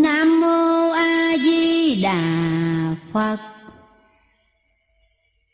Nam 0.00 0.40
mô 0.40 0.90
A 0.90 1.36
Di 1.44 1.94
Đà 2.02 2.22
Phật. 3.12 3.36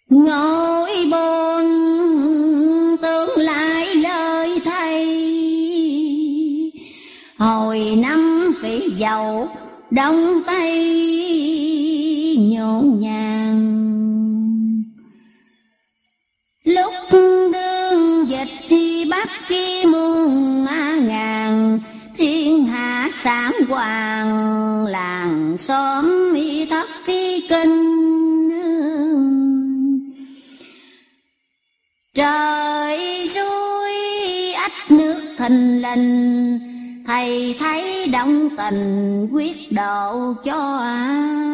Ngồi 0.08 0.90
bồn 1.10 1.64
tương 3.02 3.36
lại 3.36 3.94
lời 3.94 4.60
thầy. 4.64 5.06
Hồi 7.38 7.78
năm 7.96 8.52
kỷ 8.62 8.90
dầu 8.96 9.48
đông 9.90 10.42
tây 10.46 11.27
sáng 23.28 23.52
hoàng 23.68 24.86
làng 24.86 25.56
xóm 25.58 26.32
y 26.34 26.66
thất 26.66 26.88
ký 27.06 27.46
kinh. 27.48 27.84
Trời 32.14 33.28
suối 33.28 33.92
ách 34.52 34.90
nước 34.90 35.34
thình 35.38 35.82
lình, 35.82 36.58
Thầy 37.06 37.56
thấy 37.58 38.06
động 38.06 38.48
tình 38.56 39.28
quyết 39.32 39.72
độ 39.72 40.34
cho 40.44 40.78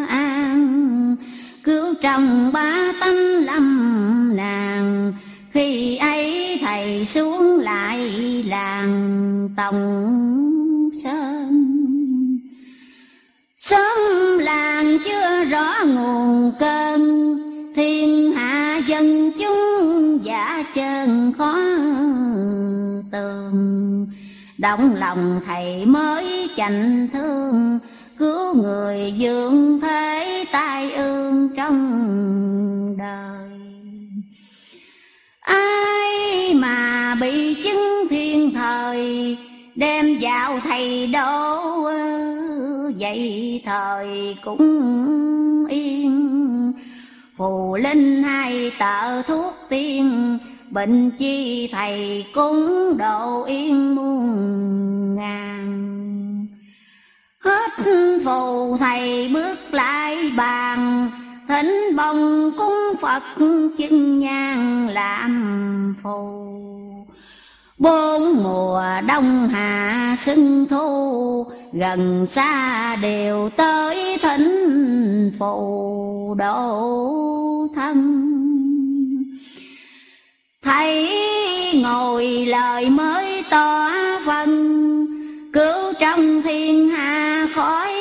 an. 0.09 1.16
Cứu 1.65 1.95
trong 2.02 2.52
ba 2.52 2.93
tánh 3.01 3.45
lâm 3.45 4.37
nàng, 4.37 5.12
Khi 5.51 5.96
ấy 5.96 6.59
thầy 6.60 7.04
xuống 7.04 7.60
lại 7.60 7.98
làng 8.46 9.48
tổng 9.56 10.54
Sơn 11.05 12.39
Sớm 13.57 14.39
làng 14.39 14.99
chưa 15.05 15.45
rõ 15.45 15.75
nguồn 15.87 16.52
cơn, 16.61 17.02
Thiên 17.77 18.33
hạ 18.33 18.80
dân 18.87 19.33
chúng 19.38 20.19
giả 20.24 20.65
chân 20.74 21.33
khó 21.38 21.59
tường. 23.13 24.07
Động 24.59 24.95
lòng 24.95 25.41
thầy 25.46 25.87
mới 25.87 26.49
chạnh 26.57 27.09
thương, 27.13 27.79
Cứu 28.18 28.55
người 28.55 29.13
dương 29.16 29.80
thế 29.80 30.45
tai 30.52 30.93
ương 30.93 31.49
trong 31.57 32.96
đời. 32.99 33.51
Ai 35.41 36.55
mà 36.55 37.15
bị 37.21 37.63
chứng 37.63 38.07
thiên 38.11 38.55
thời 38.55 39.37
đêm 39.77 40.19
vào 40.21 40.61
thầy 40.61 41.07
đỗ 41.07 41.61
Vậy 42.99 43.61
thời 43.65 44.37
cũng 44.45 45.67
yên. 45.71 46.73
Phù 47.37 47.77
linh 47.77 48.23
hai 48.23 48.73
tợ 48.79 49.23
thuốc 49.23 49.55
tiên, 49.69 50.39
Bệnh 50.71 51.11
chi 51.11 51.69
thầy 51.73 52.25
cúng 52.35 52.97
độ 52.99 53.45
yên 53.45 53.95
muôn 53.95 55.17
ngàn. 55.17 56.47
Hết 57.45 57.71
phù 58.25 58.77
thầy 58.77 59.29
bước 59.29 59.59
lại 59.73 60.33
bàn, 60.37 61.11
Thỉnh 61.49 61.97
bồng 61.97 62.51
cúng 62.59 62.93
Phật 63.01 63.23
chân 63.79 64.19
nhang 64.19 64.89
làm 64.89 65.97
phù. 66.03 66.45
Bốn 67.78 68.43
mùa 68.43 68.83
đông 69.09 69.49
hạ 69.49 70.17
xuân 70.19 70.67
thu, 70.71 71.47
Gần 71.72 72.27
xa 72.27 72.97
đều 72.97 73.50
tới 73.56 74.19
thỉnh 74.22 75.33
phù 75.39 76.34
độ 76.39 77.69
thân. 77.75 77.97
Thấy 80.63 81.11
ngồi 81.83 82.27
lời 82.47 82.91
mới 82.91 83.45
tỏ 83.51 83.91
phần, 84.27 84.51
Cứu 85.53 85.93
trong 86.01 86.43
thiên 86.43 86.89
hạ 86.89 87.47
khỏi 87.55 87.93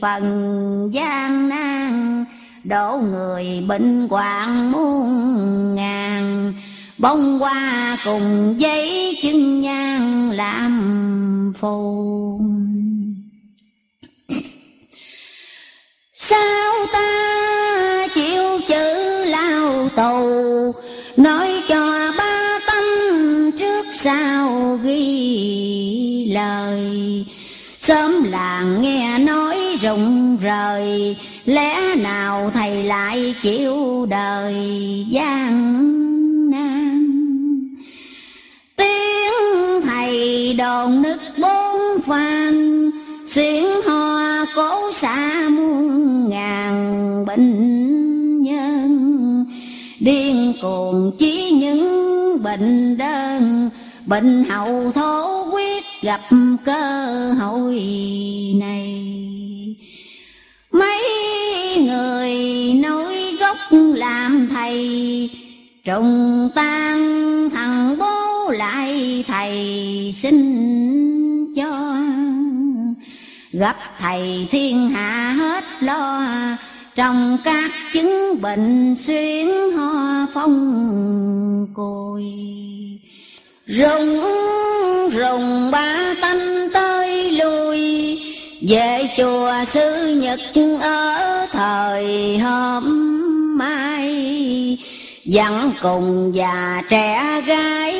phần. 0.00 0.90
Gian 0.92 1.48
nan, 1.48 2.24
Đổ 2.64 3.00
người 3.10 3.64
bệnh 3.68 4.08
hoạn 4.10 4.72
muôn 4.72 5.74
ngàn. 5.74 6.52
Bông 7.04 7.38
hoa 7.38 7.98
cùng 8.04 8.54
giấy 8.58 9.16
chân 9.22 9.60
nhang 9.60 10.30
làm 10.30 11.52
phù 11.58 12.40
Sao 16.12 16.72
ta 16.92 18.08
chịu 18.14 18.60
chữ 18.68 19.24
lao 19.24 19.88
tù? 19.88 20.72
Nói 21.16 21.62
cho 21.68 22.12
ba 22.18 22.58
tâm 22.66 22.84
trước 23.58 23.86
sau 24.00 24.78
ghi 24.82 26.32
lời? 26.32 27.24
Sớm 27.78 28.24
làng 28.30 28.82
nghe 28.82 29.18
nói 29.18 29.56
rụng 29.82 30.36
rời, 30.36 31.16
Lẽ 31.44 31.96
nào 31.96 32.50
thầy 32.54 32.84
lại 32.84 33.34
chịu 33.42 34.06
đời 34.10 34.54
gian 35.08 35.93
Tiếng 38.76 39.82
thầy 39.84 40.54
đồn 40.54 41.02
nức 41.02 41.20
bốn 41.38 42.02
phan 42.06 42.90
Xuyến 43.26 43.66
hoa 43.86 44.46
cố 44.54 44.92
xa 44.92 45.48
muôn 45.48 46.28
ngàn 46.28 47.24
bệnh 47.26 48.42
nhân. 48.42 49.44
Điên 50.00 50.52
cuồng 50.62 51.12
chỉ 51.18 51.50
những 51.50 52.42
bệnh 52.42 52.96
đơn. 52.96 53.70
Bệnh 54.06 54.44
hậu 54.44 54.92
thố 54.92 55.44
quyết 55.52 55.84
gặp 56.02 56.20
cơ 56.64 57.32
hội 57.40 57.82
này. 58.60 59.14
Mấy 60.72 61.02
người 61.80 62.34
nói 62.74 63.36
gốc 63.40 63.56
làm 63.94 64.48
thầy, 64.54 65.30
Trùng 65.84 66.50
tan 66.54 66.98
thằng 67.50 67.98
bố 67.98 68.33
lại 68.50 69.24
thầy 69.26 70.10
xin 70.14 71.54
cho, 71.54 71.96
Gặp 73.52 73.76
thầy 73.98 74.46
thiên 74.50 74.90
hạ 74.90 75.34
hết 75.38 75.64
lo 75.80 76.22
Trong 76.94 77.38
các 77.44 77.70
chứng 77.92 78.40
bệnh 78.42 78.96
xuyến 78.98 79.72
ho 79.72 80.26
phong 80.34 81.66
côi 81.74 82.24
rùng 83.66 84.20
rùng 85.12 85.70
ba 85.70 86.14
tanh 86.20 86.68
tới 86.72 87.30
lui, 87.30 88.18
Về 88.68 89.08
chùa 89.16 89.52
sư 89.72 90.16
nhật 90.22 90.40
ở 90.80 91.46
thời 91.52 92.38
hôm 92.38 92.84
mai. 93.58 94.78
Dặn 95.24 95.72
cùng 95.82 96.32
già 96.34 96.82
trẻ 96.90 97.40
gái 97.46 97.93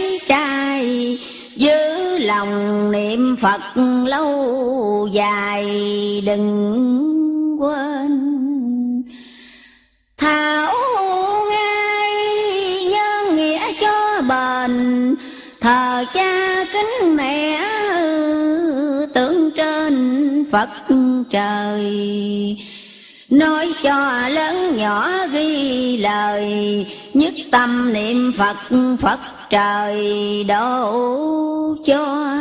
Giữ 2.14 2.26
lòng 2.26 2.92
niệm 2.92 3.36
Phật 3.36 3.60
lâu 4.06 5.08
dài, 5.12 5.64
đừng 6.26 7.56
quên. 7.60 8.12
Thảo 10.18 10.74
ngay 11.50 12.84
nhân 12.84 13.36
nghĩa 13.36 13.72
cho 13.80 14.22
bền, 14.28 15.14
Thờ 15.60 16.04
cha 16.14 16.64
kính 16.72 17.16
mẹ 17.16 17.60
tưởng 19.14 19.50
trên 19.56 20.44
Phật 20.52 20.68
trời. 21.30 22.56
Nói 23.34 23.74
cho 23.82 24.28
lớn 24.28 24.76
nhỏ 24.76 25.10
ghi 25.32 25.96
lời, 25.96 26.86
Nhất 27.14 27.34
tâm 27.50 27.92
niệm 27.92 28.32
Phật 28.38 28.56
Phật 29.00 29.18
trời 29.50 30.44
độ 30.44 30.94
cho. 31.86 32.36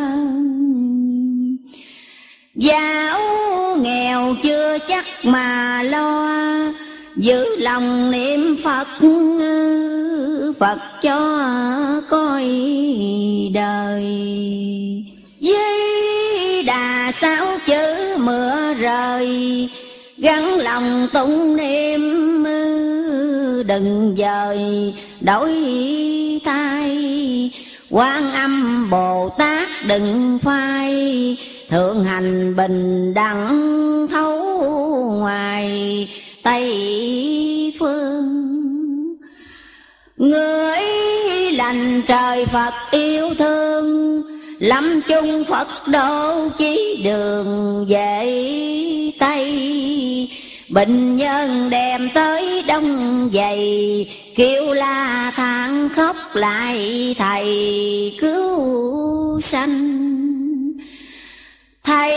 Giáo 2.56 3.20
nghèo 3.78 4.36
chưa 4.44 4.78
chắc 4.88 5.06
mà 5.24 5.84
lo, 5.84 6.30
Giữ 7.16 7.46
lòng 7.58 8.12
niệm 8.12 8.58
Phật 8.64 8.88
Phật 10.60 10.80
cho 11.02 11.40
coi 12.10 12.46
đời. 13.54 14.06
Với 15.42 16.64
đà 16.64 17.12
sáu 17.12 17.48
chữ 17.66 18.18
mưa 18.18 18.74
rời 18.74 19.70
Gắn 20.24 20.60
lòng 20.60 21.08
tụng 21.14 21.58
niệm 21.58 22.02
Đừng 23.68 24.16
dời 24.18 24.94
đổi 25.22 25.54
thay. 26.46 27.52
Quan 27.90 28.32
âm 28.32 28.90
bồ 28.90 29.30
tát 29.38 29.70
đừng 29.88 30.40
phai, 30.42 31.38
thượng 31.70 32.04
hành 32.04 32.56
bình 32.56 33.14
đẳng 33.14 34.08
thấu 34.12 34.40
ngoài 35.20 36.10
tây 36.44 37.74
phương. 37.80 38.28
Người 40.18 40.82
lành 41.52 42.02
trời 42.08 42.46
phật 42.46 42.74
yêu 42.92 43.30
thương 43.38 44.22
lâm 44.64 45.02
chung 45.02 45.44
phật 45.50 45.68
độ 45.88 46.50
chí 46.58 47.02
đường 47.04 47.86
về 47.90 48.26
tây. 49.20 50.30
Bệnh 50.70 51.16
nhân 51.16 51.70
đem 51.70 52.10
tới 52.14 52.64
đông 52.68 53.30
dày, 53.34 54.08
Kêu 54.36 54.74
la 54.74 55.32
than 55.36 55.90
khóc 55.90 56.16
lại 56.34 57.16
thầy 57.18 58.18
cứu 58.22 59.42
sanh. 59.42 60.74
Thầy 61.84 62.14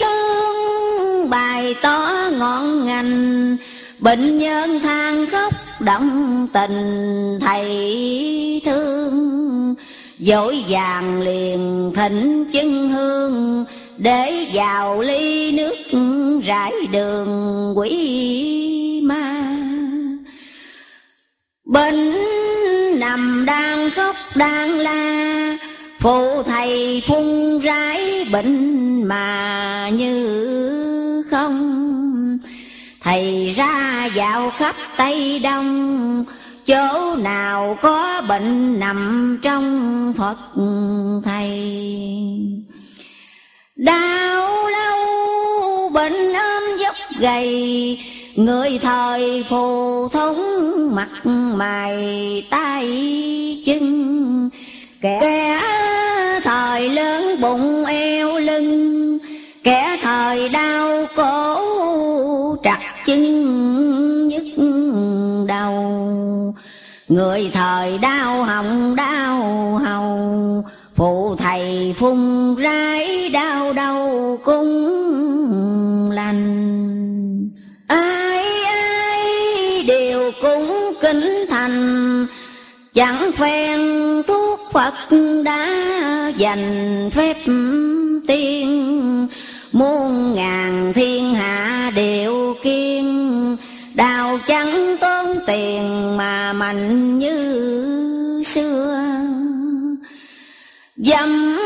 thương 0.00 1.30
bài 1.30 1.74
tỏ 1.82 2.28
ngọn 2.38 2.86
ngành 2.86 3.56
Bệnh 3.98 4.38
nhân 4.38 4.80
than 4.80 5.26
khóc 5.26 5.52
động 5.80 6.48
tình 6.52 7.38
thầy 7.40 8.62
thương. 8.64 9.45
Dội 10.18 10.64
vàng 10.68 11.22
liền 11.22 11.92
thỉnh 11.94 12.44
chân 12.52 12.88
hương, 12.88 13.64
để 13.96 14.46
vào 14.52 15.00
ly 15.00 15.52
nước 15.52 15.76
rải 16.44 16.72
đường 16.92 17.72
quỷ 17.78 19.00
ma. 19.04 19.56
Bệnh 21.64 22.14
nằm 22.98 23.44
đang 23.46 23.90
khóc 23.90 24.16
đang 24.36 24.70
la, 24.70 25.56
phụ 26.00 26.42
thầy 26.42 27.02
phun 27.06 27.60
rái 27.64 28.26
bệnh 28.32 29.02
mà 29.08 29.88
như 29.92 31.22
không. 31.30 32.38
Thầy 33.00 33.50
ra 33.56 34.08
dạo 34.14 34.50
khắp 34.50 34.76
tây 34.96 35.38
đông 35.38 36.24
chỗ 36.66 37.16
nào 37.16 37.78
có 37.82 38.22
bệnh 38.28 38.78
nằm 38.78 39.38
trong 39.42 40.12
phật 40.18 40.36
thầy? 41.24 41.50
Đau 43.76 44.68
lâu 44.68 44.98
bệnh 45.88 46.32
ôm 46.32 46.62
dốc 46.80 46.94
gầy, 47.18 47.98
người 48.36 48.78
thời 48.82 49.44
phù 49.48 50.08
thống 50.08 50.40
mặt 50.94 51.26
mày 51.56 51.96
tay 52.50 52.86
chân. 53.66 54.50
Kẻ 55.02 55.60
thời 56.44 56.88
lớn 56.88 57.40
bụng 57.40 57.84
eo 57.84 58.38
lưng, 58.38 59.18
kẻ 59.64 59.98
thời 60.02 60.48
đau 60.48 61.06
cổ 61.16 62.56
trặc 62.64 62.80
chân 63.06 64.15
nhức 64.36 64.64
đầu. 65.48 66.54
Người 67.08 67.50
thời 67.52 67.98
đau 67.98 68.44
hồng, 68.44 68.96
đau 68.96 69.40
hầu. 69.84 70.64
Phụ 70.94 71.36
thầy 71.36 71.94
phun 71.98 72.56
rái 72.62 73.28
đau 73.28 73.72
đầu 73.72 74.38
cũng 74.44 76.10
lành. 76.10 77.48
Ai 77.86 78.44
ai, 78.64 79.82
đều 79.86 80.30
cũng 80.42 80.92
kính 81.00 81.46
thành. 81.50 82.26
Chẳng 82.94 83.32
phen 83.32 83.80
thuốc 84.26 84.60
phật 84.72 84.94
đã 85.44 85.68
dành 86.36 87.10
phép 87.12 87.36
tiên. 88.26 89.28
Muôn 89.72 90.34
ngàn 90.34 90.92
thiên 90.92 91.34
hạ 91.34 91.90
đều 91.94 92.54
kiên 92.62 93.25
đào 93.96 94.38
trắng 94.46 94.96
tốn 95.00 95.26
tiền 95.46 96.16
mà 96.16 96.52
mạnh 96.52 97.18
như 97.18 98.44
xưa. 98.54 99.02
Dầm 100.96 101.58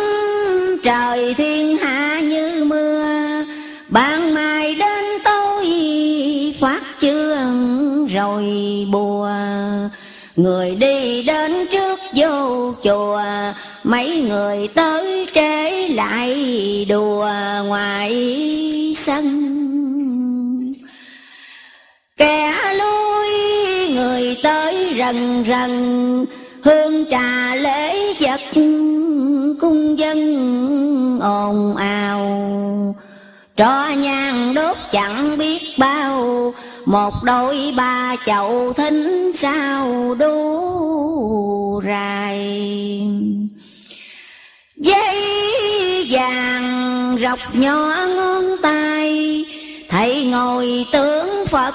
trời 0.84 1.34
thiên 1.34 1.76
hạ 1.76 2.20
như 2.20 2.64
mưa 2.64 3.04
Ban 3.88 4.34
mai 4.34 4.74
đến 4.74 5.04
tối 5.24 5.66
phát 6.60 6.80
chương 7.00 8.06
rồi 8.06 8.44
bùa. 8.92 9.30
Người 10.36 10.74
đi 10.74 11.22
đến 11.22 11.66
trước 11.72 12.00
vô 12.14 12.72
chùa, 12.84 13.22
Mấy 13.84 14.20
người 14.20 14.68
tới 14.68 15.26
trễ 15.34 15.88
lại 15.88 16.86
đùa 16.88 17.28
ngoài 17.64 18.14
sân. 19.06 19.59
Kẻ 22.20 22.54
lui 22.78 23.28
người 23.94 24.36
tới 24.42 24.94
rần 24.98 25.44
rần, 25.48 26.26
Hương 26.62 27.04
trà 27.10 27.54
lễ 27.54 28.14
vật 28.20 28.40
cung 29.60 29.98
dân 29.98 30.18
ồn 31.20 31.76
ào. 31.76 32.94
Trò 33.56 33.88
nhang 33.96 34.54
đốt 34.54 34.76
chẳng 34.92 35.38
biết 35.38 35.62
bao, 35.78 36.54
Một 36.84 37.14
đôi 37.24 37.74
ba 37.76 38.16
chậu 38.26 38.72
thính 38.72 39.32
sao 39.38 40.14
đu 40.14 41.82
rài. 41.86 43.02
Dây 44.76 45.16
vàng 46.10 47.16
rọc 47.20 47.54
nhỏ 47.54 48.06
ngón 48.16 48.44
tay, 48.62 49.44
Thầy 49.88 50.24
ngồi 50.24 50.84
tướng 50.92 51.39
Phật 51.50 51.74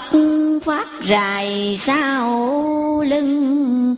phát 0.63 0.87
rài 1.09 1.77
sau 1.81 3.01
lưng. 3.07 3.95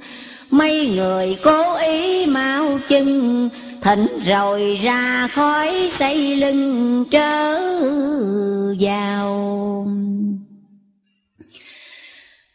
Mấy 0.49 0.87
người 0.95 1.37
cố 1.43 1.75
ý 1.75 2.25
mau 2.25 2.79
chân, 2.87 3.49
Thỉnh 3.81 4.07
rồi 4.25 4.79
ra 4.83 5.27
khói 5.27 5.91
xây 5.99 6.35
lưng 6.35 7.05
trở 7.11 7.59
vào. 8.79 9.87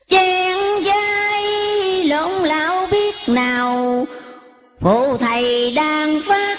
Chen 0.09 0.59
dây 0.85 2.05
lộn 2.05 2.31
lão 2.31 2.87
biết 2.93 3.15
nào, 3.27 4.07
Phụ 4.81 5.17
thầy 5.17 5.73
đang 5.77 6.21
phát 6.25 6.59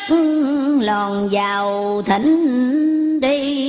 lòn 0.80 1.30
vào 1.32 2.02
thỉnh 2.06 3.20
đi. 3.20 3.63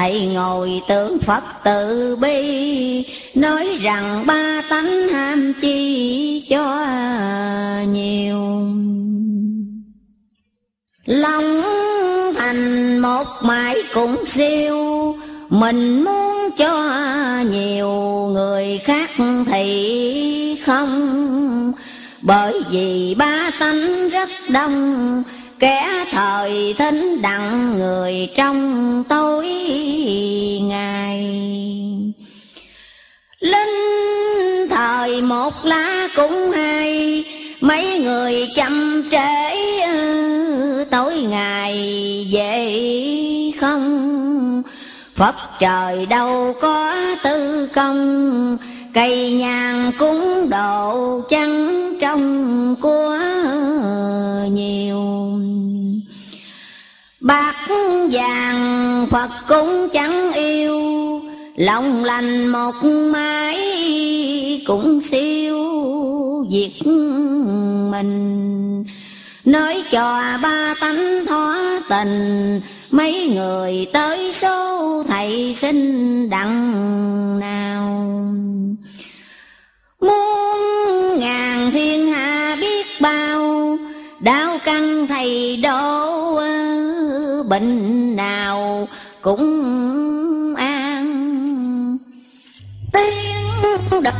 Thầy 0.00 0.26
ngồi 0.26 0.82
tưởng 0.88 1.18
Phật 1.18 1.42
tự 1.64 2.16
bi, 2.16 3.04
Nói 3.34 3.78
rằng 3.80 4.26
ba 4.26 4.62
tánh 4.70 5.08
ham 5.08 5.52
chi 5.60 6.46
cho 6.48 6.86
nhiều. 7.88 8.68
Lòng 11.04 11.62
thành 12.36 12.98
một 12.98 13.26
mãi 13.42 13.76
cũng 13.94 14.24
siêu, 14.26 15.16
Mình 15.48 16.04
muốn 16.04 16.50
cho 16.58 16.94
nhiều 17.50 17.90
người 18.32 18.78
khác 18.84 19.10
thì 19.46 20.56
không. 20.66 21.72
Bởi 22.22 22.62
vì 22.70 23.14
ba 23.18 23.50
tánh 23.58 24.08
rất 24.08 24.28
đông 24.48 25.22
Kẻ 25.60 26.04
thời 26.10 26.74
thính 26.78 27.22
đặng 27.22 27.78
người 27.78 28.28
trong 28.36 29.04
tối 29.08 29.46
ngày. 30.62 31.24
Linh 33.40 34.68
thời 34.70 35.22
một 35.22 35.52
lá 35.64 36.08
cũng 36.16 36.50
hay, 36.50 37.24
Mấy 37.60 37.98
người 37.98 38.48
chăm 38.56 39.04
trễ 39.10 39.50
tối 40.90 41.22
ngày 41.22 41.76
về 42.32 42.80
không 43.60 44.62
Phật 45.14 45.34
trời 45.58 46.06
đâu 46.06 46.54
có 46.60 46.94
tư 47.22 47.68
công 47.74 48.56
Cây 48.94 49.32
nhang 49.32 49.92
cúng 49.98 50.50
độ 50.50 51.20
trắng 51.28 51.94
trong 52.00 52.76
của 52.80 53.18
nhiều. 54.50 55.00
Bạc 57.20 57.54
vàng 58.12 59.06
Phật 59.10 59.30
cũng 59.48 59.88
chẳng 59.92 60.32
yêu, 60.32 60.80
Lòng 61.56 62.04
lành 62.04 62.46
một 62.46 62.74
mái 63.12 63.56
cũng 64.66 65.00
siêu 65.10 65.58
việc 66.50 66.80
mình. 67.90 68.84
Nói 69.44 69.82
cho 69.90 70.22
ba 70.42 70.74
tánh 70.80 71.26
thó 71.26 71.56
tình 71.88 72.60
Mấy 72.90 73.28
người 73.34 73.86
tới 73.92 74.32
số 74.40 75.02
thầy 75.08 75.54
sinh 75.54 76.30
đặng 76.30 77.40
nào? 77.40 77.86
Muôn 80.00 80.58
ngàn 81.18 81.70
thiên 81.70 82.06
hạ 82.06 82.56
biết 82.60 82.86
bao, 83.00 83.76
Đau 84.20 84.58
căng 84.64 85.06
thầy 85.06 85.56
đổ 85.56 86.40
bệnh 87.48 88.16
nào 88.16 88.88
cũng 89.22 90.54
an. 90.56 91.06
Tiếng 92.92 94.02
đập 94.02 94.14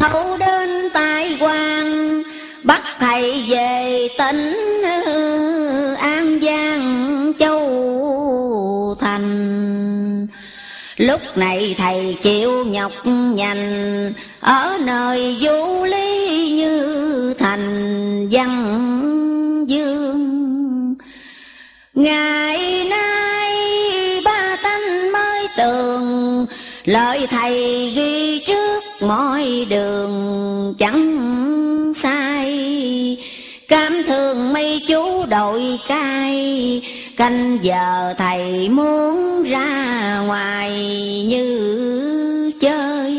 thấu 0.00 0.36
đến 0.38 0.88
tai 0.92 1.36
quan, 1.40 2.22
bắt 2.64 2.82
thầy 2.98 3.44
về 3.48 4.08
tỉnh 4.18 4.54
an 5.98 6.40
giang 6.42 7.17
thành 8.98 10.26
lúc 10.96 11.20
này 11.36 11.74
thầy 11.78 12.16
chịu 12.22 12.64
nhọc 12.64 12.92
nhằn, 13.06 14.12
ở 14.40 14.78
nơi 14.86 15.36
vũ 15.40 15.84
lý 15.84 16.50
như 16.50 17.34
thành 17.38 18.28
văn 18.30 19.64
dương. 19.68 20.94
Ngày 21.94 22.84
nay 22.90 23.54
ba 24.24 24.56
tánh 24.62 25.12
mới 25.12 25.46
tường, 25.56 26.46
lời 26.84 27.26
thầy 27.30 27.90
ghi 27.90 28.44
trước 28.46 28.82
mọi 29.00 29.66
đường 29.70 30.74
chẳng 30.78 31.92
sai. 31.96 33.18
Cảm 33.68 34.02
thường 34.06 34.52
mây 34.52 34.82
chú 34.88 35.26
đội 35.26 35.78
cai 35.88 36.82
canh 37.18 37.58
giờ 37.62 38.14
thầy 38.18 38.68
muốn 38.68 39.42
ra 39.44 40.18
ngoài 40.26 40.70
như 41.28 42.52
chơi. 42.60 43.12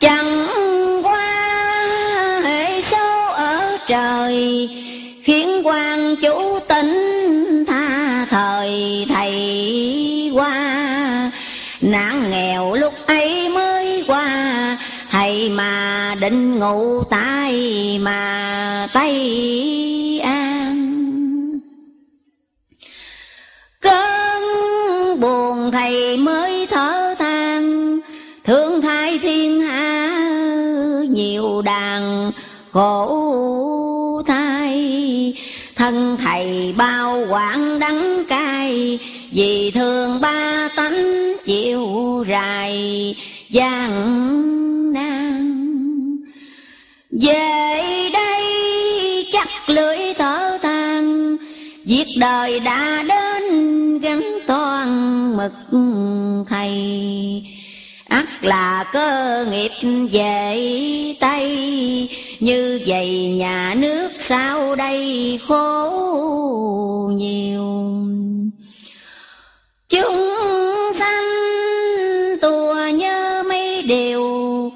Chẳng 0.00 0.46
qua 1.02 1.56
hệ 2.44 2.82
số 2.82 3.32
ở 3.32 3.78
trời, 3.86 4.68
khiến 5.22 5.62
quan 5.64 6.16
chủ 6.16 6.58
tính 6.68 7.64
tha 7.66 8.26
thời 8.30 9.06
thầy 9.08 10.30
qua. 10.34 11.30
Nạn 11.80 12.30
nghèo 12.30 12.74
lúc 12.74 12.94
ấy 13.06 13.48
mới 13.48 14.04
qua, 14.06 14.76
thầy 15.10 15.48
mà 15.48 16.14
định 16.20 16.58
ngủ 16.58 17.02
tay 17.10 17.98
mà 18.02 18.88
tay. 18.92 19.97
Buồn 25.20 25.70
thầy 25.72 26.16
mới 26.16 26.66
thở 26.66 27.14
than. 27.18 27.98
Thương 28.44 28.82
thai 28.82 29.18
thiên 29.18 29.60
hạ, 29.60 30.18
nhiều 31.10 31.62
đàn 31.62 32.32
khổ 32.72 34.22
thai. 34.26 35.34
Thân 35.76 36.16
thầy 36.24 36.74
bao 36.76 37.26
quảng 37.28 37.78
đắng 37.78 38.24
cay, 38.28 38.98
vì 39.32 39.70
thương 39.70 40.20
ba 40.20 40.68
tánh 40.76 41.32
chịu 41.44 42.24
rài 42.28 43.14
gian 43.50 44.92
nan. 44.92 46.18
Về 47.10 48.10
đây 48.12 48.44
chắc 49.32 49.48
lưỡi 49.66 49.98
thở 50.18 50.58
than, 50.62 51.36
Việc 51.88 52.06
đời 52.20 52.60
đã 52.60 53.04
đến 53.08 53.98
gắn 53.98 54.38
toan 54.46 54.77
mực 55.38 55.52
thầy. 56.48 56.72
Ắt 58.08 58.26
là 58.42 58.84
cơ 58.92 59.46
nghiệp 59.50 59.70
về 60.12 61.14
tay, 61.20 62.08
như 62.40 62.80
vậy 62.86 63.08
nhà 63.38 63.74
nước 63.78 64.08
sau 64.20 64.74
đây 64.74 65.38
khổ 65.48 67.10
nhiều. 67.14 67.94
Chúng 69.88 70.34
sanh 70.98 71.24
tùa 72.40 72.76
nhớ 72.94 73.42
mấy 73.48 73.82
điều, 73.82 74.72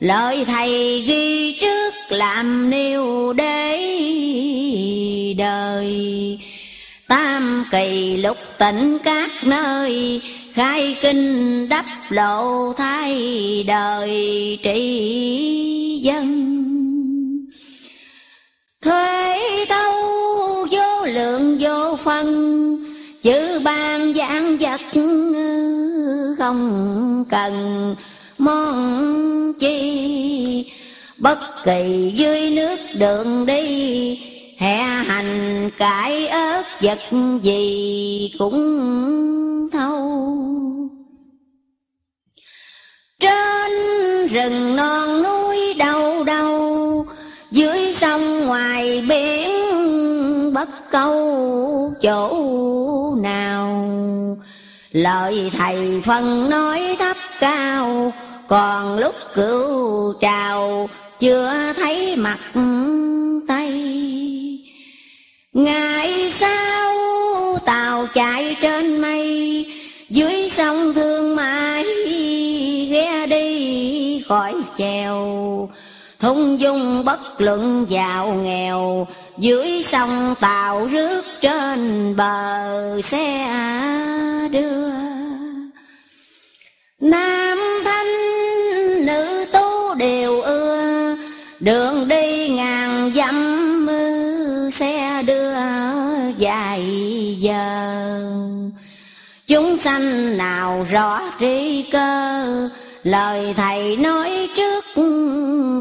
lời 0.00 0.44
thầy 0.44 1.00
ghi 1.00 1.56
trước 1.60 1.94
làm 2.08 2.70
nêu 2.70 3.32
để 3.32 3.76
đời 5.38 6.38
tam 7.08 7.64
kỳ 7.70 8.16
lục 8.16 8.36
tỉnh 8.58 8.98
các 9.04 9.30
nơi, 9.42 10.22
khai 10.52 10.96
kinh 11.00 11.68
đắp 11.68 11.84
lộ 12.10 12.72
thay 12.72 13.64
đời 13.66 14.58
trị 14.62 16.00
dân. 16.02 16.26
Thuế 18.82 19.40
thâu 19.68 19.92
vô 20.70 21.06
lượng 21.06 21.58
vô 21.60 21.96
phân, 21.96 22.26
chữ 23.22 23.60
ban 23.64 24.14
giảng 24.14 24.56
vật 24.56 24.80
không 26.38 27.24
cần 27.30 27.94
món 28.38 29.52
chi. 29.58 30.72
Bất 31.18 31.38
kỳ 31.64 32.12
dưới 32.14 32.50
nước 32.50 32.78
đường 32.94 33.46
đi 33.46 34.35
hè 34.58 34.76
hành 34.84 35.70
cải 35.78 36.26
ớt, 36.28 36.62
vật 36.80 36.98
gì 37.42 38.30
cũng 38.38 39.68
thâu. 39.72 40.26
Trên 43.20 43.72
rừng 44.30 44.76
non 44.76 45.22
núi 45.22 45.74
đâu 45.78 46.24
đâu 46.24 47.06
dưới 47.50 47.94
sông 48.00 48.46
ngoài 48.46 49.04
biển 49.08 49.50
bất 50.52 50.68
câu 50.90 51.94
chỗ 52.02 52.34
nào. 53.22 53.88
Lời 54.90 55.50
thầy 55.58 56.00
phân 56.04 56.50
nói 56.50 56.96
thấp 56.98 57.16
cao, 57.40 58.12
còn 58.48 58.98
lúc 58.98 59.14
cửu 59.34 60.12
trào, 60.20 60.88
chưa 61.18 61.72
thấy 61.76 62.16
mặt 62.16 62.38
tay 63.48 64.15
ngày 65.56 66.32
sau, 66.32 66.92
tàu 67.64 68.06
chạy 68.14 68.56
trên 68.60 69.00
mây, 69.00 69.66
dưới 70.10 70.50
sông 70.54 70.94
thương 70.94 71.36
mãi 71.36 71.84
ghé 72.90 73.26
đi 73.26 74.22
khỏi 74.28 74.54
chèo. 74.78 75.68
Thung 76.20 76.60
dung 76.60 77.04
bất 77.04 77.40
luận 77.40 77.86
giàu 77.88 78.32
nghèo, 78.32 79.06
dưới 79.38 79.82
sông 79.82 80.34
tàu 80.40 80.86
rước 80.86 81.22
trên 81.40 82.16
bờ 82.16 83.00
xe 83.00 83.48
đưa. 84.50 84.90
Nam 87.00 87.58
thanh, 87.84 88.06
nữ 89.06 89.44
tú 89.52 89.94
đều 89.98 90.40
ưa, 90.40 91.16
đường 91.60 92.08
đi 92.08 92.25
giờ. 97.46 98.20
Chúng 99.46 99.78
sanh 99.78 100.36
nào 100.36 100.86
rõ 100.90 101.20
tri 101.40 101.84
cơ, 101.92 102.68
lời 103.02 103.54
thầy 103.56 103.96
nói 103.96 104.48
trước 104.56 104.84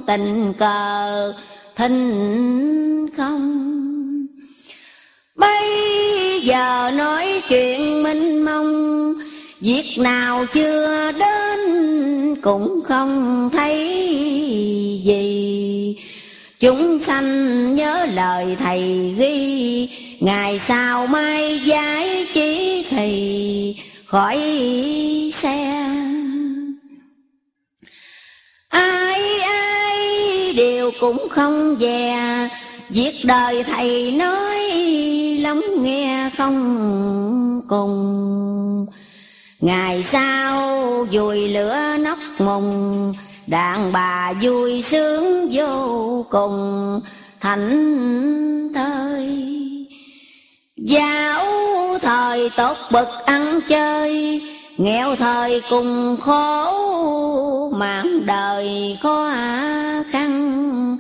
tình 0.08 0.54
cờ, 0.58 1.34
thinh 1.76 3.08
không? 3.18 3.72
Bây 5.36 5.70
giờ 6.44 6.92
nói 6.98 7.42
chuyện 7.50 8.04
minh 8.04 8.46
mông, 8.46 9.14
việc 9.62 9.96
nào 9.98 10.46
chưa 10.54 11.12
đến 11.12 11.60
cũng 12.42 12.82
không 12.88 13.50
thấy 13.54 13.78
gì. 15.06 15.96
Chúng 16.60 17.00
sanh 17.00 17.76
nhớ 17.76 18.08
lời 18.14 18.56
thầy 18.60 19.14
ghi 19.18 19.90
ngày 20.20 20.60
sau 20.60 21.08
mai 21.08 21.60
giải 21.66 22.28
trí 22.34 22.84
thì 22.90 23.76
khỏi 24.06 24.38
xe. 25.34 25.90
Ai 28.70 29.40
ai, 29.40 30.54
đều 30.58 30.92
cũng 31.00 31.28
không 31.30 31.78
dè. 31.80 32.16
Việc 32.90 33.14
đời 33.24 33.64
thầy 33.64 34.12
nói 34.12 34.58
lắng 35.40 35.62
nghe 35.80 36.30
không 36.38 37.62
cùng. 37.70 38.86
Ngày 39.60 40.04
sau 40.04 40.82
vùi 41.12 41.48
lửa 41.48 41.98
nóc 42.00 42.20
mùng, 42.40 43.14
Đàn 43.48 43.92
bà 43.92 44.34
vui 44.42 44.82
sướng 44.82 45.50
vô 45.52 46.26
cùng. 46.30 47.02
Thảnh 47.40 48.72
thơi. 48.76 49.55
Giáo 50.88 51.46
thời 52.02 52.50
tốt 52.58 52.78
bực 52.92 53.08
ăn 53.26 53.60
chơi, 53.70 54.42
Nghèo 54.78 55.16
thời 55.16 55.62
cùng 55.70 56.18
khổ, 56.22 57.70
mạng 57.76 58.26
đời 58.26 58.98
khó 59.04 59.32
khăn. 60.12 60.98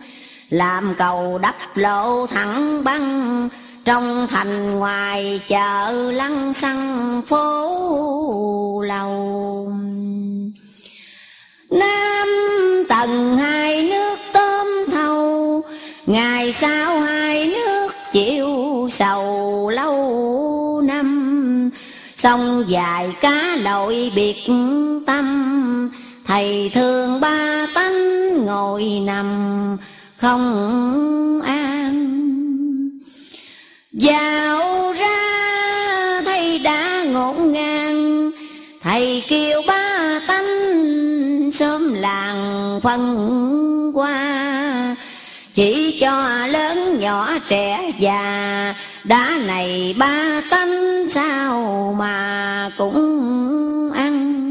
Làm 0.50 0.94
cầu 0.98 1.38
đắp 1.38 1.77
lộ 1.77 2.27
thẳng 2.27 2.84
băng, 2.84 3.50
trong 3.86 4.27
thành 4.30 4.80
ngoài 4.80 5.42
chợ 5.48 5.92
lăng 6.12 6.54
xăng 6.54 7.22
phố 7.27 8.82
lầu. 8.82 9.70
Nam 11.70 12.27
tầng 12.89 13.38
hai 13.38 13.89
nước 13.89 14.15
tôm 14.34 14.68
thầu, 14.92 15.62
Ngày 16.06 16.54
sau 16.54 17.00
hai 17.00 17.48
nước 17.48 17.85
chịu 18.15 18.88
sầu 18.91 19.69
lâu 19.69 20.81
năm. 20.86 21.69
Sông 22.15 22.63
dài 22.67 23.15
cá 23.22 23.55
lội 23.55 24.12
biệt 24.15 24.36
tâm, 25.05 25.89
Thầy 26.25 26.72
thương 26.74 27.19
ba 27.19 27.67
tánh 27.75 27.95
ngồi 28.45 28.84
nằm 28.84 29.77
không 30.17 31.41
an. 31.41 32.19
Vào 33.91 34.93
ra 35.00 36.22
thầy 36.25 36.60
đã 36.60 37.03
ngổn 37.03 37.51
ngang, 37.51 38.31
Thầy 38.81 39.24
kêu 39.27 39.62
ba 39.67 40.19
tánh 40.27 40.48
sớm 41.53 41.93
làng 41.93 42.79
phân 42.84 43.91
qua. 43.93 44.44
Chỉ 45.55 45.97
cho 46.01 46.47
lớn 46.47 47.00
nhỏ 47.00 47.31
trẻ 47.50 47.91
già, 48.00 48.75
Đã 49.03 49.39
này 49.47 49.95
ba 49.97 50.41
tánh 50.50 51.07
sao 51.09 51.95
mà 52.00 52.71
cũng 52.77 53.91
ăn. 53.95 54.41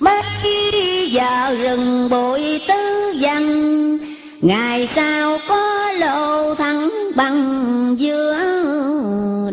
Bây 0.00 1.10
giờ 1.10 1.56
rừng 1.58 2.10
bụi 2.10 2.60
tứ 2.68 3.12
dân 3.14 3.98
Ngày 4.40 4.86
sau 4.86 5.38
có 5.48 5.92
lô 5.98 6.54
thắng 6.54 6.90
bằng 7.14 7.96
giữa 7.98 8.40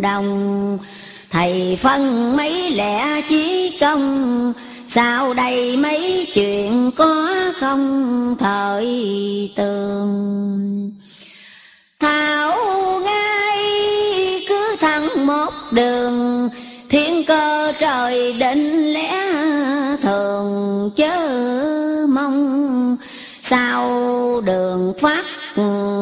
đồng. 0.01 0.77
Thầy 1.29 1.77
phân 1.81 2.37
mấy 2.37 2.71
lẻ 2.71 3.21
chí 3.29 3.77
công 3.81 4.53
sau 4.87 5.33
đây 5.33 5.77
mấy 5.77 6.27
chuyện 6.33 6.91
có 6.97 7.29
không 7.59 8.35
thời 8.39 8.87
tường? 9.55 10.91
Thảo 11.99 12.53
ngay 13.03 13.65
cứ 14.49 14.75
thẳng 14.79 15.27
một 15.27 15.51
đường, 15.71 16.49
Thiên 16.89 17.25
cơ 17.27 17.73
trời 17.79 18.33
định 18.33 18.93
lẽ 18.93 19.23
thường 20.01 20.91
chớ 20.95 21.17
mong. 22.09 22.97
Sao 23.41 24.41
đường 24.45 24.93
phát 25.01 25.23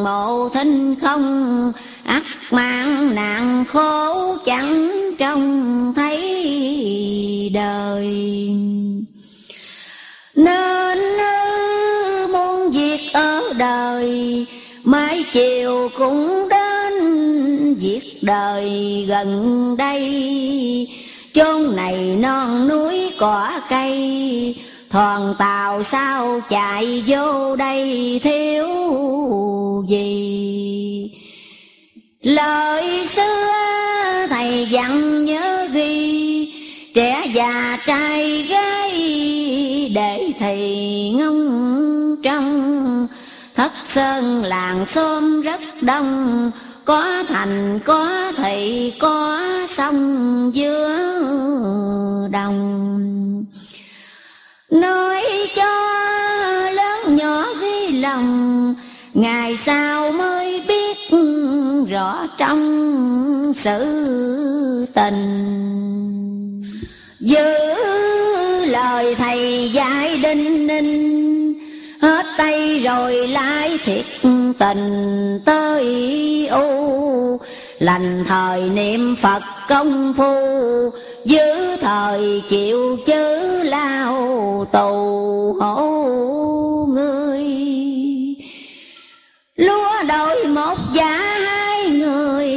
mộ 0.03 0.49
thinh 0.49 0.95
không 1.01 1.71
ắt 2.05 2.23
mang 2.51 3.15
nạn 3.15 3.65
khổ 3.67 4.35
chẳng 4.45 4.91
trông 5.17 5.93
thấy 5.95 6.21
đời. 7.53 8.07
Nên 10.35 10.99
muốn 12.31 12.71
việc 12.71 12.99
ở 13.13 13.53
đời 13.57 14.45
mai 14.83 15.25
chiều 15.31 15.89
cũng 15.97 16.49
đến 16.49 16.93
việc 17.73 18.19
đời 18.21 19.05
gần 19.07 19.75
đây. 19.77 20.87
Chốn 21.33 21.75
này 21.75 22.17
non 22.21 22.67
núi 22.67 23.11
cỏ 23.19 23.51
cây, 23.69 24.55
Thoàn 24.89 25.35
tàu 25.37 25.83
sao 25.83 26.41
chạy 26.49 27.03
vô 27.07 27.55
đây, 27.55 28.19
thiếu 28.23 28.67
gì? 29.87 31.24
Lời 32.25 33.07
xưa 33.15 34.27
thầy 34.29 34.67
dặn 34.69 35.25
nhớ 35.25 35.67
ghi, 35.73 36.53
Trẻ 36.93 37.27
già 37.33 37.77
trai 37.85 38.47
gái 38.49 38.91
để 39.95 40.31
thầy 40.39 40.59
ngông 41.15 42.15
trong 42.23 43.07
Thất 43.55 43.71
sơn 43.83 44.43
làng 44.43 44.85
xóm 44.87 45.41
rất 45.41 45.61
đông, 45.81 46.51
Có 46.85 47.23
thành, 47.27 47.79
có 47.85 48.31
thị 48.37 48.93
có 48.99 49.41
sông 49.69 50.51
giữa 50.53 52.27
đồng. 52.31 53.45
Nói 54.71 55.23
cho 55.55 55.71
lớn 56.71 57.15
nhỏ 57.15 57.45
ghi 57.61 58.01
lòng, 58.01 58.75
Ngày 59.13 59.57
sau 59.57 60.11
mới 60.11 60.63
biết 60.67 60.74
rõ 61.87 62.27
trong 62.37 63.53
sự 63.55 63.85
tình. 64.93 66.61
Giữ 67.19 67.53
lời 68.65 69.15
thầy 69.15 69.69
dạy 69.73 70.17
đinh 70.23 70.67
ninh, 70.67 71.53
Hết 72.01 72.25
tay 72.37 72.79
rồi 72.79 73.27
lại 73.27 73.79
thiệt 73.85 74.05
tình 74.59 75.39
tới 75.45 76.47
u. 76.47 77.39
Lành 77.79 78.23
thời 78.27 78.69
niệm 78.69 79.15
Phật 79.15 79.43
công 79.69 80.13
phu, 80.17 80.33
Giữ 81.25 81.75
thời 81.81 82.43
chịu 82.49 82.97
chớ 83.05 83.63
lao 83.63 84.67
tù 84.71 85.53
hổ 85.59 86.85
người 86.89 87.43
Lúa 89.55 90.03
đổi 90.07 90.47
một 90.47 90.77
giá 90.93 91.17
hai 91.45 91.89
người. 91.89 92.53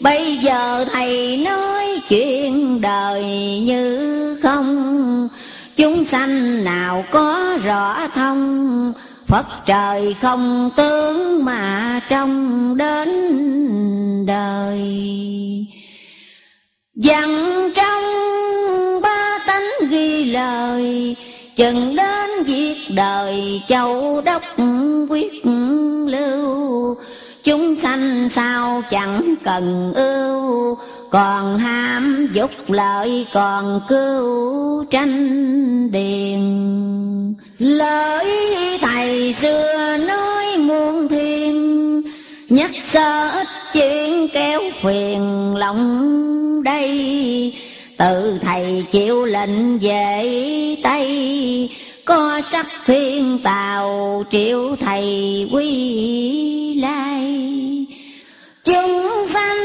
Bây 0.00 0.36
giờ 0.36 0.84
thầy 0.92 1.36
nói 1.36 2.00
chuyện 2.08 2.80
đời 2.80 3.24
như 3.64 4.38
không. 4.42 5.28
Chúng 5.76 6.04
sanh 6.04 6.64
nào 6.64 7.04
có 7.10 7.58
rõ 7.64 8.08
thông, 8.14 8.92
Phật 9.26 9.46
trời 9.66 10.14
không 10.20 10.70
tướng 10.76 11.44
mà 11.44 12.00
trong 12.08 12.76
đến 12.76 13.08
đời. 14.26 14.80
Dặn 16.94 17.30
trong 17.74 18.02
ba 19.02 19.38
tánh 19.46 19.88
ghi 19.90 20.24
lời 20.24 21.16
Chừng 21.56 21.96
đến 21.96 22.44
việc 22.44 22.76
đời 22.94 23.62
châu 23.68 24.20
đốc 24.20 24.42
quyết 25.08 25.46
lưu, 26.06 26.96
Chúng 27.44 27.76
sanh 27.76 28.28
sao 28.28 28.82
chẳng 28.90 29.34
cần 29.44 29.92
ưu, 29.94 30.76
Còn 31.10 31.58
ham 31.58 32.28
dục 32.32 32.50
lợi 32.68 33.26
còn 33.32 33.80
cứu 33.88 34.84
tranh 34.84 35.90
điền. 35.90 36.40
Lời 37.58 38.26
thầy 38.80 39.34
xưa 39.40 39.96
nói 40.08 40.56
muôn 40.58 41.08
thiên 41.08 42.02
Nhắc 42.48 42.70
sơ 42.82 43.30
ít 43.30 43.46
chuyện 43.72 44.28
kéo 44.32 44.60
phiền 44.82 45.54
lòng 45.56 46.62
đây. 46.62 47.54
Tự 48.02 48.38
thầy 48.42 48.84
chịu 48.90 49.24
lệnh 49.24 49.78
về 49.78 50.76
Tây, 50.82 51.70
Có 52.04 52.40
sắc 52.50 52.66
thiên 52.86 53.38
tàu 53.44 54.24
triệu 54.30 54.76
thầy 54.76 55.48
quy 55.52 56.74
lai. 56.80 57.46
Chúng 58.64 59.26
sanh 59.32 59.56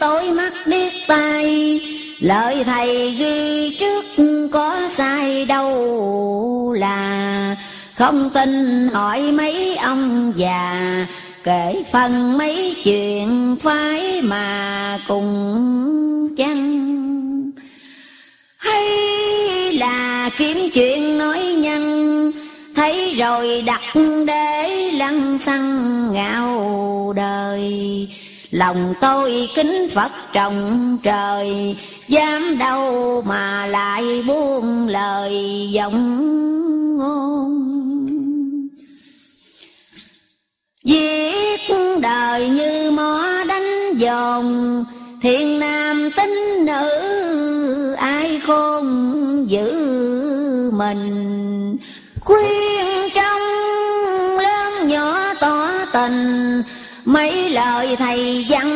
tội 0.00 0.32
mắt 0.32 0.52
biết 0.66 0.92
tay 1.06 1.80
Lời 2.20 2.64
thầy 2.64 3.10
ghi 3.10 3.76
trước 3.80 4.04
có 4.52 4.88
sai 4.94 5.44
đâu 5.44 6.72
là. 6.72 7.56
Không 7.94 8.30
tin 8.30 8.88
hỏi 8.88 9.32
mấy 9.32 9.76
ông 9.76 10.32
già, 10.36 11.06
Kể 11.44 11.82
phần 11.92 12.38
mấy 12.38 12.76
chuyện 12.84 13.56
phái 13.60 14.22
mà 14.22 14.98
cùng 15.08 16.34
chăng. 16.36 16.85
Kiếm 20.36 20.70
chuyện 20.74 21.18
nói 21.18 21.40
nhân. 21.40 22.32
Thấy 22.74 23.14
rồi 23.18 23.62
đặt 23.66 23.80
để 24.26 24.90
lăng 24.92 25.38
xăng 25.38 26.12
ngạo 26.12 27.12
đời. 27.16 28.08
Lòng 28.50 28.94
tôi 29.00 29.48
kính 29.54 29.88
Phật 29.94 30.12
trọng 30.32 30.98
trời, 31.02 31.76
Dám 32.08 32.58
đâu 32.58 33.22
mà 33.26 33.66
lại 33.66 34.22
buông 34.26 34.88
lời 34.88 35.68
giọng 35.72 36.18
ngôn. 36.98 37.62
Giết 40.84 41.60
đời 42.02 42.48
như 42.48 42.90
mó 42.90 43.44
đánh 43.48 43.94
dồn 43.96 44.84
Thiên 45.22 45.58
nam 45.58 46.10
tính 46.16 46.64
nữ 46.66 47.94
ai 47.98 48.40
khôn 48.46 48.86
giữ 49.48 49.72
mình. 50.78 51.76
Khuyên 52.20 53.10
trong 53.14 53.40
lớn 54.38 54.88
nhỏ 54.88 55.34
tỏ 55.40 55.68
tình, 55.92 56.62
mấy 57.04 57.50
lời 57.50 57.96
thầy 57.96 58.44
dặn 58.48 58.68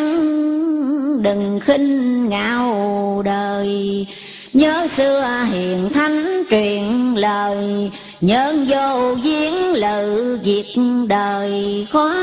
đừng 1.22 1.60
khinh 1.60 2.28
ngạo 2.28 3.22
đời. 3.24 4.06
Nhớ 4.52 4.86
xưa 4.96 5.44
hiền 5.52 5.90
thánh 5.92 6.44
truyền 6.50 7.14
lời 7.14 7.90
Nhân 8.20 8.66
vô 8.68 9.14
diễn 9.22 9.72
lự 9.72 10.38
diệt 10.42 10.66
đời. 11.08 11.86
Khó 11.90 12.14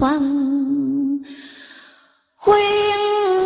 phân. 0.00 0.22
Khuyên 2.36 2.96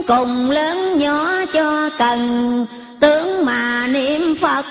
cùng 0.09 0.50
lớn 0.50 0.98
nhỏ 0.98 1.30
cho 1.52 1.90
cần 1.98 2.66
Tướng 3.00 3.44
mà 3.44 3.86
niệm 3.86 4.36
Phật 4.40 4.66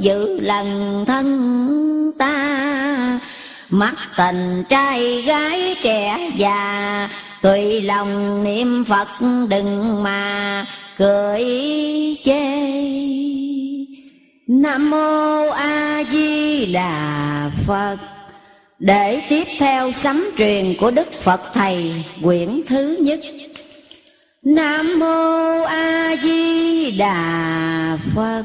giữ 0.00 0.40
lần 0.40 1.04
thân 1.06 2.12
ta. 2.18 3.20
Mắt 3.70 3.94
tình 4.16 4.64
trai 4.68 5.22
gái 5.22 5.76
trẻ 5.82 6.30
già, 6.36 7.08
Tùy 7.42 7.80
lòng 7.80 8.44
niệm 8.44 8.84
Phật 8.84 9.08
đừng 9.48 10.02
mà 10.02 10.66
cười 10.98 11.44
chê. 12.24 12.68
Nam 14.46 14.90
mô 14.90 15.48
A 15.48 16.02
Di 16.12 16.66
Đà 16.72 17.50
Phật. 17.66 17.96
Để 18.78 19.22
tiếp 19.28 19.44
theo 19.58 19.92
sấm 19.92 20.24
truyền 20.36 20.74
của 20.80 20.90
Đức 20.90 21.08
Phật 21.20 21.40
Thầy, 21.54 22.04
quyển 22.22 22.62
thứ 22.68 22.96
nhất. 23.00 23.20
Nam 24.42 24.98
mô 24.98 25.62
A 25.62 26.16
Di 26.22 26.90
Đà 26.90 27.98
Phật. 28.14 28.44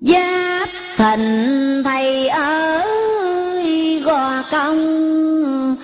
Giáp 0.00 0.68
thành 0.96 1.82
thầy 1.84 2.28
ơi, 2.28 4.00
gò 4.04 4.42
công, 4.50 5.76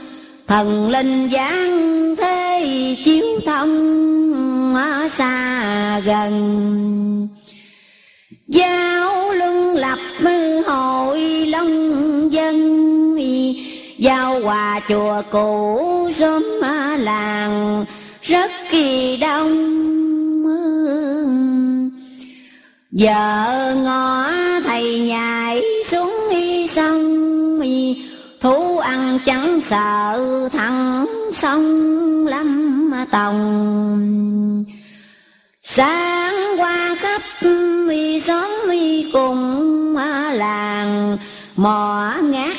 Thần 0.46 0.90
linh 0.90 1.30
giáng 1.32 2.16
thế 2.16 2.96
chiếu 3.04 3.26
thông 3.46 4.74
xa 5.12 6.00
gần. 6.00 7.28
Giáo 8.48 9.32
luân 9.32 9.74
lập 9.74 9.98
hội 10.66 11.20
long 11.46 12.32
dân, 12.32 12.56
Giao 13.98 14.40
hòa 14.40 14.80
chùa 14.88 15.22
cũ 15.30 16.10
sớm 16.16 16.44
làng 16.98 17.84
rất 18.26 18.50
kỳ 18.70 19.16
đông 19.16 19.76
Vợ 22.90 23.74
ngõ 23.84 24.30
thầy 24.64 25.00
nhảy 25.00 25.62
xuống 25.90 26.14
sông 26.70 27.60
Thú 28.40 28.78
ăn 28.78 29.18
chẳng 29.26 29.60
sợ 29.60 30.48
thằng 30.52 31.06
sông 31.32 32.26
lâm 32.26 32.92
tòng. 33.10 34.64
Sáng 35.62 36.34
qua 36.58 36.96
khắp 36.98 37.22
mi 37.88 38.20
xóm 38.20 38.50
mi 38.68 39.10
cùng 39.12 39.96
làng, 40.32 41.18
Mò 41.56 42.14
ngát 42.22 42.56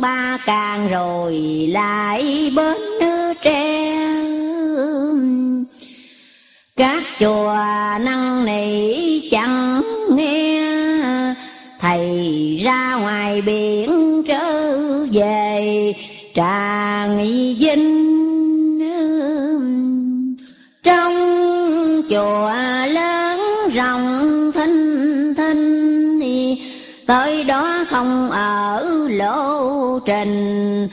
ba 0.00 0.38
càng 0.46 0.88
rồi 0.88 1.32
lại 1.72 2.52
bến 2.56 2.76
tre 3.42 4.13
các 6.76 7.02
chùa 7.20 7.56
năng 8.00 8.44
nỉ 8.44 9.28
chẳng 9.30 9.82
nghe. 10.10 10.64
Thầy 11.80 12.60
ra 12.64 12.94
ngoài 12.94 13.42
biển 13.42 14.22
trở 14.26 14.76
về 15.12 15.92
tràng 16.34 17.18
vinh. 17.58 18.04
Trong 20.82 21.14
chùa 22.10 22.52
lớn 22.88 23.40
rộng 23.74 24.52
thinh 24.54 25.34
thinh, 25.34 25.74
Tới 27.06 27.44
đó 27.44 27.84
không 27.88 28.30
ở 28.30 28.88
lộ 29.10 29.98
trình. 29.98 30.88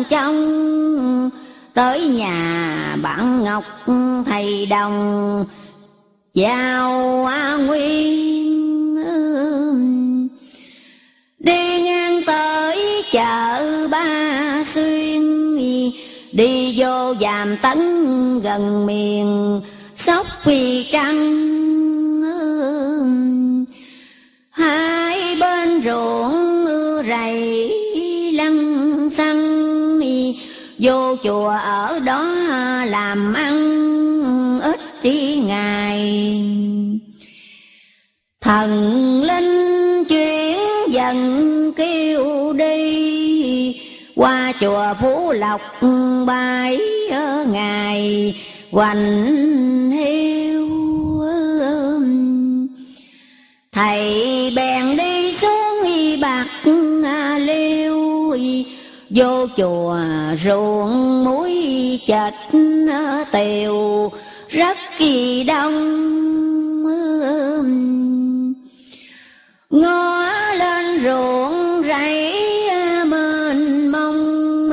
Tới 0.00 0.06
trong 0.08 1.30
tới 1.74 2.08
nhà 2.08 2.96
bạn 3.02 3.44
ngọc, 3.44 3.64
thầy 4.26 4.66
đồng. 4.66 5.44
Giao 6.34 7.26
a 7.26 7.56
nguyên, 7.56 8.96
đi 11.38 11.80
ngang 11.82 12.22
tới 12.26 13.02
chợ 13.12 13.88
ba 13.90 14.64
xuyên. 14.74 15.50
Đi 16.32 16.74
vô 16.76 17.14
dàm 17.20 17.56
tấn 17.56 17.78
gần 18.40 18.86
miền 18.86 19.60
sóc 19.96 20.26
quỳ 20.44 20.88
trăng 20.92 21.40
hai 24.50 25.36
bên 25.40 25.82
ruộng 25.82 26.66
rầy 27.08 27.69
Vô 30.80 31.16
chùa 31.22 31.48
ở 31.48 32.00
đó 32.00 32.22
làm 32.84 33.34
ăn 33.34 34.60
ít 34.60 34.80
chi 35.02 35.36
ngày. 35.36 36.00
Thần 38.40 38.70
linh 39.22 40.04
chuyển 40.04 40.58
dần 40.90 41.72
kêu 41.76 42.52
đi, 42.52 43.80
Qua 44.16 44.52
chùa 44.60 44.94
Phú 45.00 45.32
Lộc 45.32 45.60
bái 46.26 46.78
ngày 47.46 48.34
hoành 48.70 49.90
hiu 49.90 50.68
Thầy 53.72 54.52
bèn 54.56 54.79
vô 59.10 59.46
chùa 59.56 59.98
ruộng 60.44 61.24
muối 61.24 61.54
chạch 62.06 62.34
tiều 63.32 64.12
rất 64.48 64.78
kỳ 64.98 65.44
đông. 65.44 66.00
Ngó 69.70 70.26
lên 70.58 71.00
ruộng 71.04 71.82
rẫy 71.86 72.34
mênh 73.04 73.92
mông 73.92 74.70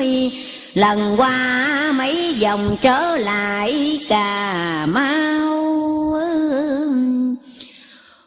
lần 0.73 1.15
qua 1.17 1.91
mấy 1.97 2.33
dòng 2.39 2.77
trở 2.81 3.17
lại 3.17 3.99
cà 4.09 4.85
mau. 4.85 6.13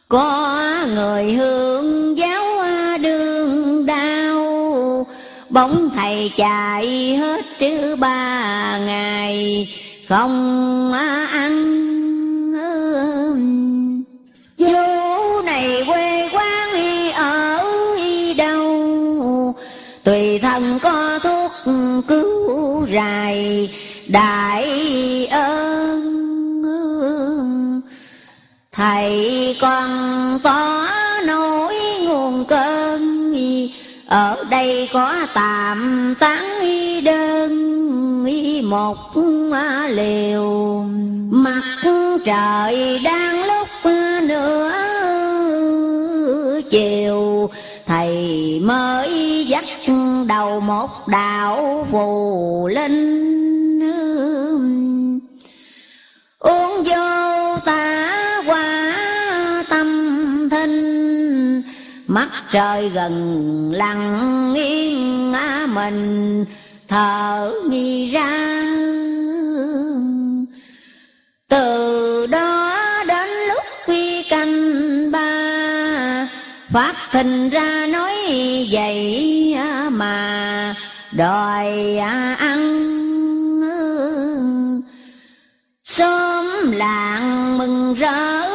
Có 0.09 0.59
người 0.95 1.33
hương 1.33 1.60
chạy 6.29 7.17
hết 7.17 7.45
chứ 7.59 7.97
ba 7.97 8.79
ngày, 8.79 9.69
không 10.09 10.93
ăn 11.33 11.67
chú 14.59 15.43
này 15.45 15.85
quê 15.87 16.29
quán 16.33 16.69
ở 17.15 17.65
đâu? 18.37 19.55
Tùy 20.05 20.39
thân 20.39 20.79
có 20.83 21.19
thuốc 21.23 21.53
cứu 22.09 22.87
rài 22.93 23.71
đại 24.09 24.67
ơn. 25.27 26.21
Thầy 28.73 29.57
con 29.61 29.89
con 30.43 30.80
ở 34.11 34.45
đây 34.51 34.89
có 34.93 35.27
tạm 35.35 36.15
tán 36.21 36.61
y 36.61 37.01
đơn, 37.01 38.25
y 38.27 38.63
một 38.63 38.97
liều. 39.89 40.85
Mặt 41.31 41.63
trời 42.25 43.01
đang 43.05 43.47
lúc 43.47 43.69
nữa 44.29 44.73
chiều, 46.71 47.51
thầy 47.87 48.61
mới 48.65 49.47
dắt 49.49 49.65
đầu 50.27 50.61
một 50.61 51.09
đạo 51.09 51.87
phù 51.91 52.69
linh. 52.73 53.31
Uống 56.39 56.85
vô 56.85 57.30
mắt 62.11 62.29
trời 62.51 62.89
gần 62.89 63.73
lặng 63.75 64.55
yên 64.55 65.33
á 65.33 65.67
mình, 65.69 66.45
thở 66.89 67.53
nghi 67.69 68.07
ra. 68.07 68.63
Từ 71.49 72.27
đó 72.27 72.77
đến 73.07 73.29
lúc 73.49 73.65
quy 73.87 74.23
canh 74.23 75.11
ba, 75.11 76.29
phát 76.71 76.95
thình 77.13 77.49
ra 77.51 77.87
nói 77.93 78.15
vậy 78.71 79.57
mà 79.91 80.75
đòi 81.13 81.97
ăn. 82.39 82.61
Sớm 85.85 86.73
làng 86.73 87.59
mừng 87.59 87.95
rỡ 87.95 88.50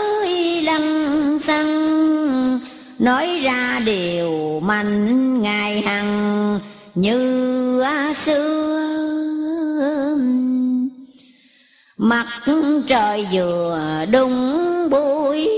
nói 2.99 3.39
ra 3.43 3.81
điều 3.85 4.59
mạnh 4.59 5.41
ngày 5.41 5.81
hằng 5.81 6.59
như 6.95 7.83
xưa 8.15 8.85
mặt 11.97 12.27
trời 12.87 13.27
vừa 13.31 14.05
đúng 14.11 14.89
buổi 14.89 15.49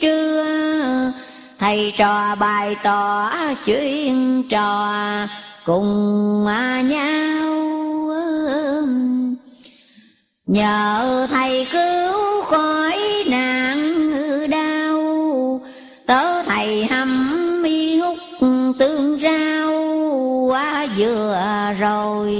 trưa, 0.00 1.12
thầy 1.58 1.92
trò 1.96 2.34
bài 2.34 2.76
tỏ 2.82 3.30
chuyện 3.64 4.42
trò 4.50 4.92
cùng 5.64 6.44
nhau. 6.84 7.56
Nhờ 10.46 11.26
thầy 11.30 11.66
cứu 11.72 12.25
rồi. 22.06 22.36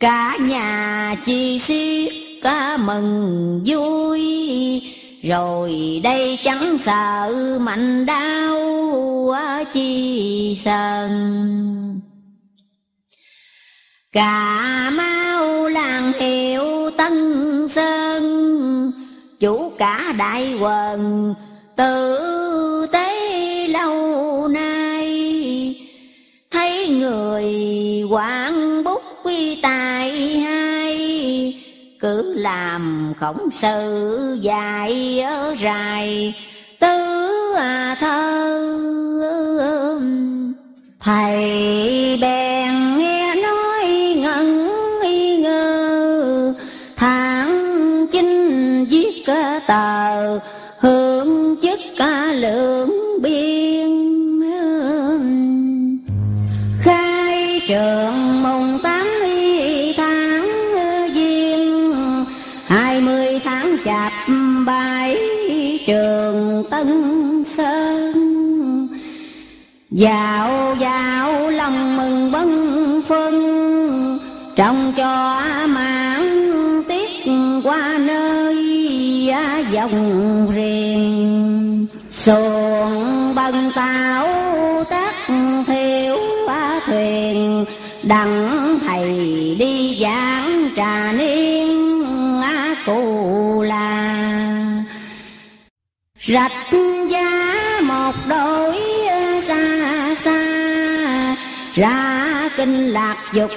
Cả 0.00 0.36
nhà 0.40 1.16
chi 1.26 1.58
xiết 1.58 2.12
cả 2.42 2.76
mừng 2.76 3.62
vui. 3.66 4.22
Rồi 5.22 6.00
đây 6.02 6.38
chẳng 6.44 6.78
sợ 6.78 7.58
mạnh 7.60 8.06
đau 8.06 9.34
chi 9.72 10.56
sần. 10.64 11.10
Cà 14.12 14.90
mau 14.96 15.68
làng 15.68 16.12
hiệu 16.12 16.90
Tân 16.96 17.14
Sơn, 17.68 18.92
Chủ 19.40 19.72
cả 19.78 20.12
đại 20.18 20.54
quần 20.60 21.34
tự 21.76 22.86
tế 22.92 23.68
lâu 23.68 24.48
nay 24.48 24.77
người 27.08 28.02
quán 28.10 28.84
bút 28.84 29.02
quy 29.24 29.60
tài 29.62 30.38
hai, 30.38 30.96
Cứ 32.00 32.34
làm 32.38 33.12
khổng 33.20 33.50
sự 33.52 34.38
dài 34.42 35.20
ở 35.20 35.54
dài 35.58 36.34
Tứ 36.78 36.96
à 37.56 37.96
thơ, 38.00 38.38
Thầy 41.00 42.18
bèn 42.20 42.96
nghe 42.98 43.34
nói 43.34 44.14
ngẩn 44.16 44.68
ngơ 45.42 46.54
Tháng 46.96 48.06
chinh 48.12 48.84
viết 48.84 49.24
tờ 49.66 50.38
chạp 63.84 64.12
bãi 64.66 65.18
trường 65.86 66.64
Tân 66.70 67.44
Sơn. 67.44 68.88
Dạo 69.90 70.76
dạo 70.80 71.50
lòng 71.50 71.96
mừng 71.96 72.32
bân 72.32 73.02
phân 73.08 74.18
Trong 74.56 74.92
cho 74.96 75.42
mãn 75.68 76.22
tiết 76.88 77.32
qua 77.64 77.98
nơi 77.98 78.56
dòng 79.72 80.50
riêng 80.54 81.86
Xuồng 82.10 83.34
bằng 83.34 83.70
tàu 83.74 84.28
tác 84.84 85.14
thiểu 85.66 86.18
thuyền, 86.86 87.64
Đặng 88.02 88.67
Rạch 96.28 96.52
giá 97.08 97.80
một 97.82 98.14
đôi 98.28 98.76
xa 99.42 100.14
xa, 100.24 101.36
Ra 101.74 102.50
kinh 102.56 102.88
lạc 102.92 103.16
dục 103.32 103.50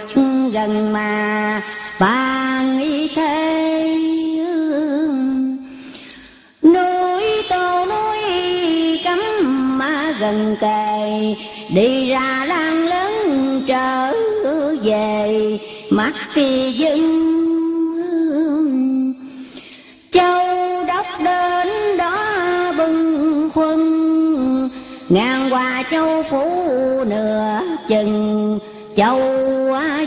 gần 0.53 0.93
mà 0.93 1.61
bàn 1.99 2.79
y 2.79 3.07
thế 3.15 3.95
Núi 6.63 7.23
tô 7.49 7.85
núi 7.85 8.19
cấm 9.03 9.19
mà 9.77 10.13
gần 10.19 10.55
kề, 10.61 11.35
Đi 11.69 12.09
ra 12.09 12.45
lan 12.47 12.87
lớn 12.87 13.63
trở 13.67 14.13
về, 14.83 15.59
mắt 15.89 16.13
thì 16.33 16.73
dưng 16.77 17.40
Ngang 25.11 25.53
qua 25.53 25.83
châu 25.91 26.23
phủ 26.23 26.45
nửa 27.03 27.61
chừng, 27.87 28.59
châu 28.95 29.19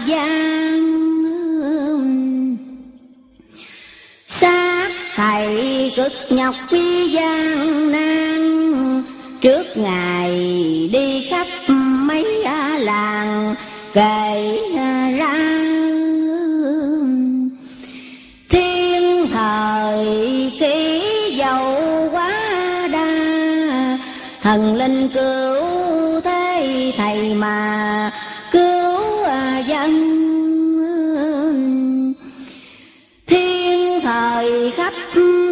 giang 0.09 0.81
Xác 4.27 4.89
thầy 5.15 5.93
cực 5.97 6.13
nhọc 6.31 6.55
quý 6.71 7.09
gian 7.09 7.93
nan, 7.93 9.03
Trước 9.41 9.77
ngày 9.77 10.31
đi 10.93 11.27
khắp 11.31 11.47
mấy 12.09 12.25
làng, 12.79 13.55
kể 13.95 14.59
ra 15.19 15.64
Thần 24.55 24.77
linh 24.77 25.09
cứu 25.09 26.21
thế 26.21 26.93
thầy 26.97 27.35
mà 27.35 28.11
cứu 28.51 29.25
à, 29.25 29.59
dân. 29.59 29.91
Thiên 33.27 34.01
thời 34.01 34.71
khắp 34.71 34.93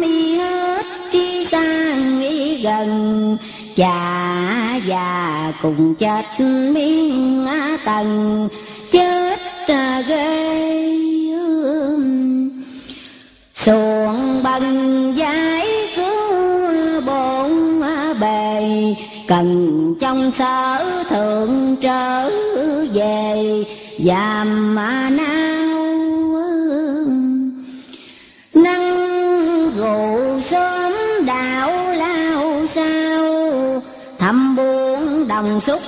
mi 0.01 0.35
hết, 0.35 0.85
chi 1.11 1.47
sang 1.51 2.19
đi 2.19 2.61
gần. 2.61 3.37
Già 3.75 4.79
già 4.85 5.51
cùng 5.61 5.95
chết 5.95 6.25
miên 6.39 7.47
tầng. 7.85 8.49
Chết 8.91 9.39
à, 9.67 10.03
ghê 10.07 10.93
xuồng 13.53 14.43
bằng 14.43 15.13
giá 15.17 15.42
cần 19.33 19.95
trong 19.99 20.31
sở 20.31 21.03
thượng 21.09 21.75
trở 21.81 22.29
về 22.93 23.63
giàm 23.99 24.75
mà 24.75 25.09
nao. 25.09 25.85
Năng 28.53 28.97
gù 29.77 30.41
sớm 30.49 30.93
đạo 31.25 31.93
lao 31.93 32.67
sao 32.67 33.81
thăm 34.19 34.55
buồn 34.55 35.27
đồng 35.27 35.61
xúc 35.61 35.79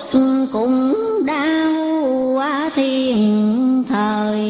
cũng 0.53 0.93
đau. 1.25 1.71
Thiên 2.75 3.83
thời, 3.89 4.41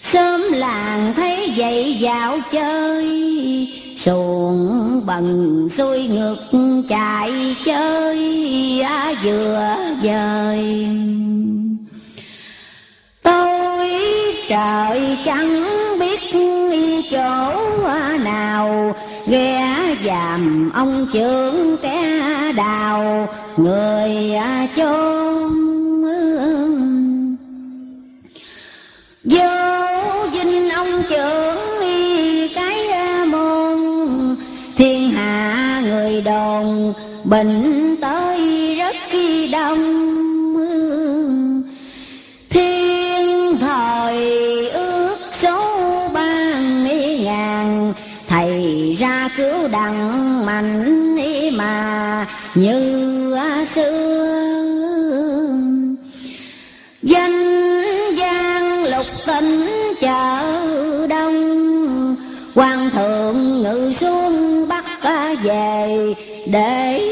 sớm 0.00 0.40
làng 0.52 1.12
thấy 1.16 1.52
vậy 1.56 1.96
dạo 2.00 2.38
chơi 2.52 3.23
xuồng 4.04 5.06
bằng 5.06 5.68
xuôi 5.70 6.08
ngược 6.08 6.36
chạy 6.88 7.56
chơi, 7.64 8.80
á 8.82 9.14
vừa 9.22 9.76
dời 10.02 10.88
tôi 13.22 13.88
trời 14.48 15.18
chẳng 15.24 15.64
biết 16.00 16.20
chỗ 17.10 17.52
nào 18.24 18.94
ghé 19.26 19.96
dàm 20.04 20.70
ông 20.74 21.06
trưởng 21.12 21.76
té 21.82 22.52
đào, 22.52 23.28
người 23.56 24.34
chôn 24.76 25.53
bệnh 37.24 37.96
tới 38.00 38.74
rất 38.78 38.96
khi 39.08 39.48
đông 39.48 40.04
thiên 42.50 43.56
thời 43.60 44.68
ước 44.70 45.16
số 45.40 45.60
ban 46.14 46.84
ngàn. 47.24 47.92
Thầy 48.28 48.96
ra 48.98 49.28
cứu 49.36 49.68
đặng 49.68 50.46
mạnh 50.46 51.16
mà 51.56 52.26
như 52.54 53.36
xưa 53.74 54.54
danh 57.02 58.14
gian 58.16 58.84
lục 58.84 59.06
tỉnh 59.26 59.68
chợ 60.00 61.06
đông. 61.06 62.16
Quan 62.54 62.90
thượng 62.90 63.62
ngự 63.62 63.92
xuống 64.00 64.68
bắt 64.68 64.84
về 65.42 66.14
để 66.46 67.03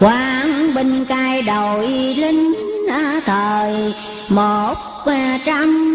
hồi 0.00 0.10
quang 0.10 0.74
binh 0.74 1.04
cai 1.04 1.42
đội 1.42 1.88
lính 2.16 2.54
thời 3.24 3.94
một 4.28 4.74
trăm 5.46 5.94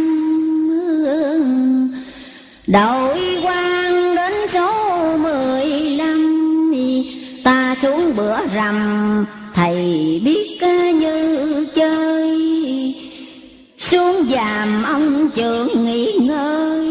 đội 2.67 3.37
quan 3.43 4.15
đến 4.15 4.33
số 4.53 5.17
mười 5.17 5.65
lăm, 5.97 6.73
ta 7.43 7.75
xuống 7.81 8.13
bữa 8.15 8.37
rằm, 8.55 9.25
thầy 9.53 9.75
biết 10.25 10.59
như 10.93 11.65
chơi. 11.75 12.39
Xuống 13.77 14.25
giàm 14.31 14.83
ông 14.83 15.29
trưởng 15.35 15.85
nghỉ 15.85 16.13
ngơi, 16.21 16.87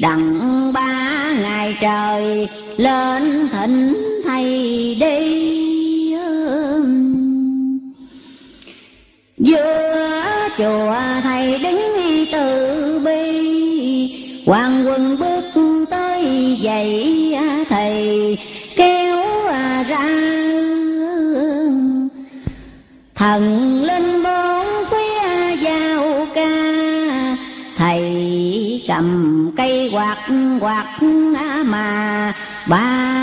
đặng 0.00 0.72
ba 0.72 1.32
ngày 1.42 1.76
trời, 1.80 2.48
lên 2.76 3.48
thỉnh 3.52 3.94
thầy 4.24 4.44
đi. 5.00 5.45
Giữa 9.46 10.48
chùa 10.58 10.94
thầy 11.22 11.58
đứng 11.58 11.80
từ 12.32 13.00
bi, 13.04 14.42
hoàng 14.46 14.84
quân 14.86 15.16
bước 15.18 15.44
tới 15.90 16.56
dậy 16.60 17.36
thầy 17.68 18.38
kéo 18.76 19.16
ra 19.88 20.08
thần 23.14 23.82
linh 23.82 24.22
bốn 24.22 24.66
phía 24.90 25.56
giao 25.60 26.26
ca, 26.34 26.50
thầy 27.76 28.84
cầm 28.88 29.50
cây 29.56 29.90
quạt 29.92 30.16
quạt 30.60 30.98
mà 31.64 32.32
ba 32.66 33.15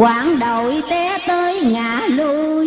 quảng 0.00 0.38
đội 0.38 0.82
té 0.90 1.18
tới 1.26 1.60
ngã 1.64 2.00
lui 2.08 2.66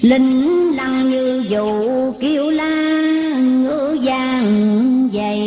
linh 0.00 0.72
lăng 0.76 1.10
như 1.10 1.44
dụ 1.48 2.12
kêu 2.20 2.50
la 2.50 2.90
ngữ 3.38 3.98
vàng 4.02 5.08
dày. 5.12 5.40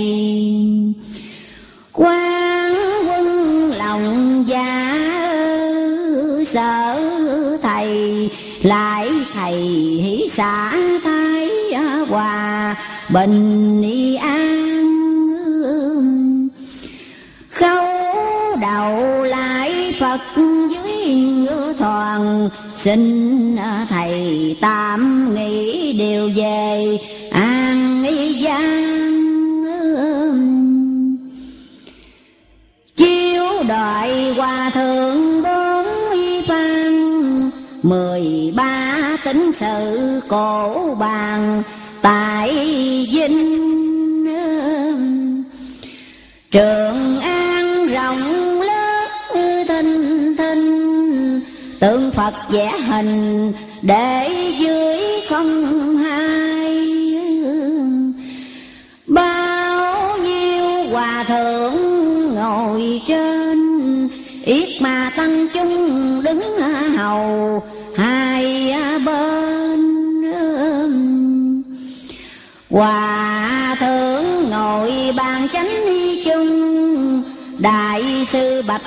Quan 1.94 2.74
quân 3.08 3.28
lòng 3.72 4.44
giả 4.48 4.98
sợ 6.52 7.00
thầy, 7.62 8.30
lại 8.62 9.10
thầy 9.34 9.58
hỷ 10.04 10.30
xã 10.34 10.72
thái 11.04 11.50
hòa 12.10 12.76
bình 13.14 13.82
an. 14.22 14.60
Khâu 17.50 17.86
đầu 18.62 19.24
lại 19.24 19.94
phật 20.00 20.20
thoan 21.80 22.50
xin 22.76 23.56
à, 23.56 23.86
thầy 23.90 24.56
tạm 24.62 25.34
nghĩ 25.36 25.94
điều 25.94 26.30
về. 26.36 26.98
An 27.32 28.06
giang 28.44 28.90
chiếu 32.96 33.44
đợi 33.68 34.34
hòa 34.34 34.72
thượng 34.74 35.44
bốn 35.44 35.86
phan 36.48 36.94
mười 37.84 38.54
ba 38.56 39.18
tính 39.24 39.52
sự 39.60 40.22
cổ 40.28 40.96
bàn. 41.00 41.64
Tại 42.02 42.56
dinh 43.12 43.60
trường 46.52 47.19
phật 52.32 52.50
vẽ 52.50 52.72
hình 52.88 53.54
để 53.82 54.30
dưới 54.60 55.00
không 55.30 55.98
hai 55.98 56.88
bao 59.08 60.18
nhiêu 60.18 60.90
hòa 60.92 61.24
thượng 61.28 61.76
ngồi 62.36 63.02
trên, 63.08 63.60
yết 64.46 64.82
mà 64.82 65.12
tăng 65.16 65.48
chung 65.54 66.24
đứng 66.24 66.42
hầu 66.98 67.64
hai 67.96 68.74
bên 69.06 69.80
hòa 72.70 73.76
thượng 73.80 74.50
ngồi 74.50 74.92
bàn 75.18 75.48
chánh 75.54 75.70
chung, 76.26 77.24
đại 77.60 78.28
sư 78.32 78.62
bạch 78.68 78.82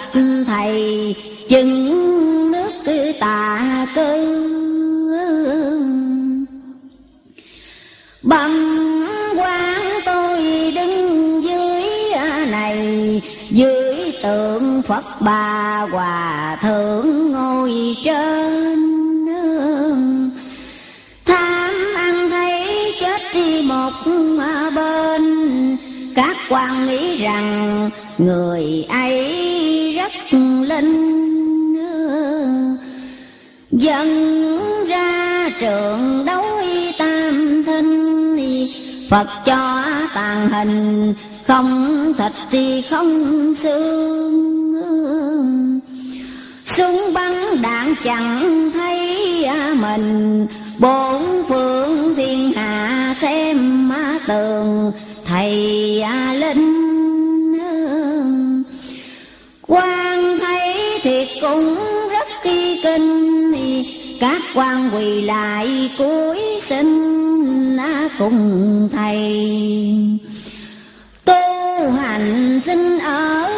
thầy 0.47 1.15
chứng 1.49 2.42
cứ 2.85 3.13
tà 3.21 3.87
tư 3.95 4.39
bằng 8.23 8.83
quan 9.37 9.83
tôi 10.05 10.41
đứng 10.75 11.45
dưới 11.45 11.83
này, 12.51 13.23
dưới 13.51 14.13
tượng 14.23 14.83
phật 14.83 15.05
bà 15.21 15.87
hòa 15.93 16.59
thượng 16.63 17.33
ngồi 17.33 17.97
trên. 18.05 18.79
Tham 21.25 21.75
ăn 21.97 22.31
thấy 22.31 22.95
chết 23.01 23.21
đi 23.35 23.63
một 23.69 23.91
bên, 24.77 25.77
các 26.15 26.37
quan 26.49 26.87
nghĩ 26.87 27.17
rằng 27.17 27.91
người 28.19 28.87
ấy 28.89 29.93
rất 29.97 30.39
linh. 30.69 31.12
Dân 33.83 34.09
ra 34.89 35.51
trường 35.61 36.25
đấu 36.27 36.45
tam 36.99 37.63
thinh 37.67 38.69
Phật 39.11 39.27
cho 39.45 39.85
tàn 40.15 40.49
hình, 40.49 41.15
không 41.47 42.13
thịt 42.19 42.33
thì 42.51 42.83
không 42.91 43.55
xương 43.63 44.33
súng 46.65 47.15
bắn 47.15 47.63
đạn 47.63 47.95
chẳng 48.05 48.71
thấy 48.75 49.45
à, 49.45 49.75
mình. 49.81 50.47
Bốn 50.79 51.45
phương 51.49 52.15
thiên 52.15 52.53
hạ 52.53 53.15
xem 53.21 53.89
tường, 54.27 54.93
thầy 55.25 56.03
à, 56.03 56.35
linh 56.35 56.83
quan 59.67 60.02
các 64.23 64.43
quan 64.55 64.91
quỳ 64.95 65.21
lại 65.21 65.91
cúi 65.99 66.39
xin 66.63 67.77
à, 67.77 68.09
cùng 68.19 68.89
thầy. 68.93 69.49
Tu 71.25 71.91
hành 71.97 72.61
sinh 72.65 72.99
ở 72.99 73.51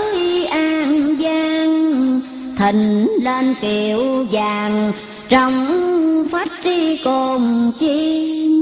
an 0.51 1.17
giang, 1.21 2.21
thịnh 2.59 3.09
lên 3.23 3.55
kiệu 3.61 4.27
vàng, 4.33 4.93
trong 5.29 6.27
phách 6.31 6.53
tri 6.65 6.97
cồn 7.05 7.73
chiên 7.81 8.55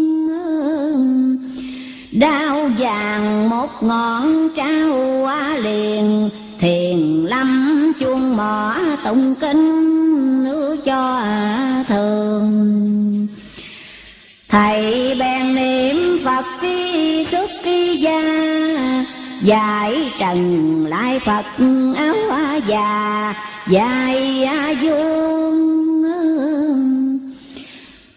đao 2.13 2.71
vàng 2.79 3.49
một 3.49 3.71
ngọn 3.83 4.49
trao 4.57 5.23
qua 5.23 5.57
liền, 5.57 6.31
thiền 6.59 7.27
lâm 7.27 7.93
chuông 8.01 8.37
mỏ 8.37 8.77
tụng 9.05 9.35
kinh 9.41 9.83
nữa 10.45 10.77
cho 10.85 11.23
thường. 11.93 13.27
Thầy 14.49 15.15
bèn 15.19 15.55
niệm 15.55 16.19
phật 16.25 16.45
tri 16.63 17.25
xuất 17.31 17.51
tri 17.65 17.97
gia 17.97 18.23
Giải 19.43 20.13
trần 20.19 20.87
lại 20.87 21.21
Phật 21.21 21.45
áo 21.97 22.15
già 22.67 23.35
dài 23.69 24.49
dương 24.81 25.73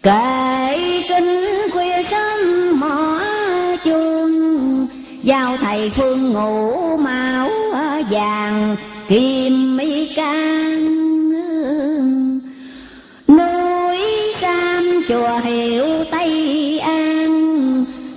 Kệ 0.02 1.02
kinh 1.08 1.46
khuya 1.72 2.02
sớm 2.10 2.80
mỏ 2.80 3.20
chuông, 3.84 4.86
Giao 5.22 5.56
thầy 5.56 5.90
phương 5.90 6.32
ngủ 6.32 6.96
máu 6.96 7.50
vàng 8.10 8.76
kim 9.08 9.65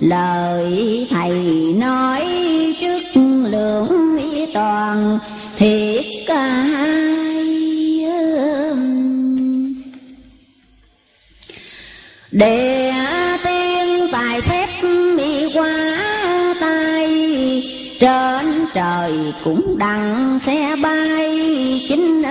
lời 0.00 1.06
thầy 1.10 1.32
nói 1.78 2.24
trước 2.80 3.20
lượng 3.44 4.00
toàn 4.54 5.18
thiệt 5.56 6.04
ca 6.26 6.66
để 12.30 12.92
tiên 13.44 14.08
tài 14.12 14.40
phép 14.40 14.68
mi 15.16 15.52
qua 15.54 15.96
tay 16.60 17.08
trên 18.00 18.66
trời 18.74 19.12
cũng 19.44 19.78
đặng 19.78 20.38
xe 20.46 20.76
bay 20.82 21.30
chính 21.88 22.22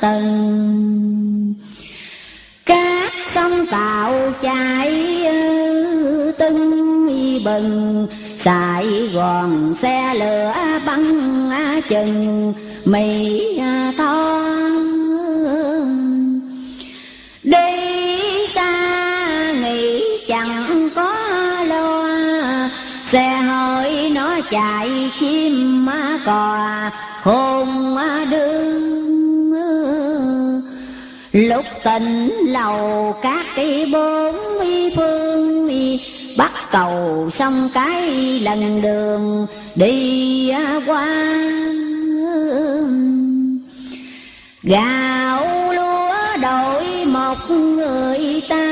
tầng. 0.00 1.54
Các 2.66 3.12
sông 3.34 3.66
tạo 3.70 4.32
chạy 4.42 4.95
bừng 7.46 8.06
Sài 8.38 8.86
Gòn 9.14 9.74
xe 9.74 10.14
lửa 10.14 10.54
băng 10.86 11.50
chừng 11.88 12.54
mì 12.84 13.40
tho 13.98 14.42
Đi 17.42 18.46
xa 18.54 19.52
nghĩ 19.62 20.02
chẳng 20.28 20.90
có 20.94 21.14
lo, 21.68 22.08
Xe 23.04 23.28
hơi 23.28 24.10
nó 24.14 24.40
chạy 24.50 25.10
chim 25.20 25.86
cò, 26.26 26.90
khôn 27.22 27.96
đương. 28.30 28.96
Lúc 31.32 31.64
tình 31.84 32.30
lầu 32.46 33.14
các 33.22 33.46
cái 33.56 33.88
bốn 33.92 34.34
phương 34.96 35.25
bắt 36.36 36.52
cầu 36.70 37.30
xong 37.32 37.68
cái 37.74 38.10
lần 38.40 38.82
đường 38.82 39.46
đi 39.74 40.48
à, 40.48 40.80
qua 40.86 41.06
gạo 44.62 45.72
lúa 45.72 46.42
đổi 46.42 47.04
một 47.04 47.50
người 47.50 48.42
ta, 48.48 48.66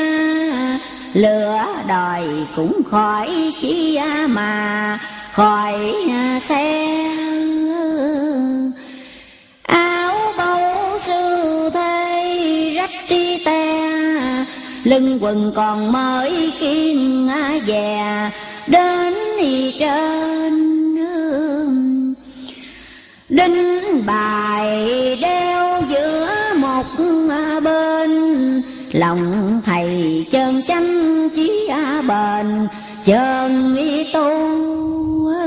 lửa 1.12 1.64
đòi 1.88 2.22
cũng 2.56 2.82
khỏi 2.90 3.52
chi 3.60 3.94
à, 3.94 4.26
mà 4.30 4.98
khỏi 5.32 5.94
à, 6.10 6.40
xe. 6.48 7.23
Lưng 14.84 15.18
quần 15.20 15.52
còn 15.54 15.92
mới 15.92 16.52
kiên 16.60 17.28
dè 17.66 18.30
đến 18.66 19.14
trên 19.78 20.74
đinh 23.28 24.06
bài 24.06 24.76
đeo 25.22 25.82
giữa 25.88 26.28
một 26.56 26.86
à, 27.30 27.60
bên. 27.60 28.62
Lòng 28.92 29.60
thầy 29.64 30.26
chân 30.30 30.62
chánh 30.68 31.28
chí 31.36 31.68
à, 31.70 32.02
bền 32.08 32.68
chân 33.04 33.76
y 33.76 34.12
tu 34.12 34.30
à. 35.28 35.46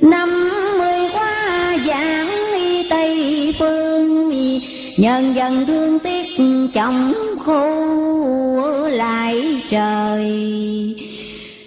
năm 0.00 0.50
mươi 0.78 1.10
qua 1.12 1.76
giảng 1.86 2.28
y 2.54 2.88
tây 2.90 3.54
phương 3.58 4.28
nhân 4.98 5.34
dân 5.34 5.66
thương 5.66 5.98
tiếc 5.98 6.26
chồng 6.74 7.27
khô 7.48 8.88
lại 8.88 9.62
trời. 9.70 10.24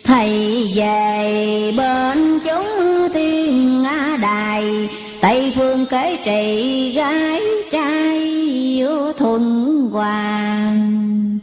Thầy 0.04 0.30
về 0.76 1.74
bên 1.78 2.40
chúng 2.40 3.10
thiên 3.14 3.84
đài, 4.22 4.90
tây 5.22 5.54
phương 5.56 5.86
kế 5.86 6.18
trị 6.26 6.92
gái 6.96 7.42
trai 7.72 8.84
thuận 9.18 9.44
hoàng. 9.92 11.40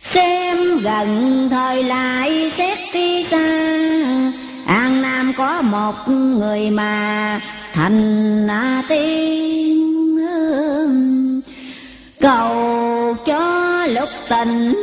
Xem 0.00 0.78
gần 0.78 1.08
thời 1.50 1.84
lại 1.84 2.52
xét 2.56 2.78
đi 2.94 3.24
xa, 3.24 3.46
an 4.66 5.02
nam 5.02 5.32
có 5.36 5.62
một 5.62 5.94
người 6.08 6.70
mà 6.70 7.40
thành 7.72 8.46
tiên 8.88 9.75
cầu 12.26 13.16
cho 13.26 13.86
lúc 13.86 14.08
tình 14.28 14.74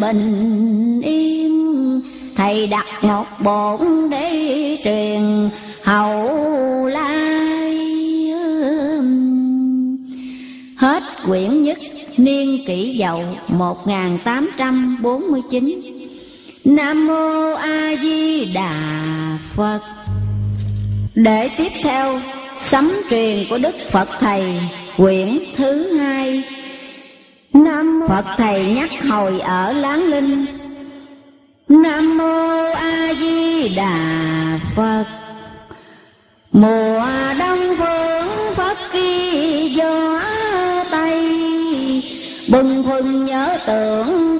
bình 0.00 1.00
yên. 1.04 2.00
Thầy 2.36 2.66
đặt 2.66 2.86
ngọc 3.02 3.26
bổn 3.42 4.10
để 4.10 4.76
truyền, 4.84 5.50
hậu 5.82 6.86
lai 6.86 7.78
hết 10.76 11.02
quyển 11.26 11.62
nhất, 11.62 11.78
niên 12.16 12.64
kỷ 12.66 12.96
dậu 12.98 13.24
1849 13.48 15.80
Nam 16.64 17.06
mô 17.06 17.52
A 17.52 17.94
Di 18.02 18.44
Đà 18.44 18.74
Phật. 19.54 19.80
Để 21.14 21.50
tiếp 21.56 21.72
theo, 21.82 22.20
sấm 22.70 22.92
truyền 23.10 23.44
của 23.50 23.58
Đức 23.58 23.74
Phật 23.90 24.08
Thầy, 24.20 24.60
quyển 24.96 25.38
thứ 25.56 25.98
hai. 25.98 26.42
Nam 27.52 28.02
Phật 28.08 28.24
Thầy 28.36 28.74
nhắc 28.74 28.90
hồi 29.08 29.40
ở 29.40 29.72
Láng 29.72 30.04
Linh. 30.04 30.46
Nam 31.68 32.18
Mô 32.18 32.64
A 32.72 33.14
Di 33.14 33.68
Đà 33.76 34.58
Phật. 34.76 35.04
Mùa 36.52 37.06
đông 37.38 37.58
phương 37.78 38.54
Phật 38.54 38.76
kỳ 38.92 39.68
gió 39.74 40.20
Tây. 40.90 41.22
Bừng 42.48 42.84
phừng 42.84 43.26
nhớ 43.26 43.58
tưởng 43.66 44.31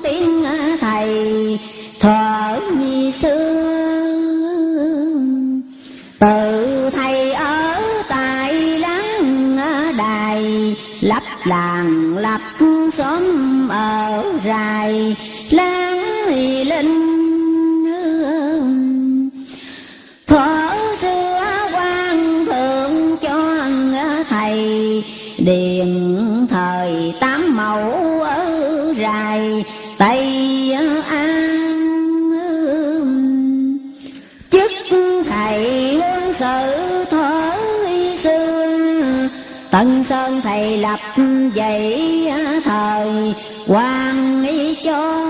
ân 39.82 40.04
sơn 40.08 40.40
thầy 40.42 40.78
lập 40.78 41.00
dạy 41.54 42.32
thời 42.64 43.34
quan 43.66 44.46
ý 44.46 44.74
cho 44.84 45.26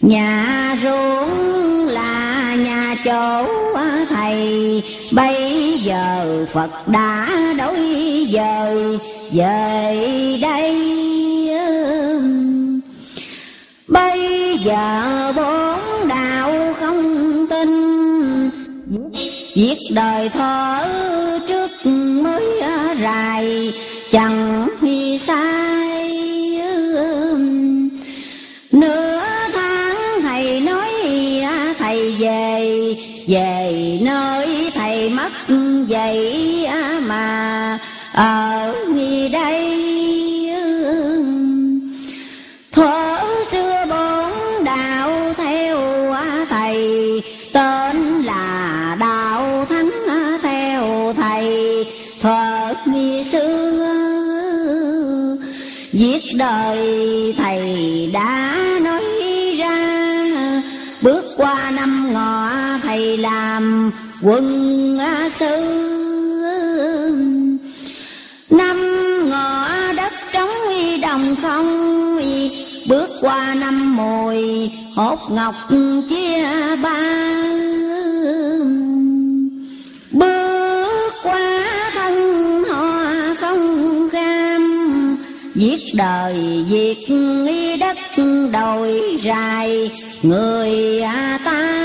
nhà 0.00 0.76
ruộng 0.82 1.88
là 1.88 2.54
nhà 2.54 2.96
chỗ 3.04 3.46
thầy. 4.08 4.82
Bây 5.12 5.78
giờ 5.82 6.46
phật 6.52 6.88
đã 6.88 7.28
đối 7.58 7.76
dời 8.32 8.98
về 9.32 10.38
đây, 10.42 10.76
bây 13.88 14.58
giờ 14.64 15.32
bốn 15.36 16.08
đạo 16.08 16.74
không 16.80 17.46
tin. 17.50 17.96
Giết 19.54 19.78
đời 19.94 20.28
thở 20.28 20.86
này 23.46 23.74
chẳng 24.10 24.68
hy 24.82 25.18
sai 25.18 26.10
nửa 28.72 29.20
tháng 29.52 29.96
thầy 30.22 30.60
nói 30.60 30.88
à, 31.42 31.74
thầy 31.78 32.12
về 32.12 32.94
về 33.26 33.98
nơi 34.02 34.70
thầy 34.74 35.10
mất 35.10 35.32
vậy 35.88 36.35
đời 56.34 57.34
thầy 57.36 58.10
đã 58.12 58.56
nói 58.82 59.04
ra, 59.58 60.62
Bước 61.02 61.24
qua 61.36 61.70
năm 61.70 62.12
ngọ 62.12 62.50
thầy 62.82 63.18
làm 63.18 63.90
quân 64.22 64.98
sư 65.38 65.56
Năm 68.50 68.78
ngọ 69.30 69.68
đất 69.96 70.12
trống 70.32 70.50
đồng 71.02 71.36
không, 71.42 72.20
Bước 72.88 73.10
qua 73.20 73.54
năm 73.54 73.96
mùi 73.96 74.70
hốt 74.94 75.18
ngọc 75.30 75.54
chia 76.08 76.76
ba. 76.82 77.75
Giết 85.56 85.94
đời, 85.94 86.64
diệt 86.68 86.96
đất 87.80 87.96
đồi 88.52 89.00
dài 89.22 89.90
người 90.22 91.02
ta. 91.44 91.82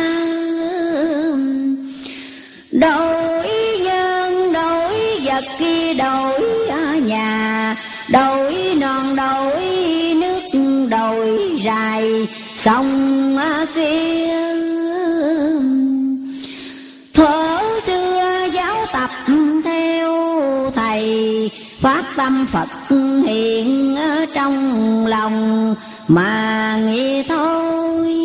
Đổi 2.72 3.48
nhân 3.84 4.54
đổi 4.54 4.94
vật 5.24 5.44
kia 5.60 5.94
đổi 5.94 6.42
nhà. 7.06 7.76
Đổi 8.10 8.76
non 8.80 9.16
đổi 9.16 9.64
nước 10.16 10.60
đổi 10.90 11.40
dài 11.64 12.28
sông 12.58 13.38
kia. 13.76 14.41
Phát 21.82 22.04
tâm 22.16 22.46
phật 22.52 22.68
hiện 23.28 23.96
trong 24.36 25.06
lòng, 25.06 25.76
mà 26.08 26.78
nghĩ 26.86 27.24
thôi 27.24 28.18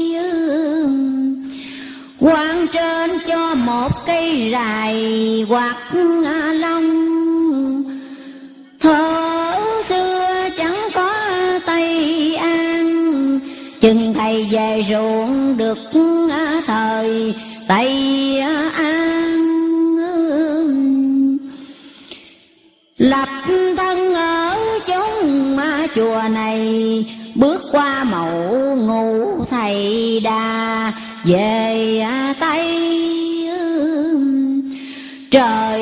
quan 2.20 2.66
trên 2.72 3.10
cho 3.26 3.54
một 3.54 4.06
cây 4.06 4.48
rài 4.52 5.44
hoặc 5.48 5.76
long 6.54 6.86
thở 8.80 9.54
xưa 9.88 10.48
chẳng 10.56 10.88
có 10.94 11.14
tây 11.66 12.36
an. 12.36 13.40
Chừng 13.80 14.14
thầy 14.14 14.46
về 14.50 14.84
ruộng 14.88 15.56
được 15.56 15.78
thời 16.66 17.34
tây 17.68 18.38
an 18.76 19.05
lập 22.98 23.28
thân 23.76 24.14
ở 24.14 24.56
chốn 24.86 25.56
chùa 25.94 26.22
này, 26.30 27.04
bước 27.34 27.62
qua 27.72 28.04
mẫu 28.04 28.76
ngủ 28.76 29.44
thầy 29.50 30.20
đà 30.24 30.92
về 31.24 32.06
tây 32.40 32.82
trời 35.30 35.80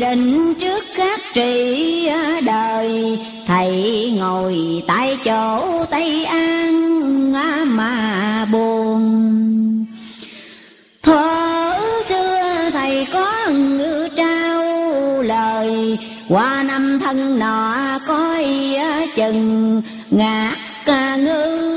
định 0.00 0.54
trước 0.54 0.84
các 0.96 1.20
trị 1.34 2.08
đời, 2.46 3.18
thầy 3.46 4.12
ngồi 4.18 4.82
tại 4.86 5.18
chỗ 5.24 5.84
tây 5.90 6.24
an 6.24 7.32
mà 7.76 8.44
buồn. 8.52 9.57
Qua 16.28 16.62
năm 16.62 16.98
thân 16.98 17.38
nọ 17.38 17.98
coi 18.06 18.46
chừng, 19.16 19.82
ngạc 20.10 20.56
ca 20.84 21.16
ngư. 21.16 21.68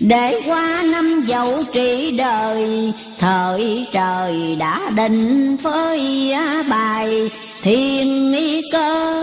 Để 0.00 0.42
qua 0.46 0.82
năm 0.82 1.24
dậu 1.26 1.64
trị 1.72 2.14
đời, 2.18 2.92
thời 3.18 3.86
trời 3.92 4.56
đã 4.58 4.80
định 4.96 5.56
phơi 5.62 6.32
bài 6.68 7.30
thiên 7.62 8.30
nghi 8.30 8.62
cơ. 8.72 9.22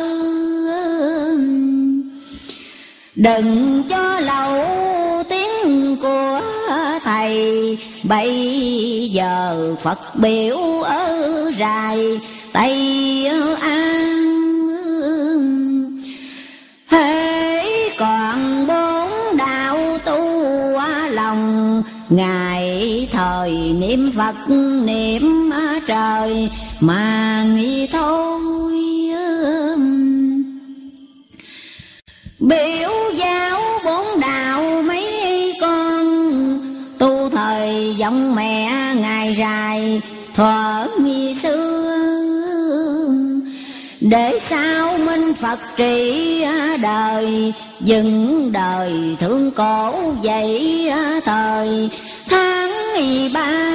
Đừng 3.16 3.84
cho 3.90 4.20
lâu 4.20 4.66
tiếng 5.30 5.96
của 6.02 6.42
thầy, 7.04 7.78
bây 8.04 9.10
giờ 9.14 9.76
phật 9.82 10.16
biểu 10.16 10.58
ở 10.82 11.52
rài 11.60 12.20
tây 12.58 13.28
an 13.62 14.70
hễ 16.88 17.64
còn 18.00 18.68
bốn 18.68 19.38
đạo 19.38 19.98
tu 20.06 20.18
lòng, 21.10 21.84
ngày 22.10 23.08
thời 23.12 23.52
niệm 23.52 24.12
phật, 24.18 24.50
niệm 24.86 25.52
trời, 25.88 26.50
mà 26.80 27.46
nghĩ 27.56 27.88
thôi 27.88 28.72
biểu 32.40 32.92
giáo 33.16 33.62
bốn 33.86 34.20
đạo 34.20 34.82
mấy 34.82 35.08
con, 35.62 36.06
tu 37.00 37.30
thời 37.30 37.96
giọng 37.98 38.36
mẹ 38.36 38.72
ngày 38.96 39.36
dài 39.38 40.02
thuở 40.36 40.88
nghi 41.00 41.17
để 44.10 44.40
sao 44.42 44.98
minh 44.98 45.34
Phật 45.34 45.60
trị 45.76 46.42
à, 46.42 46.78
đời? 46.82 47.54
Dừng 47.80 48.52
đời 48.52 49.16
thương 49.20 49.52
cổ 49.52 50.14
dậy 50.22 50.88
à, 50.90 51.20
thời 51.26 51.90
tháng 52.30 52.72
ba. 53.34 53.72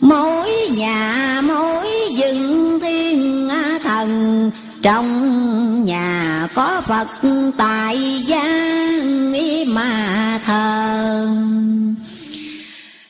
Mỗi 0.00 0.50
nhà, 0.76 1.40
mỗi 1.44 1.86
dựng 2.16 2.80
thiên 2.80 3.48
à, 3.48 3.78
thần. 3.82 4.50
Trong 4.82 5.84
nhà 5.84 6.48
có 6.54 6.82
Phật 6.86 7.08
tại 7.56 8.22
gian 8.26 9.32
mà 9.74 10.40
thờ 10.44 11.28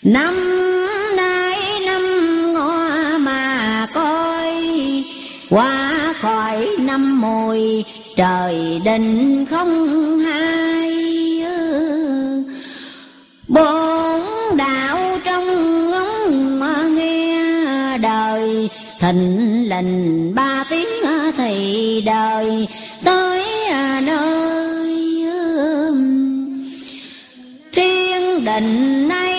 năm 0.02 0.34
qua 5.52 6.14
khỏi 6.20 6.68
năm 6.78 7.20
mùi, 7.20 7.84
trời 8.16 8.80
định 8.84 9.46
không 9.50 10.18
hai. 10.18 10.92
Bốn 13.48 14.20
đạo 14.56 15.18
trong 15.24 15.46
ngóng 15.90 16.96
nghe 16.96 17.98
đời, 17.98 18.70
thịnh 19.00 19.68
lình 19.68 20.32
ba 20.34 20.64
tiếng 20.70 20.88
thì 21.36 22.02
đời 22.06 22.66
tới 23.04 23.44
nơi. 24.02 24.96
Thiên 27.72 28.44
đình 28.44 29.08
nay 29.08 29.31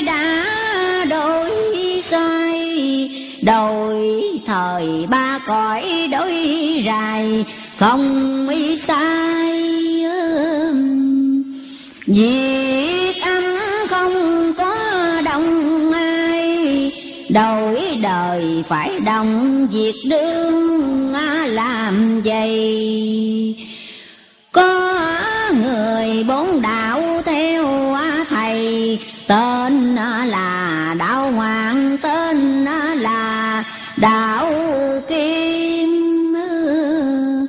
đổi 3.45 4.23
thời 4.45 5.07
ba 5.09 5.39
cõi 5.47 6.09
đôi 6.11 6.33
dài 6.85 7.45
không 7.77 8.49
ý 8.49 8.77
sai 8.77 9.63
diệt 12.05 13.23
âm 13.23 13.43
không 13.89 14.53
có 14.57 14.75
đông 15.25 15.91
ai, 15.91 16.91
Đổi 17.29 17.79
đời 18.01 18.63
phải 18.67 18.99
đồng 19.05 19.67
việc 19.67 19.95
đương 20.09 20.83
làm 21.47 22.21
vậy 22.21 23.55
Có 24.51 24.99
người 25.63 26.23
bốn 26.27 26.61
đạo 26.61 27.21
theo 27.25 27.67
thầy, 28.29 28.99
Tên 29.27 29.95
là 29.95 30.62
đạo 33.97 34.53
kim 35.07 35.89
ừ. 36.33 37.47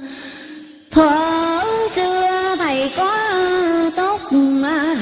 Thuở 0.91 1.61
xưa 1.95 2.57
thầy 2.59 2.93
có 2.97 3.19
tóc 3.97 4.21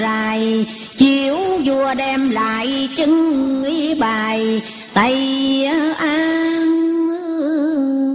rài 0.00 0.66
Chiếu 0.96 1.36
vua 1.64 1.94
đem 1.94 2.30
lại 2.30 2.88
chân 2.96 3.64
ý 3.64 3.94
bài, 3.94 4.62
Tây 4.94 5.64
An 5.98 7.08
ừ. 7.08 8.14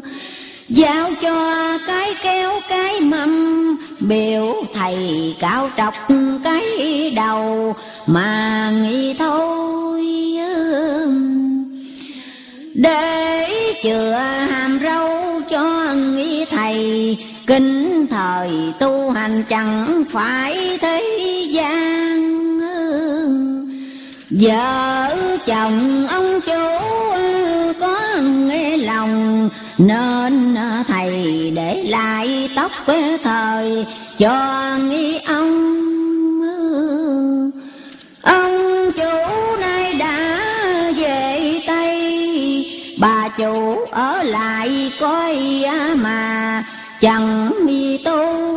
Giao 0.69 1.09
cho 1.21 1.77
cái 1.87 2.13
kéo 2.23 2.51
cái 2.69 3.01
mâm, 3.01 3.77
Biểu 3.99 4.63
thầy 4.73 5.35
cao 5.39 5.69
trọc 5.77 5.93
cái 6.43 6.63
đầu, 7.15 7.75
Mà 8.07 8.71
nghĩ 8.83 9.13
thôi. 9.13 10.16
Để 12.77 13.47
chừa 13.83 14.11
hàm 14.49 14.79
râu 14.83 15.41
cho 15.49 15.93
nghĩ 15.93 16.45
thầy 16.45 17.17
Kinh 17.47 18.07
thời 18.09 18.49
tu 18.79 19.09
hành 19.09 19.43
chẳng 19.49 20.03
phải 20.09 20.77
thế 20.81 21.03
gian. 21.49 22.37
Vợ 24.29 25.15
chồng 25.45 26.07
ông 26.07 26.41
chú 26.41 26.87
có 27.79 28.17
nghe 28.21 28.77
lòng, 28.77 29.49
Nên 29.77 30.55
thầy 30.87 31.51
để 31.55 31.83
lại 31.83 32.49
tóc 32.55 32.71
thời 33.23 33.85
cho 34.17 34.77
nghi 34.89 35.19
Ông. 35.27 35.86
Chủ 43.37 43.85
ở 43.91 44.23
lại 44.23 44.91
coi 44.99 45.63
à, 45.65 45.95
mà 45.95 46.63
chẳng 47.01 47.51
nghi 47.65 47.97
tu 48.05 48.47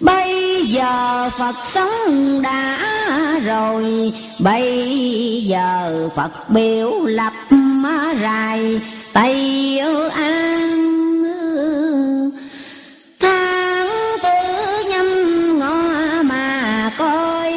bây 0.00 0.66
giờ 0.66 1.30
phật 1.38 1.54
sống 1.72 2.42
đã 2.42 2.78
rồi, 3.44 4.12
bây 4.38 5.44
giờ 5.46 6.08
phật 6.14 6.50
biểu 6.50 7.04
lập 7.04 7.32
rài 8.20 8.80
tây 9.12 9.78
an 10.12 10.84
tháng 13.20 13.88
tư 14.22 14.28
nhâm 14.88 15.06
ngọ 15.58 16.22
mà 16.22 16.90
coi 16.98 17.52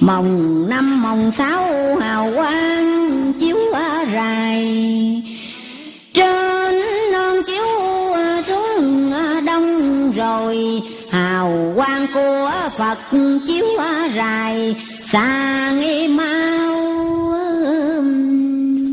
mồng 0.00 0.68
năm 0.68 1.02
mồng 1.02 1.32
sáu 1.38 1.96
hào 2.00 2.30
quang 2.34 3.01
rài 4.52 5.22
trên 6.14 6.74
non 7.12 7.42
chiếu 7.46 8.12
à, 8.12 8.42
xuống 8.46 9.12
à, 9.12 9.40
đông 9.46 10.10
rồi, 10.16 10.82
hào 11.10 11.72
quang 11.76 12.06
của 12.14 12.52
Phật 12.78 12.98
chiếu 13.46 13.66
à, 13.78 14.08
rài 14.16 14.76
xa 15.02 15.72
nghi 15.80 16.08
mau. 16.08 16.72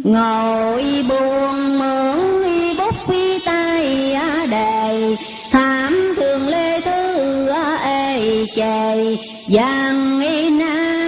Ngồi 0.03 1.05
buồn 1.09 1.79
mượn 1.79 2.77
bút 2.77 2.95
phi 3.07 3.39
tay 3.45 4.15
đề, 4.51 5.15
thảm 5.51 6.13
thường 6.15 6.47
lê 6.47 6.81
thư 6.81 7.47
ê, 7.83 8.45
chề 8.55 9.17
giang 9.49 10.19
nghi 10.19 10.49
nam. 10.49 10.99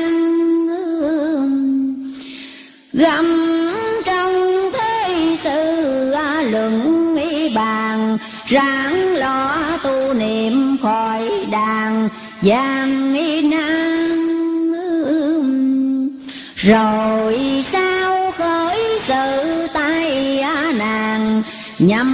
Gầm 2.93 3.30
vàng 12.41 13.13
yên 13.13 13.49
nam 13.49 14.21
rồi 16.55 17.63
sao 17.71 18.31
khởi 18.31 18.79
sự 19.07 19.67
tay 19.73 20.43
nàng? 20.77 21.43
Nhằm 21.79 22.11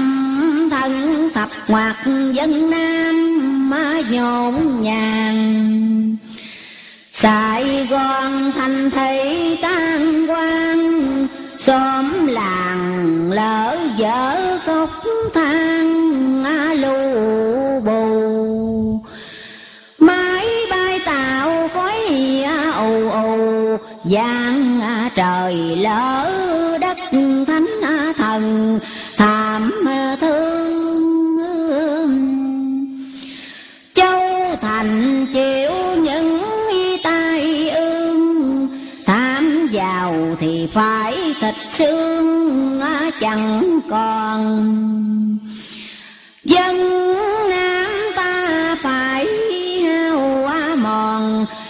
thân 0.71 1.29
thập 1.33 1.49
hoặc 1.67 1.95
dân 2.33 2.69
nam 2.69 3.69
mà 3.69 4.01
nhộn 4.11 4.81
nhàng. 4.81 6.15
Sài 7.11 7.87
Gòn 7.89 8.51
thành 8.55 8.89
thị 8.89 9.57
tan 9.61 10.27
quang 10.27 11.27
Xóm 11.59 12.27
làng 12.27 13.31
lỡ 13.31 13.77
dở 13.97 14.57
khóc 14.65 14.89
than. 15.33 15.66
Gian 24.07 24.79
Giang 24.79 25.09
trời 25.15 25.55
lỡ 25.55 26.31
đất 26.81 26.97
thánh 27.47 27.67
thần, 28.17 28.79
thảm 29.17 29.71
thương. 30.21 31.37
Châu 33.93 34.55
thành 34.61 35.25
chịu 35.33 35.71
những 36.03 36.41
tai 37.03 37.69
ương 37.69 38.67
Tham 39.05 39.69
vào 39.71 40.15
thì 40.39 40.67
phải 40.67 41.15
thịt 41.41 41.55
xương 41.69 42.81
chẳng 43.19 43.79
còn. 43.89 45.26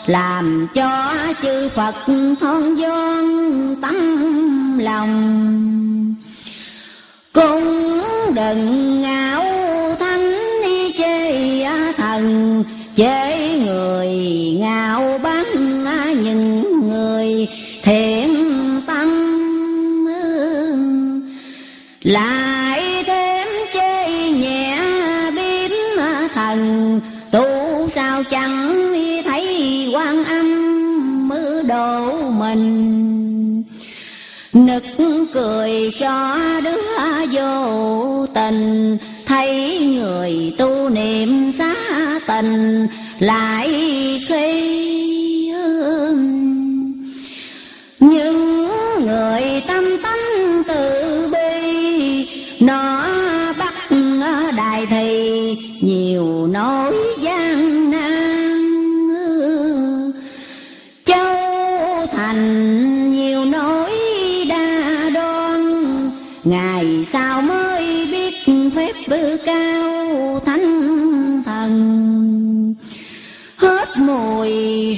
Làm 0.07 0.67
cho 0.73 1.13
chư 1.41 1.69
Phật 1.69 1.95
thon 2.39 2.75
giòn 2.75 3.25
tâm 3.81 4.79
lòng. 4.79 6.15
Cũng 7.33 8.01
đừng 8.35 9.01
ngạo 9.01 9.43
thánh 9.99 10.33
chê 10.97 11.63
thần 11.97 12.63
Chế 12.95 13.49
người 13.65 14.09
ngạo 14.59 15.19
bán 15.23 15.45
những 16.23 16.87
người 16.89 17.47
thiện 17.83 18.81
tâm 18.87 19.07
Lại 22.03 22.46
Nực 34.77 35.27
cười 35.33 35.91
cho 35.99 36.37
đứa 36.63 37.25
vô 37.31 38.25
tình, 38.33 38.97
Thấy 39.25 39.79
người 39.79 40.53
tu 40.57 40.89
niệm 40.89 41.51
xá 41.57 41.73
tình, 42.27 42.87
Lại 43.19 43.69
khi 44.27 45.53
những 47.99 48.67
người 49.05 49.63
tâm 49.67 49.83
tánh 50.03 50.63
từ 50.67 51.27
bi, 51.31 52.27
Nó 52.59 53.07
bắt 53.59 53.73
đại 54.57 54.85
thì 54.89 55.57
nhiều 55.81 56.47
nỗi 56.47 57.06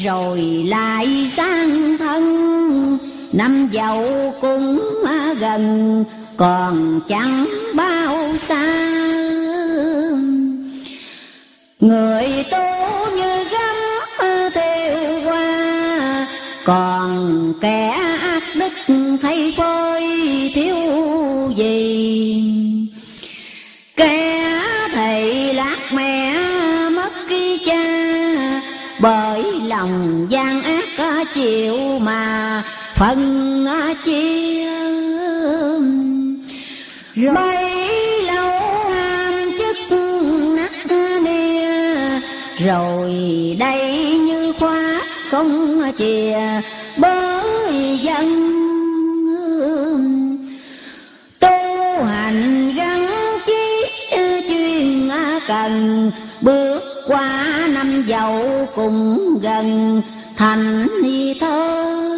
rồi 0.04 0.42
lại 0.68 1.32
sang 1.36 1.98
thân. 1.98 2.98
Năm 3.34 3.68
dậu 3.72 4.34
cũng 4.42 4.80
gần, 5.40 6.04
còn 6.38 7.00
chẳng 7.08 7.46
bao 7.76 8.34
xa. 8.48 9.00
Người 11.80 12.46
tu 12.52 12.58
như 13.16 13.44
gấm 13.52 14.52
theo 14.54 15.22
qua 15.26 16.28
Còn 16.64 17.54
kẻ 17.62 17.90
ác 18.22 18.44
đức 18.56 18.94
thấy 19.22 19.54
phôi 19.58 20.02
thiếu 20.54 20.76
gì? 21.56 22.44
Kẻ 23.96 24.62
thầy 24.94 25.54
lạc 25.54 25.80
mẹ 25.94 26.36
mất 26.90 27.12
cái 27.30 27.60
cha, 27.66 27.84
Bởi 29.02 29.59
lòng 29.80 30.28
gian 30.30 30.62
ác 30.64 31.28
chịu 31.34 32.00
mà 32.00 32.64
phân 32.96 33.66
chia 34.06 34.70
Bấy 37.36 38.24
lâu 38.24 38.60
ham 38.90 39.52
chức 39.58 39.98
nắc 40.56 40.72
nia 41.24 42.20
Rồi 42.66 43.16
đây 43.60 44.18
như 44.18 44.54
khóa 44.60 45.02
không 45.32 45.82
chìa 45.98 46.62
bởi 46.98 48.00
dân 48.02 48.59
cùng 58.76 59.40
gần, 59.40 60.02
thành 60.36 60.88
thơi 61.40 62.10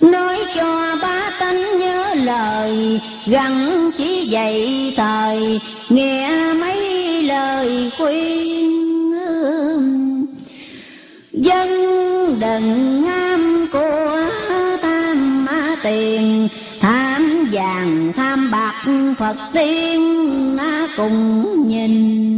Nói 0.00 0.38
cho 0.54 0.96
ba 1.02 1.30
tánh 1.40 1.78
nhớ 1.78 2.14
lời, 2.24 3.00
gắn 3.26 3.90
chỉ 3.96 4.26
dạy 4.26 4.92
thời, 4.96 5.60
nghe 5.88 6.52
mấy 6.54 7.22
lời 7.22 7.90
khuyên 7.98 9.12
dân 11.32 11.68
đừng 12.40 13.02
ham 13.02 13.66
của 13.72 14.30
tham 14.82 15.46
tiền, 15.82 16.48
tham 16.80 17.48
vàng, 17.52 18.12
tham 18.16 18.50
bạc, 18.50 18.84
phật 19.18 19.36
tiên 19.52 20.18
cùng 20.96 21.68
nhìn. 21.68 22.37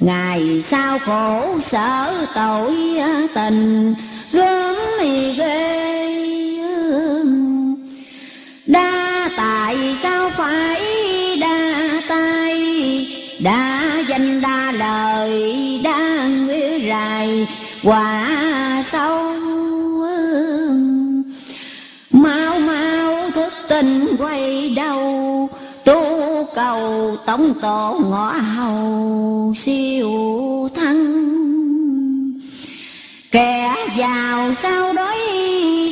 Ngày 0.00 0.62
sau 0.68 0.98
khổ 0.98 1.58
sở 1.70 2.26
tội 2.34 2.74
tình, 3.34 3.94
gớm 4.32 4.76
mì 5.00 5.32
ghê. 5.32 5.76
Đa 8.66 9.30
tại 9.36 9.96
sao 10.02 10.30
phải 10.30 10.80
đa 11.40 11.90
tay 12.08 13.06
đa 13.40 13.82
danh 14.08 14.40
đa 14.40 14.72
lời 14.72 15.80
đa 15.84 16.26
nghĩa 16.26 16.88
rài, 16.88 17.48
quả 17.82 18.26
sâu 18.92 19.32
mau 22.10 22.60
mau 22.60 23.30
thức 23.30 23.52
tình 23.68 24.16
quay 24.18 24.69
cầu 26.60 27.16
tổng 27.26 27.54
tổ 27.62 28.00
ngõ 28.10 28.32
hầu 28.32 29.54
siêu 29.56 30.10
thân 30.74 30.98
kẻ 33.30 33.74
giàu 33.96 34.54
sao 34.62 34.92
đói 34.92 35.16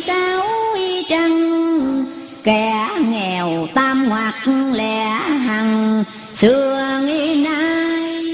sao 0.07 0.43
trăng? 1.09 2.05
Kẻ 2.45 2.89
nghèo 3.11 3.66
tam 3.75 4.05
hoặc 4.05 4.35
lẻ 4.73 5.05
hằng. 5.47 6.05
Xưa 6.35 7.01
nghi 7.03 7.45
nay 7.45 8.25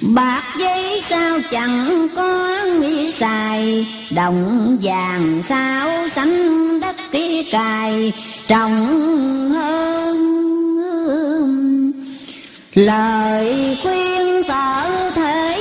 bạc 0.00 0.42
giấy 0.58 1.02
sao 1.08 1.38
chẳng 1.50 2.08
có 2.16 2.64
nghĩ 2.80 3.12
xài? 3.12 3.86
Đồng 4.10 4.76
vàng 4.82 5.42
sao 5.48 6.08
sánh 6.08 6.80
đất 6.80 6.96
tí 7.10 7.42
cài? 7.42 8.12
Trọng 8.48 9.50
hơn 9.50 10.03
lời 12.74 13.78
khuyên 13.82 14.42
tở 14.48 15.10
thế 15.14 15.60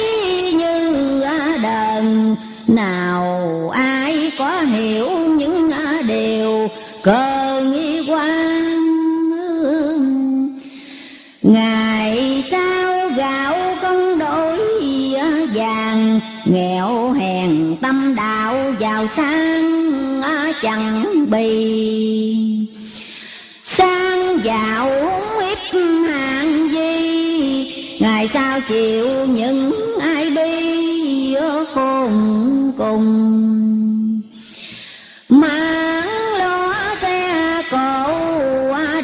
như 0.53 1.22
đờn 1.64 2.36
nào 2.68 3.70
ai 3.74 4.32
có 4.38 4.61
hiểu 4.61 5.09
những 5.09 5.72
điều 6.07 6.70
cơ 7.03 7.61
nghi 7.72 8.09
quan? 8.09 8.74
Ngày 11.41 12.43
sau 12.51 13.09
gạo 13.18 13.76
không 13.82 14.20
đổi 14.20 14.59
vàng, 15.53 16.20
nghèo 16.45 17.11
hèn 17.11 17.76
tâm 17.82 18.16
đạo 18.16 18.74
giàu 18.80 19.07
sang, 19.07 20.22
chẳng 20.61 21.26
bì. 21.30 22.68
Sang 23.64 24.39
giàu 24.43 25.12
tại 28.24 28.30
sao 28.34 28.59
chịu 28.67 29.26
những 29.26 29.71
ai 29.99 30.30
bi 30.30 31.36
khôn 31.74 32.11
cùng? 32.78 34.21
Mãn 35.30 36.07
lo 36.39 36.74
xe 37.01 37.61
cổ 37.71 38.05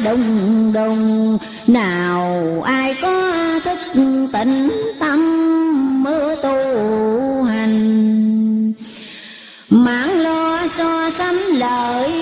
đùng 0.04 0.72
đùng 0.72 1.38
nào 1.66 2.62
ai 2.66 2.96
có 3.02 3.32
thức 3.64 3.78
tịnh 4.32 4.70
tâm 5.00 5.20
mơ 6.02 6.36
tu 6.42 6.54
hành? 7.42 8.72
Mãn 9.70 10.08
lo 10.08 10.66
so 10.76 11.10
sánh 11.18 11.36
lợi 11.36 12.19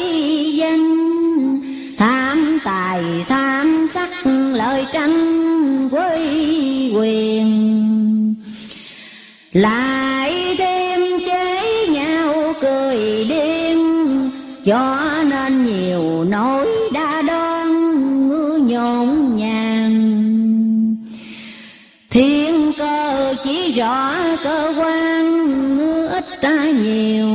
lại 9.59 10.55
thêm 10.59 11.01
chế 11.27 11.87
nhau 11.89 12.55
cười 12.61 13.25
điên 13.29 13.79
cho 14.65 14.99
nên 15.31 15.65
nhiều 15.65 16.25
nỗi 16.25 16.69
đa 16.93 17.23
đoan 17.23 17.69
nhộn 18.67 19.37
nhàng. 19.37 19.95
Thiên 22.11 22.73
cơ 22.79 23.35
chỉ 23.45 23.73
rõ 23.73 24.15
cơ 24.45 24.75
quan 24.79 25.25
ít 26.09 26.25
ta 26.43 26.65
nhiều. 26.65 27.29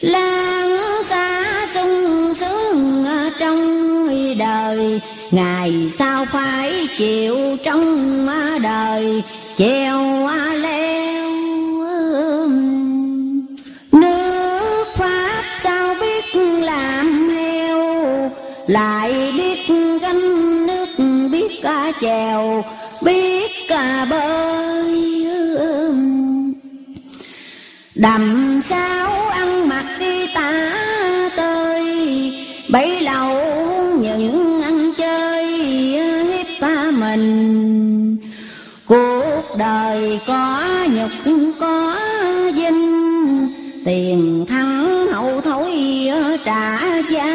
Lang 0.00 0.78
xa 1.08 1.66
sung 1.74 2.34
sướng 2.40 3.04
trong 3.38 3.84
đời, 4.38 5.00
ngày 5.30 5.90
sau 5.98 6.24
phải 6.24 6.88
chịu 6.98 7.56
trong 7.64 8.28
đời 8.62 9.22
chèo 9.56 10.28
leo 10.60 11.30
nước 13.92 14.84
pháp 14.96 15.42
sao 15.62 15.94
biết 16.00 16.36
làm 16.60 17.28
heo, 17.28 18.30
lại 18.66 19.32
biết 19.36 19.74
gánh 20.00 20.66
nước, 20.66 20.88
biết 21.32 21.60
cả 21.62 21.92
chèo, 22.00 22.64
biết 23.02 23.50
cả 23.68 24.06
bơi 24.10 25.24
đầm 27.94 28.60
sao 28.68 29.28
ăn 29.28 29.68
mặc 29.68 29.84
đi 30.00 30.26
tả 30.34 30.72
tơi, 31.36 31.84
bấy 32.68 33.00
lâu 33.00 33.42
những 34.00 34.62
ăn 34.62 34.92
chơi 34.96 35.46
hiếp 35.46 36.46
ta 36.60 36.90
mình. 36.98 38.16
Của 38.86 39.23
đời 39.58 40.20
có 40.26 40.64
nhục 40.90 41.10
có 41.60 41.96
vinh 42.54 43.52
tiền 43.84 44.46
thắng 44.48 45.06
hậu 45.12 45.40
thối 45.40 45.72
trả 46.44 46.78
giá. 47.10 47.33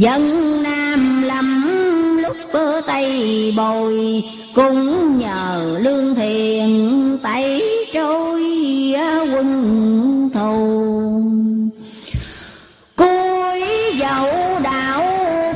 Dân 0.00 0.62
nam 0.62 1.22
lầm 1.22 2.16
lúc 2.16 2.36
bơ 2.52 2.80
tay 2.86 3.54
bồi, 3.56 4.22
cũng 4.54 5.18
nhờ 5.18 5.78
lương 5.80 6.14
thiện 6.14 7.18
tẩy 7.22 7.62
trôi 7.92 8.42
quân 9.32 10.30
thù. 10.34 11.22
Cuối 12.96 13.62
dẫu 13.98 14.28
đạo 14.62 15.02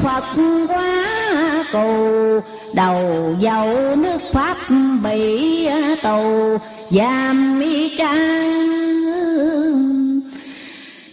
phật 0.03 0.25
quá 0.69 1.65
cù, 1.73 2.41
đầu 2.75 3.37
dẫu 3.41 3.97
nước 3.97 4.21
pháp 4.33 4.57
bị 5.05 5.69
tù, 6.03 6.59
giam 6.91 7.61
y 7.61 7.97
trang 7.99 8.75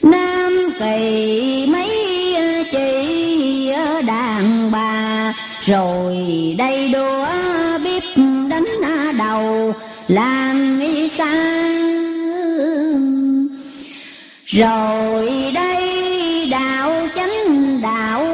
nam 0.02 0.70
kỳ 0.80 1.51
rồi 5.72 6.16
đây 6.58 6.90
đũa 6.94 7.28
bếp 7.84 8.04
đánh 8.50 8.68
đầu 9.18 9.74
làm 10.08 10.80
y 10.80 11.10
sao 11.10 11.82
rồi 14.46 15.52
đây 15.54 16.50
đạo 16.52 17.08
chánh 17.16 17.82
đạo 17.82 18.26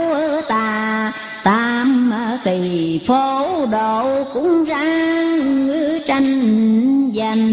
tà, 0.48 1.14
tam 1.44 2.12
kỳ 2.44 3.00
phố 3.08 3.66
độ 3.72 4.24
cũng 4.34 4.64
ra 4.64 4.84
tranh 6.08 7.12
giành. 7.16 7.48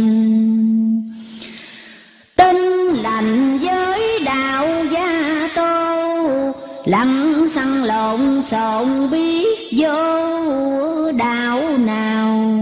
Tin 2.37 2.57
lành 3.03 3.59
với 3.59 4.21
đạo 4.25 4.67
gia 4.93 5.49
tô 5.55 6.53
lặng 6.85 7.49
xăng 7.55 7.85
lộn 7.85 8.43
xộn 8.51 9.11
biết 9.11 9.54
vô 9.77 11.13
đạo 11.13 11.79
nào? 11.79 12.57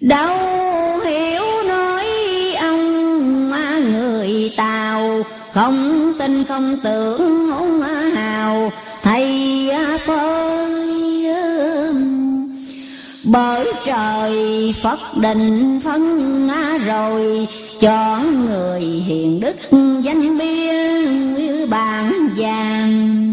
Đâu 0.00 0.36
hiểu 1.04 1.42
nói 1.68 2.06
ông 2.60 3.50
người 3.92 4.52
tàu, 4.56 5.22
không 5.52 6.12
tin, 6.18 6.44
không 6.44 6.76
tưởng 6.82 7.46
hôn 7.50 7.80
hào. 8.14 8.72
Thầy 9.02 9.70
phơi 10.06 10.52
bởi 13.24 13.72
trời 13.86 14.74
Phật 14.82 14.98
định 15.16 15.80
phân 15.84 16.48
rồi 16.86 17.48
chọn 17.80 18.46
người 18.46 18.80
hiền 18.80 19.40
đức 19.40 19.56
danh 20.02 20.38
biên 20.38 21.70
bàn 21.70 22.28
vàng 22.36 23.31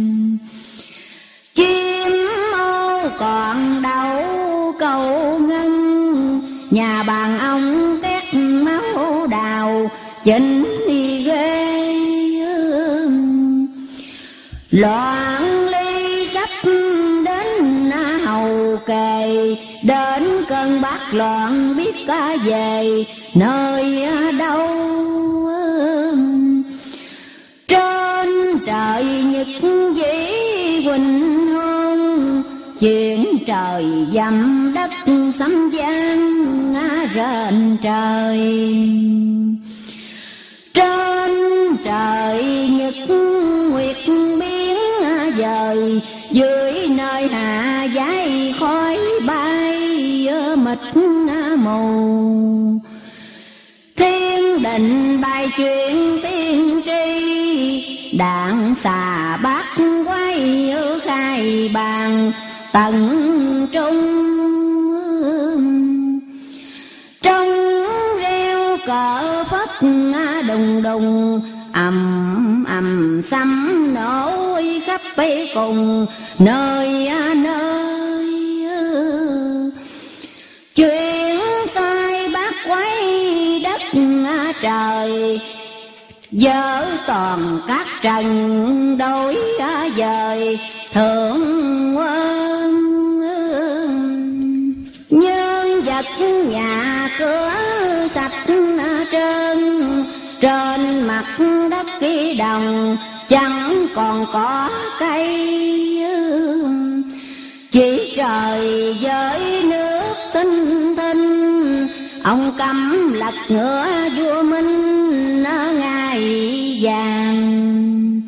chim 1.60 2.14
ô 2.58 3.10
còn 3.20 3.82
đâu 3.82 4.74
cầu 4.80 5.40
ngân. 5.40 5.72
Nhà 6.72 7.04
bàn 7.04 7.40
ông 7.40 8.00
tét 8.02 8.24
máu 8.34 9.28
đào, 9.30 9.92
chỉnh 10.24 10.66
đi 10.88 11.24
ghê 11.24 11.60
loạn 14.72 15.68
ly 15.68 16.28
sắp 16.34 16.50
đến 17.26 17.92
hầu 18.26 18.78
kề, 18.86 19.56
đến 19.84 20.24
cơn 20.50 20.82
bát 20.82 21.14
loạn 21.14 21.78
biết 21.78 21.96
ca 22.08 22.36
về, 22.46 23.06
nơi 23.36 24.08
đâu. 24.40 24.68
Chuyện 32.80 33.26
trời 33.48 33.86
dầm 34.14 34.72
đất 34.76 34.92
sấm 35.40 35.70
gian 35.70 36.20
rền 37.16 37.78
trời. 37.84 38.40
Trên 40.74 41.32
trời 41.86 42.70
nhật 42.70 42.96
nguyệt 43.72 43.98
biến 44.40 44.78
dời 45.38 46.02
dưới 46.32 46.88
nơi 46.88 47.28
hạ 47.28 47.84
giấy 47.84 48.54
khói 48.60 48.98
bay 49.28 49.80
mịt 50.58 51.04
mù. 51.58 52.80
Thiên 53.96 54.64
định 54.64 55.22
bài 55.22 55.50
chuyện 55.58 56.20
tiên 56.24 56.82
tri, 56.86 58.18
đạn 58.18 58.76
xà 58.84 59.38
bát 59.38 59.66
quay 60.06 60.74
khai 61.06 61.72
bàn 61.74 62.32
tận 62.72 63.68
trung 63.72 64.30
trong 67.22 67.48
reo 68.22 68.78
cờ 68.86 69.44
phất 69.44 69.70
đùng 70.48 70.84
đùng, 70.84 71.42
ầm 71.74 72.66
ầm 72.68 73.22
sấm 73.26 73.94
nổi 73.94 74.82
khắp 74.86 75.02
bế 75.18 75.52
cùng, 75.54 76.06
nơi 76.40 77.10
nơi. 77.36 78.26
Chuyện 80.76 81.40
sai 81.74 82.30
bác 82.34 82.54
quấy 82.68 83.62
đất 83.64 83.82
trời, 84.62 85.40
Dở 86.32 86.86
toàn 87.08 87.60
các 87.68 87.88
trần 88.02 88.98
đối 88.98 89.38
à, 89.60 89.90
dời. 89.98 90.60
Thượng 90.94 91.98
quân 91.98 92.39
nhà 96.18 97.10
cửa 97.20 97.52
sạch 98.14 98.32
trơn 99.12 100.06
Trên 100.42 101.08
mặt 101.08 101.26
đất 101.72 101.88
kỳ 102.00 102.36
đồng, 102.36 102.98
chẳng 103.30 103.88
còn 103.96 104.26
có 104.34 104.70
cây 105.00 106.06
Chỉ 107.72 108.14
trời 108.18 108.98
với 109.02 109.64
nước 109.64 110.16
tinh 110.34 110.96
tinh, 110.98 111.88
Ông 112.24 112.54
cấm 112.58 113.14
lật 113.14 113.34
ngựa 113.50 113.88
vua 114.18 114.44
Minh 114.44 115.44
ngày 115.80 116.80
vàng. 116.82 118.22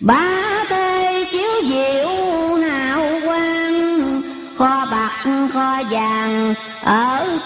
Ba 0.00 0.64
tê 0.68 1.24
chiếu 1.32 1.50
diệu 1.64 2.08
hào 2.54 3.20
quang, 3.24 4.22
Kho 4.56 4.86
bạc 4.90 5.24
kho 5.52 5.82
vàng 5.90 6.54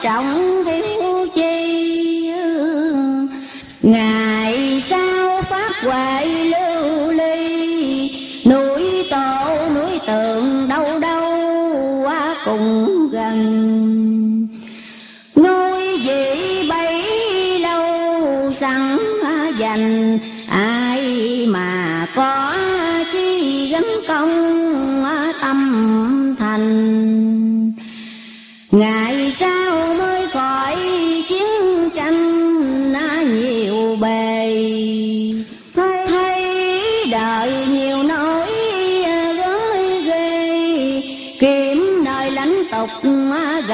ở 0.07 0.13
trọng 0.13 0.96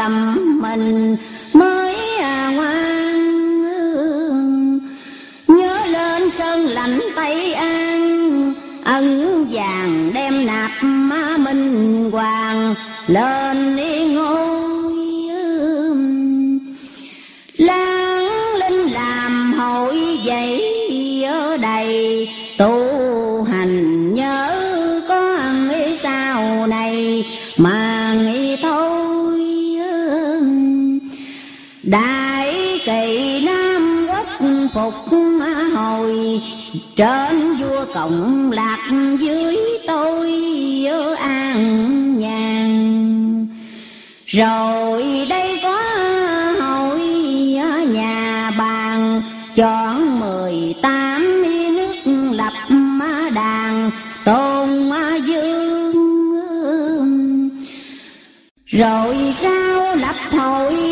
gầm 0.02 0.60
mình. 0.62 1.16
Mới 1.52 1.96
à, 2.18 2.50
ngoan 2.56 3.18
nhớ 5.48 5.86
lên 5.86 6.30
sơn 6.38 6.60
lạnh 6.60 7.00
tây 7.16 7.54
an 7.54 8.54
ân 8.84 9.46
vàng 9.50 10.10
đem 10.14 10.46
nạp 10.46 10.70
ma 10.82 11.36
minh 11.36 12.10
hoàng. 12.12 12.74
Lên 13.06 13.41
đại 31.92 32.80
kỳ 32.84 33.42
nam 33.46 34.06
quốc 34.08 34.26
phục 34.74 34.94
hồi, 35.74 36.40
trên 36.96 37.54
vua 37.54 37.84
cộng 37.94 38.50
lạc 38.50 38.78
dưới 39.20 39.56
tôi 39.86 40.32
an 41.18 42.18
nhàn. 42.18 43.48
Rồi 44.26 45.26
đây 45.30 45.60
có 45.62 45.82
hội 46.60 47.00
nhà 47.92 48.50
bàn, 48.58 49.22
chọn 49.54 50.20
mười 50.20 50.74
tám 50.82 51.42
nước 51.76 52.12
lập 52.32 52.52
đàn, 53.34 53.90
tôn 54.24 54.90
dương 55.26 55.92
rồi 58.72 59.34
sao 59.42 59.96
lập 59.96 60.16
hội 60.30 60.91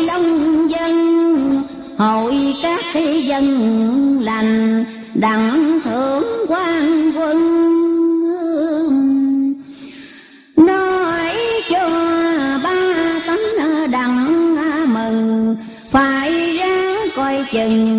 thi 2.93 3.21
dân 3.21 4.19
lành 4.23 4.85
đặng 5.13 5.79
thưởng 5.83 6.45
quan 6.47 7.11
quân 7.15 7.37
nói 10.57 11.35
cho 11.69 11.89
ba 12.63 13.19
tấn 13.27 13.39
đặng 13.91 14.55
mừng, 14.93 15.55
phải 15.91 16.57
ráng 16.57 16.97
coi 17.15 17.45
chừng 17.51 17.90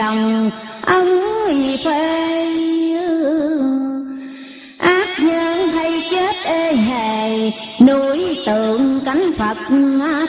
bệ 0.00 0.50
ân 0.82 1.06
phê 1.84 2.46
ác 4.78 5.08
nhân 5.20 5.68
thay 5.72 6.02
chết 6.10 6.36
ê 6.44 6.72
hề, 6.72 7.50
núi 7.80 8.38
tượng 8.46 9.00
cánh 9.04 9.32
phật 9.38 9.56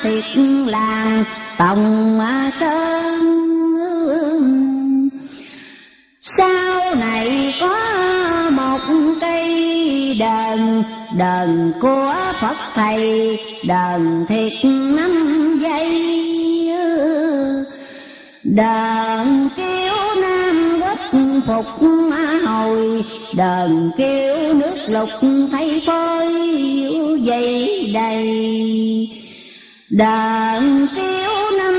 thiệt 0.03 0.37
làng, 0.67 1.23
tòng 1.57 2.19
sơn 2.53 3.21
sau 6.21 6.95
này 6.95 7.53
có 7.61 7.77
một 8.51 8.79
cây 9.21 10.17
đờn 10.19 10.83
đờn 11.17 11.73
của 11.81 12.15
phật 12.41 12.57
thầy 12.73 13.39
đờn 13.67 14.25
thiệt 14.27 14.53
năm 14.95 15.11
giây 15.61 16.20
đàn 18.43 19.49
kêu 19.57 19.95
nam 20.21 20.81
quốc 20.81 20.99
phục 21.47 21.65
hồi. 22.45 23.03
Đàn 23.35 23.91
kêu 23.97 24.53
nước 24.53 24.77
lục 24.87 25.09
thấy 25.51 25.83
coi 25.87 26.27
dây 27.21 27.91
đầy. 27.93 29.09
Đàn 29.89 30.87
kêu 30.95 31.31
năm 31.57 31.75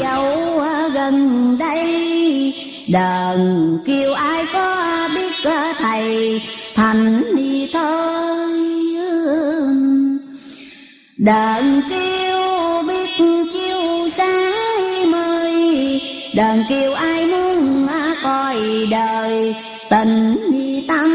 dậu 0.00 0.60
gần 0.94 1.58
đây. 1.58 2.54
Đàn 2.88 3.68
kêu 3.86 4.12
ai 4.12 4.44
có 4.52 5.08
biết 5.14 5.32
thầy? 5.78 6.40
Thành 6.74 7.22
đi 7.36 7.70
thôi. 7.72 8.14
Đàn 11.16 11.80
kêu 11.90 11.93
đờn 16.36 16.64
kêu 16.68 16.92
ai 16.92 17.26
muốn 17.26 17.86
coi 18.22 18.56
đời, 18.90 19.54
tình 19.90 20.36
tâm 20.88 21.10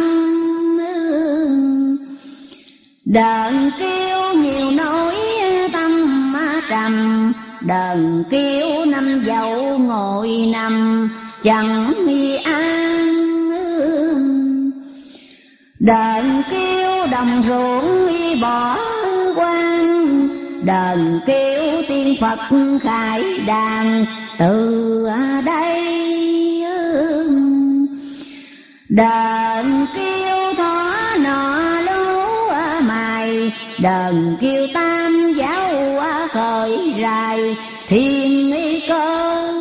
đờn 3.05 3.71
kêu 3.79 4.33
nhiều 4.33 4.71
nỗi 4.71 5.15
tâm 5.73 6.33
trầm, 6.69 7.33
đờn 7.61 8.23
kêu 8.29 8.85
năm 8.85 9.23
dậu 9.25 9.77
ngồi 9.77 10.29
nằm, 10.53 11.09
chẳng 11.43 11.93
nghi 12.07 12.35
an 12.35 12.79
đờn 15.79 16.41
kêu 16.51 17.07
đồng 17.11 17.43
ruộng 17.47 18.41
bỏ 18.41 18.77
quan 19.35 20.27
đờn 20.65 21.19
kêu 21.27 21.81
tiên 21.87 22.15
phật 22.21 22.39
khải 22.81 23.23
đàn 23.47 24.05
từ 24.39 25.07
đây 25.45 25.83
đờn 28.89 29.85
kêu 29.95 30.53
thỏ 30.57 30.93
nọ 31.23 31.81
lúa 31.81 32.81
mài 32.87 33.51
đờn 33.81 34.37
kêu 34.41 34.67
tam 34.73 35.33
giáo 35.33 35.99
khởi 36.31 36.93
rài, 37.01 37.57
thiên 37.87 38.79
cơ 38.87 39.51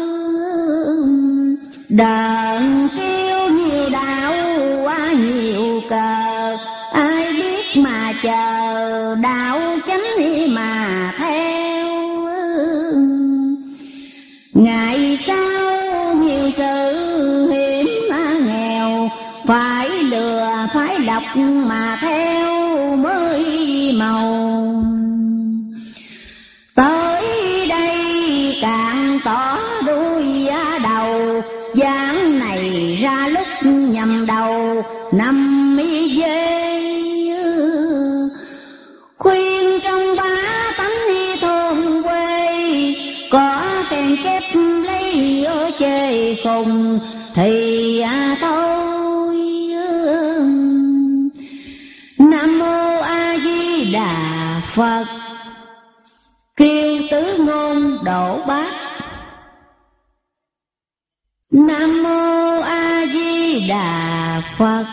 đờn 1.88 2.88
kêu 2.98 3.48
nhiều 3.48 3.90
đạo 3.92 4.32
quá 4.84 5.12
nhiều 5.12 5.82
cờ, 5.90 6.56
ai 6.92 7.32
biết 7.32 7.64
mà 7.76 8.12
chờ 8.22 9.14
đạo 9.14 9.47
phải 21.20 21.44
mà 21.44 21.98
theo 22.00 22.96
mới 22.96 23.92
màu. 23.92 24.84
Tới 26.74 27.24
đây 27.68 28.58
càng 28.62 29.18
tỏ 29.24 29.58
đuôi 29.86 30.48
đầu, 30.82 31.42
dáng 31.74 32.38
này 32.38 32.98
ra 33.02 33.28
lúc 33.28 33.46
nhầm 33.62 34.26
đầu 34.26 34.84
năm 35.12 35.76
mi 35.76 36.20
dê 36.20 36.58
khuyên 39.16 39.80
trong 39.84 40.16
ba 40.16 40.72
tánh 40.78 41.36
thôn 41.40 42.02
quê. 42.02 42.94
Có 43.30 43.62
kèn 43.90 44.16
chép 44.24 44.42
lấy 44.84 45.44
ở 45.44 45.70
chê 45.78 46.34
khùng 46.34 46.98
thì 47.34 47.87
phật. 54.78 55.04
Kêu 56.56 57.00
tứ 57.10 57.38
ngôn 57.38 57.98
đổ 58.04 58.40
bát. 58.46 58.72
Nam 61.50 62.02
mô 62.02 62.60
A 62.60 63.06
Di 63.12 63.68
Đà 63.68 64.42
Phật. 64.58 64.84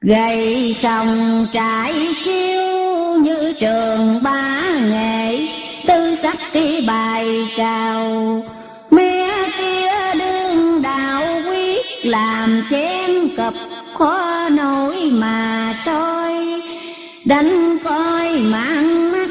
Gầy 0.00 0.74
sòng 0.78 1.46
trải 1.52 2.14
chiếu 2.24 2.62
như 3.18 3.52
trường 3.60 4.22
ba 4.22 4.62
nghệ. 4.90 5.48
Tư 5.86 6.14
sắc 6.14 6.34
sĩ 6.34 6.86
bài 6.86 7.48
cao 7.56 8.42
Mẹ 8.90 9.30
kia 9.58 10.18
đương 10.18 10.82
đạo 10.82 11.24
quyết 11.48 11.86
làm 12.02 12.62
chém 12.70 13.36
cập 13.36 13.54
khó 13.94 14.48
nổi 14.48 15.10
mà 15.12 15.74
soi. 15.84 16.62
Đánh 17.24 17.78
coi 17.84 18.25
mang 18.42 19.12
mắt, 19.12 19.28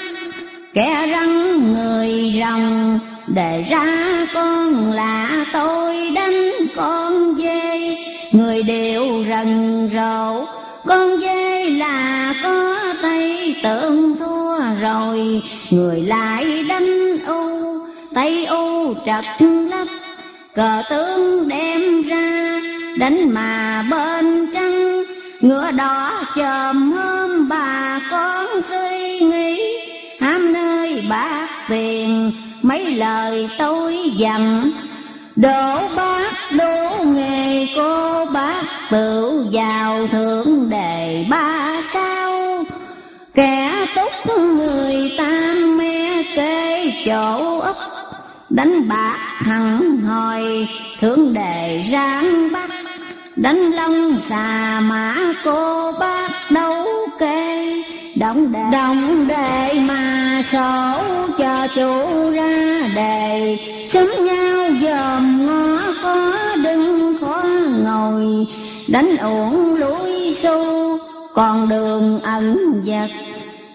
kẻ 0.73 1.07
răng 1.11 1.73
người 1.73 2.33
rồng 2.39 2.99
để 3.27 3.63
ra 3.69 4.25
con 4.33 4.91
là 4.91 5.45
tôi, 5.53 6.11
đánh 6.15 6.51
con 6.75 7.35
dê. 7.37 7.97
Người 8.31 8.63
đều 8.63 9.25
rần 9.29 9.89
rộ 9.93 10.45
con 10.85 11.19
dê 11.21 11.69
là 11.69 12.33
có 12.43 12.77
tay 13.01 13.55
tượng 13.63 14.17
thua 14.17 14.59
rồi. 14.81 15.41
Người 15.69 16.01
lại 16.01 16.65
đánh 16.69 17.17
u, 17.27 17.79
tay 18.13 18.45
u 18.45 18.93
trật 19.05 19.25
lắc 19.69 19.87
cờ 20.55 20.81
tướng 20.89 21.47
đem 21.49 22.01
ra, 22.01 22.61
đánh 22.97 23.33
mà 23.33 23.83
bên 23.91 24.51
trăng. 24.53 25.03
Ngựa 25.41 25.71
đỏ 25.71 26.23
chồm 26.35 26.91
hôm 26.91 27.49
bà 27.49 27.74
bát 31.09 31.49
tiền. 31.69 32.31
Mấy 32.61 32.95
lời 32.95 33.49
tôi 33.57 34.11
dặn, 34.15 34.71
đổ 35.35 35.79
bác 35.95 36.31
đổ 36.57 37.03
nghề, 37.05 37.67
cô 37.75 38.25
bác 38.25 38.63
tự 38.91 39.45
vào 39.51 40.07
thượng 40.07 40.69
đề 40.69 41.25
ba 41.29 41.81
sao. 41.93 42.63
Kẻ 43.33 43.85
túc 43.95 44.37
người 44.37 45.11
tam 45.17 45.77
me 45.77 46.23
kê 46.35 46.91
chỗ 47.05 47.59
ấp, 47.59 47.75
đánh 48.49 48.87
bạc 48.87 49.17
hằng 49.19 50.01
hồi 50.01 50.67
thượng 50.99 51.33
đề 51.33 51.83
ráng 51.91 52.51
bắt. 52.51 52.69
Đánh 53.35 53.71
long 53.71 54.19
xà 54.19 54.79
mã, 54.79 55.15
cô 55.43 55.91
bác 55.99 56.29
đấu 56.51 56.87
kê 57.19 57.83
đóng 58.15 58.51
để 58.51 58.59
đóng 58.71 59.27
để 59.27 59.73
mà 59.87 60.41
sổ 60.51 61.01
cho 61.37 61.67
chủ 61.75 62.31
ra 62.31 62.81
đề. 62.95 63.57
Xúm 63.87 64.25
nhau 64.25 64.69
dòm 64.81 65.45
ngó 65.45 65.79
khó 66.01 66.31
đứng 66.63 67.15
khó 67.21 67.43
ngồi. 67.83 68.47
Đánh 68.87 69.17
uổng 69.17 69.75
lũi 69.75 70.35
xu, 70.41 70.97
còn 71.33 71.69
đường 71.69 72.21
ẩn 72.21 72.81
vật 72.85 73.09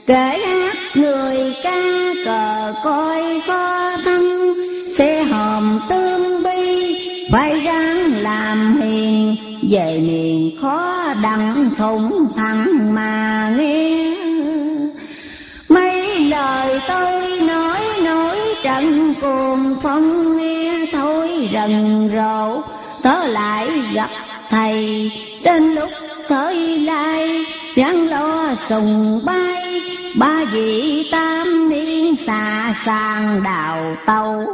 kể 0.06 0.38
hát 0.46 0.76
người 0.94 1.54
ca 1.62 1.80
cờ 2.24 2.74
coi 2.84 3.40
khó 3.46 3.96
thân. 4.04 4.54
Xe 4.98 5.22
hòm 5.22 5.80
tương 5.88 6.42
bi 6.42 6.96
phải 7.32 7.60
ráng 7.60 8.12
làm 8.12 8.80
hiền. 8.80 9.36
Về 9.70 9.98
miền 9.98 10.56
khó 10.60 11.14
đặng 11.22 11.70
thủng 11.78 12.26
thẳng 12.36 12.94
mà. 12.94 13.29
Rần 21.68 22.10
rộ, 22.14 22.62
tớ 23.02 23.26
lại 23.26 23.70
gặp 23.92 24.10
thầy. 24.48 25.10
Đến 25.44 25.74
lúc 25.74 25.90
thời 26.28 26.78
lai 26.78 27.44
ráng 27.74 28.08
lo 28.08 28.54
sùng 28.54 29.20
bay, 29.24 29.80
ba 30.18 30.44
vị 30.52 31.08
tam 31.12 31.68
niên 31.68 32.16
xà 32.16 32.72
sang 32.84 33.42
đào 33.42 33.96
tàu. 34.06 34.46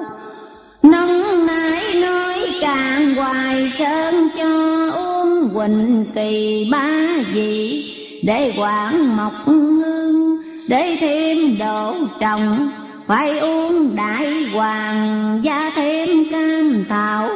Nóng 0.82 1.46
nái 1.46 1.94
nói 1.94 2.46
càng 2.60 3.14
hoài 3.14 3.70
sơn 3.70 4.28
cho 4.38 4.90
uống 4.94 5.50
quỳnh 5.54 6.06
kỳ 6.14 6.68
ba 6.72 6.90
vị, 7.32 7.84
để 8.22 8.52
quảng 8.58 9.16
mọc 9.16 9.32
hương 9.44 10.36
để 10.68 10.96
thêm 11.00 11.58
độ 11.58 11.94
trồng 12.20 12.70
phải 13.06 13.38
uống 13.38 13.96
đại 13.96 14.46
hoàng 14.52 15.40
gia 15.42 15.70
thêm 15.74 16.08
cam 16.30 16.84
thảo 16.88 17.28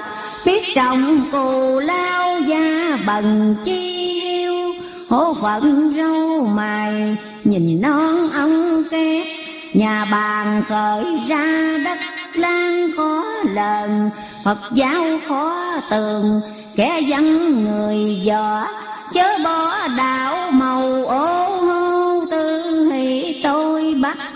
biết 0.47 0.63
trồng 0.75 1.25
cù 1.33 1.79
lao 1.79 2.41
gia 2.41 2.99
bần 3.07 3.57
chi 3.65 4.21
yêu 4.23 4.55
hổ 5.11 5.35
phận 5.35 5.93
râu 5.97 6.47
mài, 6.47 7.17
nhìn 7.45 7.81
non 7.81 8.31
ông 8.33 8.83
két. 8.91 9.27
Nhà 9.75 10.05
bàn 10.11 10.63
khởi 10.69 11.05
ra 11.29 11.79
đất 11.85 11.99
lan 12.35 12.91
khó 12.97 13.25
lần. 13.55 14.11
Phật 14.45 14.59
giáo 14.75 15.05
khó 15.29 15.73
tường, 15.91 16.41
kẻ 16.77 17.01
dân 17.01 17.25
người 17.65 18.21
dọ 18.25 18.67
chớ 19.13 19.29
bỏ 19.45 19.89
đạo 19.97 20.51
màu 20.51 21.05
ô 21.07 21.50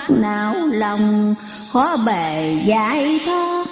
não 0.09 0.55
lòng, 0.73 1.35
khó 1.73 1.97
bề 1.97 2.63
giải 2.67 3.21
thoát. 3.27 3.65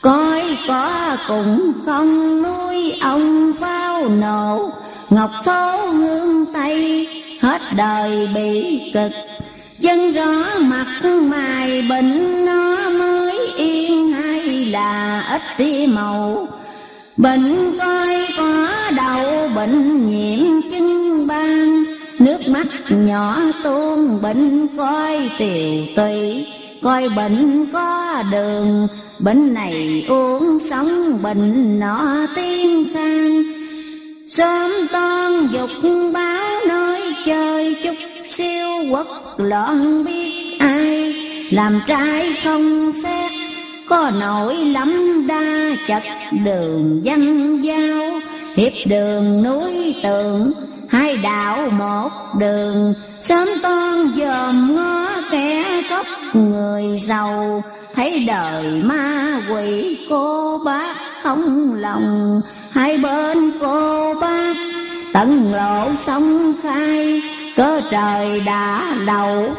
Coi 0.00 0.42
có 0.68 1.16
cũng 1.28 1.72
không 1.86 2.42
nuôi 2.42 2.92
ông 3.00 3.52
phao 3.60 4.08
nổ 4.08 4.70
ngọc 5.10 5.30
thố 5.44 5.76
hương 5.76 6.44
tây 6.54 7.08
hết 7.40 7.62
đời 7.76 8.28
bị 8.34 8.80
cực. 8.94 9.12
Chân 9.82 10.12
rõ 10.12 10.58
mặt 10.60 10.86
mày 11.30 11.84
bệnh 11.88 12.44
nó 12.44 12.76
mới 12.98 13.46
yên, 13.56 14.12
hay 14.12 14.64
là 14.64 15.20
ít 15.30 15.42
tí 15.56 15.86
màu. 15.86 16.46
Bệnh 17.16 17.78
coi 17.78 18.26
có 18.38 18.68
đầu 18.96 19.48
bệnh 19.54 20.08
nhiễm 20.08 20.70
chân 20.70 21.26
ban 21.26 21.84
nước 22.18 22.38
mắt 22.48 22.66
nhỏ 22.88 23.40
tuôn 23.64 24.22
bệnh 24.22 24.66
coi 24.76 25.30
tiều 25.38 25.84
tùy 25.96 26.46
coi 26.84 27.08
bệnh 27.08 27.66
có 27.72 28.22
đường. 28.32 28.88
Bệnh 29.18 29.54
này 29.54 30.04
uống 30.08 30.58
sống 30.70 31.22
bệnh 31.22 31.80
nọ 31.80 32.26
tiên 32.34 32.84
khang. 32.94 33.42
Sớm 34.28 34.70
toan 34.92 35.48
dục 35.52 35.70
báo 36.12 36.66
nói 36.68 37.00
chơi 37.24 37.76
chút 37.84 37.94
siêu 38.28 38.66
quốc 38.90 39.06
loạn 39.36 40.04
biết 40.04 40.56
ai. 40.58 41.14
Làm 41.50 41.80
trai 41.86 42.36
không 42.44 42.92
xét, 43.02 43.30
có 43.88 44.10
nổi 44.20 44.56
lắm 44.56 45.24
đa 45.26 45.76
chặt 45.86 46.02
đường 46.44 47.00
văn 47.04 47.60
giao. 47.62 48.20
Hiệp 48.56 48.72
đường 48.86 49.42
núi 49.42 49.94
tường 50.02 50.52
hai 50.88 51.16
đạo 51.16 51.70
một 51.70 52.10
đường, 52.38 52.94
sớm 53.20 53.48
toan 53.62 54.10
dòm 54.16 54.76
ngó 54.76 55.06
kẻ 55.30 55.82
cốc 55.90 56.06
người 56.34 56.98
giàu. 56.98 57.62
Thấy 57.94 58.24
đời 58.26 58.82
ma 58.84 59.40
quỷ 59.50 59.98
cô 60.10 60.58
bác 60.64 60.96
không 61.22 61.74
lòng, 61.74 62.40
hai 62.70 62.98
bên 62.98 63.52
cô 63.60 64.14
bác 64.20 64.54
tận 65.12 65.52
lộ 65.54 65.88
sông 66.06 66.52
khai, 66.62 67.22
cơ 67.56 67.80
trời 67.90 68.40
đã 68.40 68.94
đầu 69.06 69.54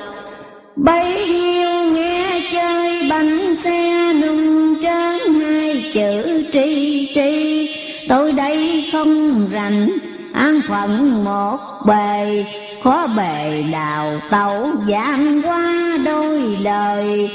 bấy 0.76 1.28
nhiêu 1.28 1.92
nghe 1.94 2.42
chơi 2.52 3.08
bánh 3.10 3.56
xe 3.56 4.14
nung 4.14 4.76
trơn 4.82 5.34
hai 5.42 5.92
chữ 5.94 6.44
tri 6.54 7.08
tri, 7.16 7.70
tôi 8.10 8.32
đây 8.32 8.90
không 8.92 9.48
rành 9.52 9.90
an 10.36 10.62
phận 10.68 11.24
một 11.24 11.58
bề, 11.86 12.46
khó 12.84 13.08
bề 13.18 13.64
đào 13.72 14.22
tẩu 14.32 14.68
giảm 14.90 15.42
qua 15.44 15.98
đôi 16.06 16.58
lời 16.62 17.30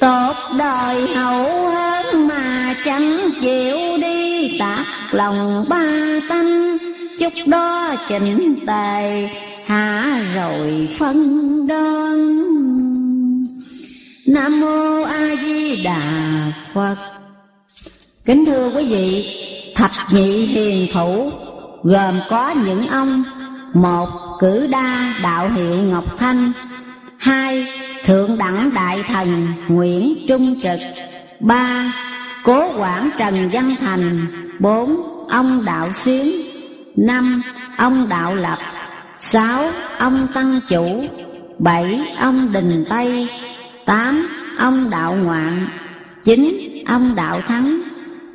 tốt 0.00 0.34
đời 0.58 1.14
hậu 1.14 1.70
hơn 1.70 2.28
mà 2.28 2.74
chẳng 2.84 3.30
chịu 3.40 3.76
đi, 4.00 4.58
tạc 4.58 4.86
lòng 5.10 5.64
ba 5.68 5.86
tanh, 6.28 6.78
chút 7.18 7.32
đó 7.46 7.94
chỉnh 8.08 8.58
tề, 8.66 9.28
hạ 9.66 10.20
rồi 10.34 10.88
phân 10.98 11.66
đơn. 11.66 12.44
Nam 14.26 14.60
mô 14.60 15.02
a 15.02 15.36
di 15.42 15.82
đà 15.84 16.02
phật. 16.74 16.96
Kính 18.24 18.44
thưa 18.44 18.70
quý 18.76 18.86
vị 18.86 19.34
thập 19.74 19.90
nhị 20.12 20.46
hiền 20.46 20.86
thủ 20.92 21.30
gồm 21.84 22.14
có 22.28 22.50
những 22.50 22.86
ông, 22.86 23.24
một, 23.74 24.08
cử 24.40 24.66
đa, 24.70 25.14
đạo 25.22 25.48
hiệu 25.48 25.76
ngọc 25.76 26.04
thanh, 26.18 26.52
hai, 27.18 27.66
thượng 28.04 28.38
đẳng 28.38 28.74
đại 28.74 29.02
thần 29.08 29.46
nguyễn 29.68 30.26
trung 30.28 30.60
trực, 30.62 30.80
ba, 31.40 31.92
cố 32.44 32.72
quản 32.78 33.10
trần 33.18 33.48
văn 33.52 33.74
thành, 33.80 34.26
bốn, 34.60 34.96
ông 35.28 35.64
đạo 35.64 35.88
xuyến, 35.94 36.30
năm, 36.96 37.42
ông 37.76 38.08
đạo 38.08 38.34
lập, 38.34 38.58
sáu, 39.16 39.70
ông 39.98 40.26
tăng 40.34 40.60
chủ, 40.68 41.04
bảy, 41.58 42.00
ông 42.18 42.52
đình 42.52 42.84
tây, 42.88 43.28
tám, 43.84 44.28
ông 44.58 44.90
đạo 44.90 45.14
ngoạn, 45.14 45.68
chín, 46.24 46.58
ông 46.86 47.14
đạo 47.14 47.40
thắng, 47.40 47.80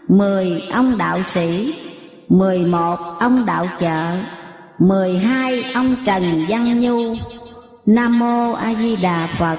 mười, 0.07 0.61
ông 0.73 0.97
đạo 0.97 1.23
sĩ 1.23 1.73
mười 2.29 2.59
một 2.59 2.97
ông 3.19 3.45
đạo 3.45 3.67
chợ, 3.79 4.17
mười 4.79 5.17
hai 5.17 5.63
ông 5.73 5.95
trần 6.05 6.45
văn 6.49 6.81
nhu. 6.81 7.15
Nam 7.85 8.19
mô 8.19 8.51
a 8.53 8.73
di 8.73 8.95
đà 8.95 9.27
phật. 9.37 9.57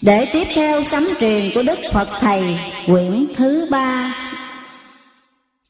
Để 0.00 0.26
tiếp 0.32 0.44
theo 0.54 0.84
sấm 0.90 1.02
truyền 1.20 1.50
của 1.54 1.62
đức 1.62 1.78
phật 1.92 2.08
thầy 2.20 2.58
quyển 2.86 3.26
thứ 3.36 3.68
ba. 3.70 4.14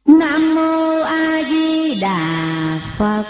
Nam 0.07 0.55
mô 0.55 1.01
a 1.03 1.43
di 1.49 1.95
đà 2.01 2.81
phật. 2.99 3.24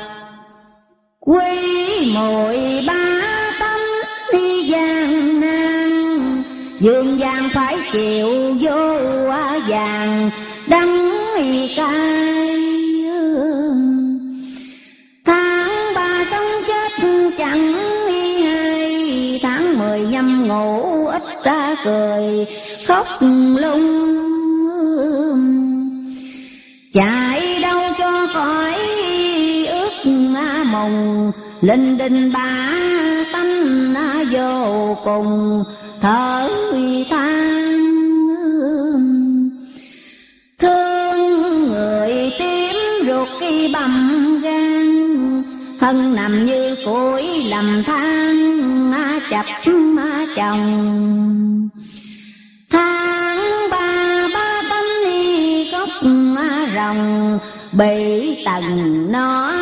Quy 1.20 2.14
mội 2.14 2.84
ba 2.86 3.20
tâm 3.60 3.80
đi 4.32 4.64
gian 4.64 5.40
nan, 5.40 6.42
dương 6.80 7.18
gian 7.18 7.48
phải 7.54 7.78
chịu 7.92 8.41
cười, 21.84 22.46
khóc 22.86 23.06
lung 23.56 24.12
chạy 26.92 27.60
đâu 27.62 27.80
cho 27.98 28.26
khỏi 28.32 28.74
ước 29.66 30.10
mộng 30.72 31.32
linh 31.60 31.98
đình 31.98 32.32
ba 32.32 32.72
tánh 33.32 33.94
vô 34.32 34.96
cùng, 35.04 35.64
thở 36.00 36.48
than 37.10 37.78
thương 40.58 41.64
người 41.68 42.32
tím 42.38 42.76
ruột 43.06 43.28
khi 43.40 43.70
bầm 43.72 44.40
gan, 44.42 45.42
thân 45.80 46.14
nằm 46.14 46.46
như 46.46 46.76
củi 46.84 47.22
lầm 47.44 47.82
than 47.84 48.52
chập 49.32 49.46
chồng. 50.36 51.41
Rồng 56.94 57.38
bị 57.72 58.44
tầng 58.44 59.12
nó 59.12 59.52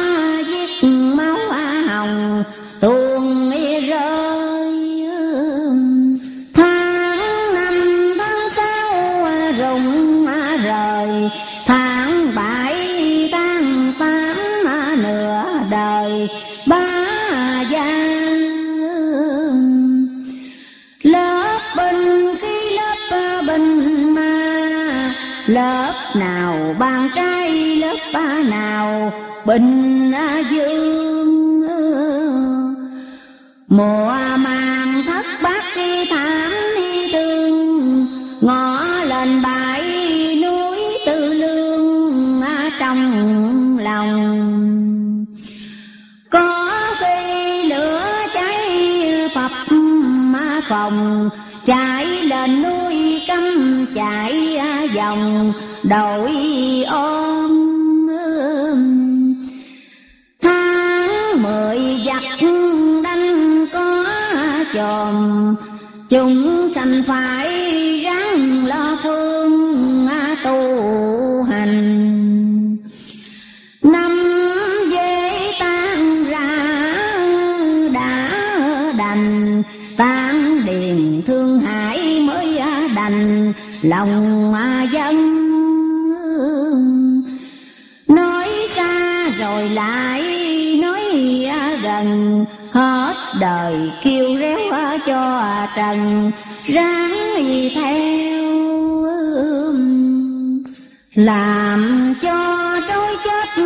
bình 29.50 30.12
dương 30.50 31.60
mùa 33.68 34.14
màng 34.38 35.02
thất 35.06 35.26
bát 35.42 35.64
đi 35.76 36.06
thảm 36.10 36.50
đi 36.76 37.12
tương, 37.12 38.06
ngõ 38.40 38.84
lên 39.04 39.42
bãi 39.42 39.82
núi 40.42 40.78
tư 41.06 41.32
lương 41.32 42.42
trong 42.78 43.78
lòng. 43.78 45.26
Có 46.30 46.70
khi 46.98 47.62
lửa 47.68 48.02
cháy 48.34 48.88
phập 49.34 49.50
phòng, 50.68 51.30
chạy 51.66 52.06
lên 52.06 52.62
núi 52.62 53.22
cắm 53.28 53.86
chạy 53.94 54.58
vòng 54.94 55.52
đội 55.82 56.32
ô 56.90 57.09
lòng 83.82 84.54
dân 84.92 85.16
nói 88.08 88.48
xa 88.76 89.28
rồi 89.38 89.68
lại 89.68 90.22
nói 90.82 91.00
à 91.48 91.76
gần. 91.82 92.44
Hết 92.72 93.14
đời 93.40 93.90
kêu 94.04 94.36
réo 94.38 94.70
à 94.70 94.98
cho 95.06 95.38
à 95.38 95.68
trần, 95.76 96.30
ráng 96.64 97.14
theo 97.74 98.40
làm 101.14 102.14
cho 102.22 102.80
trôi 102.88 103.16
chết 103.24 103.62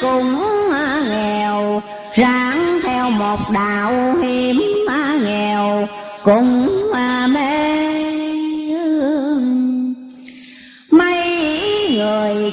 cùng 0.00 0.40
nghèo, 1.08 1.82
ráng 2.14 2.80
theo 2.82 3.10
một 3.10 3.38
đạo 3.50 4.16
hiểm 4.22 4.62
nghèo. 5.24 5.88
Cùng 6.24 6.85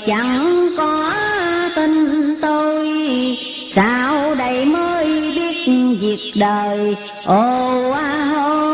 chẳng 0.06 0.70
có 0.78 1.14
tin 1.76 1.92
tôi. 2.42 2.88
Sao 3.70 4.36
đây 4.36 4.66
mới 4.66 5.32
biết 5.36 5.68
việc 6.02 6.34
đời? 6.36 6.96
Ô 7.26 7.92
a 7.92 8.26
hô. 8.26 8.74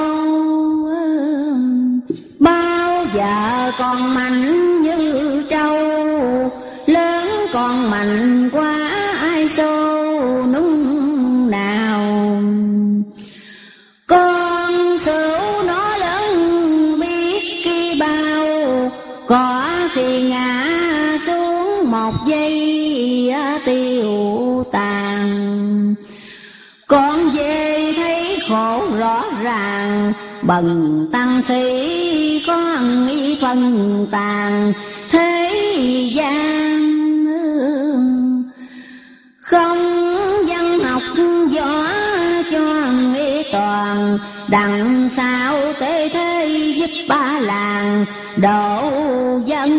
Bao 2.40 3.06
giờ 3.16 3.72
còn 3.78 4.14
mạnh 4.14 4.59
bần 30.50 31.08
tăng 31.12 31.42
sĩ 31.48 32.44
con 32.48 33.08
y 33.08 33.38
phân 33.42 34.08
tàn, 34.12 34.74
thế 35.10 35.52
gian 36.14 36.80
không 39.40 39.78
văn 40.48 40.80
học 40.80 41.02
võ 41.56 41.88
cho 42.52 42.92
y 43.16 43.44
toàn 43.52 44.18
đằng 44.48 45.10
sau 45.16 45.56
tế 45.80 46.10
thế 46.10 46.48
giúp 46.78 47.06
ba 47.10 47.40
làng, 47.40 48.06
độ 48.38 48.92
dân 49.46 49.70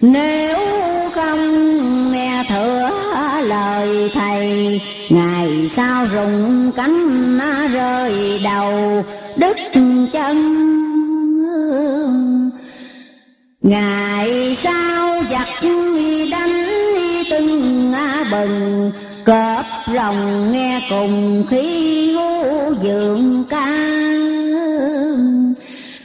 nếu 0.00 0.58
không 1.14 1.38
nghe 2.12 2.44
thừa 2.48 2.90
lời 3.42 4.10
thầy, 4.14 4.80
ngày 5.10 5.68
sau 5.70 6.06
rụng 6.12 6.72
cánh 6.76 7.01
rơi 7.72 8.40
đầu 8.44 9.04
đứt 9.36 9.56
chân. 10.12 10.36
Ngày 13.62 14.56
sau 14.62 15.22
giặc 15.30 15.48
đánh 16.30 16.66
từng 17.30 17.92
bừng 18.30 18.92
cọp 19.24 19.64
rồng 19.94 20.52
nghe 20.52 20.80
cùng 20.90 21.44
khí 21.50 22.12
hú 22.12 22.74
dượng 22.82 23.44
ca. 23.50 23.66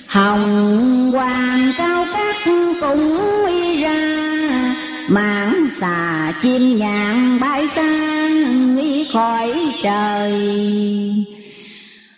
Hồng 0.07 1.11
hoàng 1.11 1.71
cao 1.77 2.05
cát 2.13 2.35
cũng 2.81 3.17
uy 3.45 3.81
ra 3.81 3.97
mãn 5.09 5.69
xà 5.79 6.33
chim 6.41 6.77
nhạn 6.77 7.39
bay 7.39 7.67
sang 7.67 8.77
đi 8.77 9.07
khỏi 9.13 9.53
trời. 9.83 10.33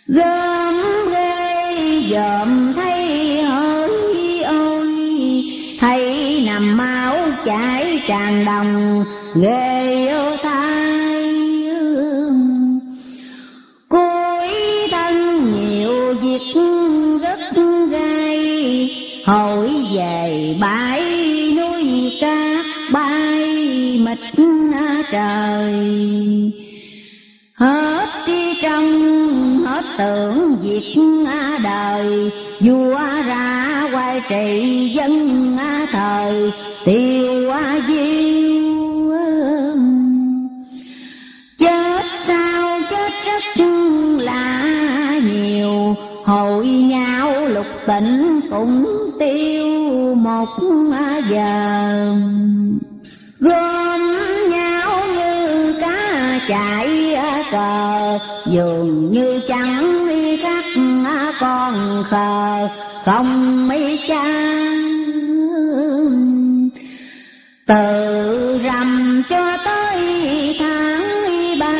Gớm 0.06 0.74
ghê 1.12 2.00
dòm 2.10 2.72
thấy 2.76 3.42
hỡi 3.42 4.42
ôi, 4.42 4.88
thấy 5.80 6.42
nằm 6.46 6.76
máu 6.76 7.16
chảy 7.44 8.02
tràn 8.08 8.44
đồng 8.44 9.04
ghê 9.34 10.08
ô 10.08 10.36
thai 10.42 11.34
cuối 13.88 14.48
thân 14.90 15.44
nhiều 15.52 16.14
việc 16.14 16.60
rất 17.22 17.40
gai 17.90 18.90
hỏi 19.24 19.70
về 19.94 20.56
bãi 20.60 21.02
núi 21.56 22.12
cát 22.20 22.66
bay 22.92 23.98
mịt 23.98 24.18
trời 25.12 26.59
hết 27.60 28.08
tri 28.26 28.62
trong, 28.62 28.84
hết 29.66 29.84
tưởng 29.98 30.56
việc 30.62 30.94
đời. 31.64 32.30
Vua 32.60 32.98
ra 33.26 33.88
quay 33.92 34.22
trị 34.28 34.88
dân 34.94 35.56
thời, 35.92 36.52
tiêu 36.84 37.52
diêu 37.88 39.14
chết 41.58 42.04
sao 42.20 42.80
chết 42.90 43.12
rất 43.26 43.64
là 44.18 44.64
nhiều. 45.32 45.96
Hội 46.24 46.66
nhau 46.66 47.48
lục 47.48 47.66
tỉnh 47.86 48.40
cũng 48.50 48.86
tiêu 49.18 49.68
một 50.14 50.48
giờ. 51.30 52.16
Gom 53.40 54.00
nhau 54.50 55.00
như 55.16 55.72
cá 55.80 56.40
chạy 56.48 56.79
cờ 57.60 58.18
dường 58.46 59.10
như 59.10 59.40
chẳng 59.48 60.06
khác 60.42 60.64
con 61.40 62.04
khờ, 62.10 62.68
không 63.04 63.68
mấy 63.68 64.00
cha 64.08 64.24
từ 67.66 68.58
rằm 68.64 69.22
cho 69.28 69.56
tới 69.64 70.56
tháng 70.58 71.28
ba, 71.60 71.74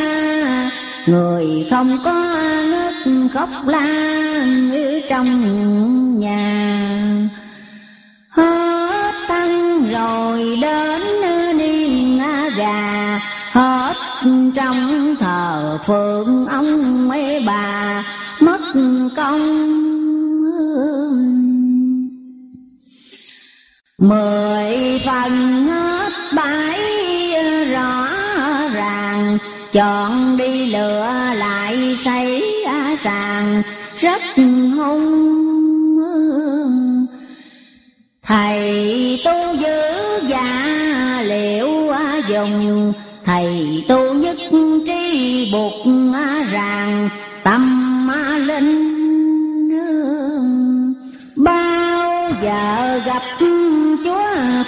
người 1.05 1.67
không 1.71 1.97
có 2.03 2.37
nước 2.65 3.27
khóc 3.33 3.49
lan 3.67 4.71
trong 5.09 6.19
nhà. 6.19 6.81
Hết 8.29 9.11
tăng 9.27 9.83
rồi 9.91 10.57
đến 10.61 11.01
niên 11.57 12.19
gà 12.57 13.10
trong 14.55 15.15
thờ 15.19 15.79
phượng 15.85 16.47
ông 16.47 17.07
mấy 17.07 17.43
bà, 17.45 18.03
mất 18.39 18.61
công 19.15 19.41
mười 23.97 25.01
phần 25.05 25.31
hết 25.67 26.11
bãi 26.35 26.79
rõ 27.71 28.07
ràng, 28.73 29.37
chọn 29.71 30.37
đi 30.37 30.71
lựa 30.71 31.09
lại 31.35 31.97
xây 32.03 32.43
sàn 32.97 33.61
rất 33.99 34.21
hung 34.77 35.31
thầy 38.23 39.19
tu 39.25 39.55
giữ 39.59 39.81
già 40.27 41.21
liệu 41.21 41.91
dùng 42.27 42.80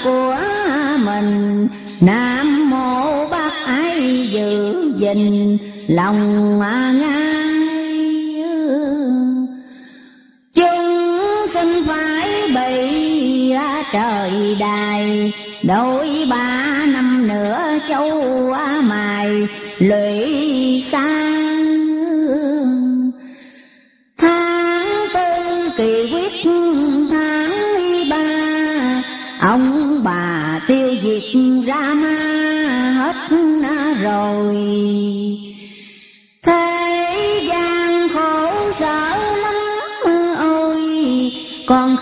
của 0.03 0.38
mình. 1.05 1.67
Nam 2.01 2.69
mô 2.69 3.27
bác 3.27 3.51
ái 3.65 4.27
giữ 4.31 4.91
gìn 4.97 5.57
lòng 5.88 6.59
ngay 6.59 7.34
chúng 10.53 11.47
sinh 11.53 11.84
phải 11.88 12.30
bị 12.55 13.03
trời 13.93 14.55
đài, 14.59 15.34
đôi 15.63 16.27
ba 16.30 16.85
năm 16.85 17.27
nữa 17.27 17.59
châu 17.89 18.55
mài, 18.84 19.47
lụy 19.80 20.84
xa 20.85 21.32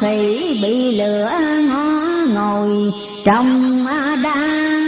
khỉ 0.02 0.60
bị 0.62 0.98
lửa 0.98 1.32
ngó 1.70 2.02
ngồi 2.34 2.92
trong 3.26 3.86
đan. 4.24 4.82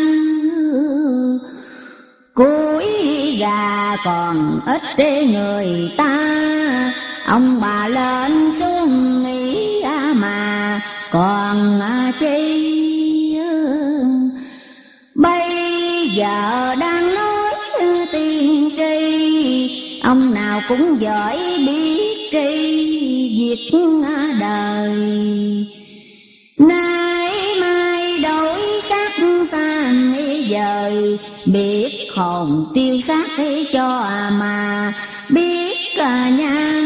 Cuối 2.34 2.86
gà 3.40 3.96
còn 4.06 4.60
ít 4.66 4.82
người 5.26 5.92
ta, 5.98 6.18
ông 7.28 7.62
bà 7.62 7.88
lên 7.88 8.52
xuống 8.60 9.24
nghĩ 9.24 9.84
mà 10.16 10.82
còn 11.12 11.80
chi. 12.20 13.38
Bây 15.16 15.50
giờ 16.16 16.76
đang 16.80 17.16
nói 17.16 17.54
tiên 18.12 18.70
tri, 18.78 20.02
ông 20.04 20.34
nào 20.34 20.62
cũng 20.70 21.02
giỏi 21.02 21.38
biết 21.66 22.03
việc 23.54 23.72
đời. 24.40 24.96
Nay 26.58 27.32
mai 27.62 28.20
đổi 28.20 28.60
sắc 28.90 29.12
sang 29.48 30.14
dời 30.52 31.20
biết 31.46 32.08
hồn 32.16 32.72
tiêu 32.74 33.02
xác 33.02 33.28
cho 33.74 34.10
mà 34.32 34.94
biết 35.30 35.78
nhau. 36.30 36.84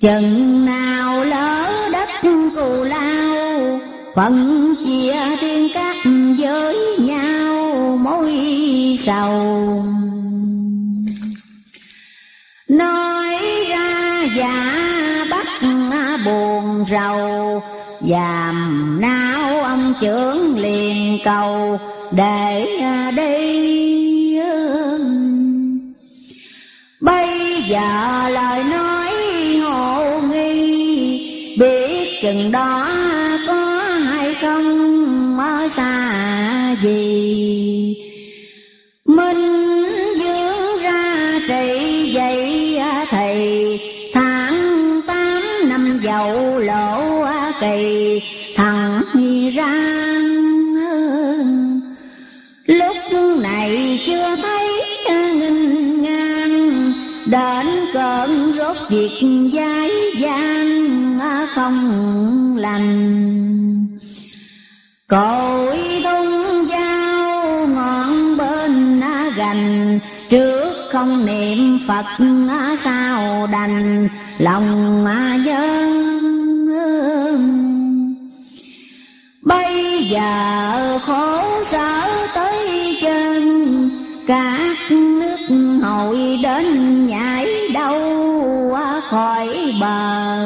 Chừng 0.00 0.64
nào 0.64 1.24
lỡ 1.24 1.72
đất 1.92 2.08
cù 2.56 2.84
lao, 2.84 3.80
phận 4.14 4.74
chia 4.84 5.36
riêng 5.40 5.68
các 5.74 5.96
với 6.38 6.76
nhau 6.98 7.98
mối 8.02 8.32
sầu. 9.02 9.93
Trưởng 20.00 20.58
liền 20.58 21.18
cầu 21.24 21.78
để 22.12 22.66
à, 22.80 23.10
đi 23.16 23.74
Bây 27.04 27.62
giờ 27.68 28.28
lời 28.28 28.64
nói 28.64 29.12
hộ 29.62 30.20
nghi, 30.20 31.56
Biết 31.58 32.18
chừng 32.22 32.52
đó 32.52 32.88
có 33.46 33.80
hay 34.04 34.34
không, 34.34 35.38
ở 35.38 35.68
xa 35.76 36.76
gì. 36.82 37.96
Minh 39.04 39.84
dưỡng 40.18 40.82
ra 40.82 41.40
trị 41.48 42.10
dậy 42.14 42.76
à, 42.78 43.04
thầy 43.10 43.80
Tháng 44.14 45.00
tám 45.06 45.42
năm 45.68 46.00
dậu 46.02 46.58
lỗ 46.58 47.20
à, 47.22 47.52
kỳ. 47.60 47.93
Việc 58.88 59.50
giái 59.52 59.90
gian 60.18 61.18
không 61.54 62.56
lành. 62.56 63.86
Cội 65.08 65.78
thung 66.04 66.68
giao 66.68 67.66
ngọn 67.66 68.36
bên 68.36 69.00
gành. 69.36 69.98
Trước 70.30 70.72
không 70.92 71.26
niệm 71.26 71.78
Phật 71.88 72.04
sao 72.78 73.46
đành. 73.52 74.08
Lòng 74.38 75.04
dân 75.44 76.04
Bây 79.42 80.04
giờ 80.04 80.98
khổ 80.98 81.42
sở 81.70 82.26
tới 82.34 82.96
chân. 83.02 83.44
Các 84.26 84.76
nước 84.90 85.38
hội 85.82 86.38
đến 86.42 86.66
nhảy 87.06 87.68
đâu 87.74 88.13
khỏi 89.14 89.74
bờ. 89.80 90.38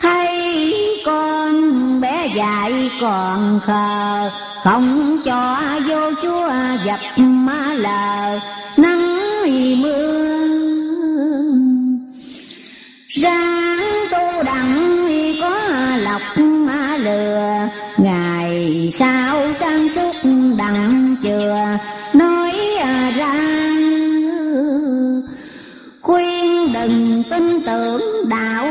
Thấy 0.00 0.74
con 1.06 1.54
bé 2.00 2.28
dại 2.34 2.90
còn 3.00 3.60
khờ, 3.66 4.30
Không 4.64 5.18
cho 5.24 5.60
vô 5.88 6.10
chúa 6.22 6.52
dập 6.84 7.00
má 7.18 7.74
lờ. 7.74 8.40
Nắng 8.76 9.18
mưa, 9.82 10.48
Ráng 13.08 13.78
tu 14.10 14.42
đặng 14.44 15.06
có 15.40 15.58
lọc 15.96 16.38
má 16.38 16.96
lừa. 16.96 17.68
Ngày 17.98 18.90
sau 18.98 19.27
tưởng 27.68 28.28
đạo 28.28 28.66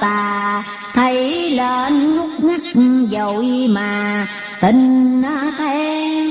tà. 0.00 0.62
Thấy 0.94 1.50
lên 1.50 2.16
ngút 2.16 2.30
ngắt 2.40 2.60
dội 3.12 3.46
mà 3.70 4.26
tình 4.60 5.22
theo. 5.58 6.26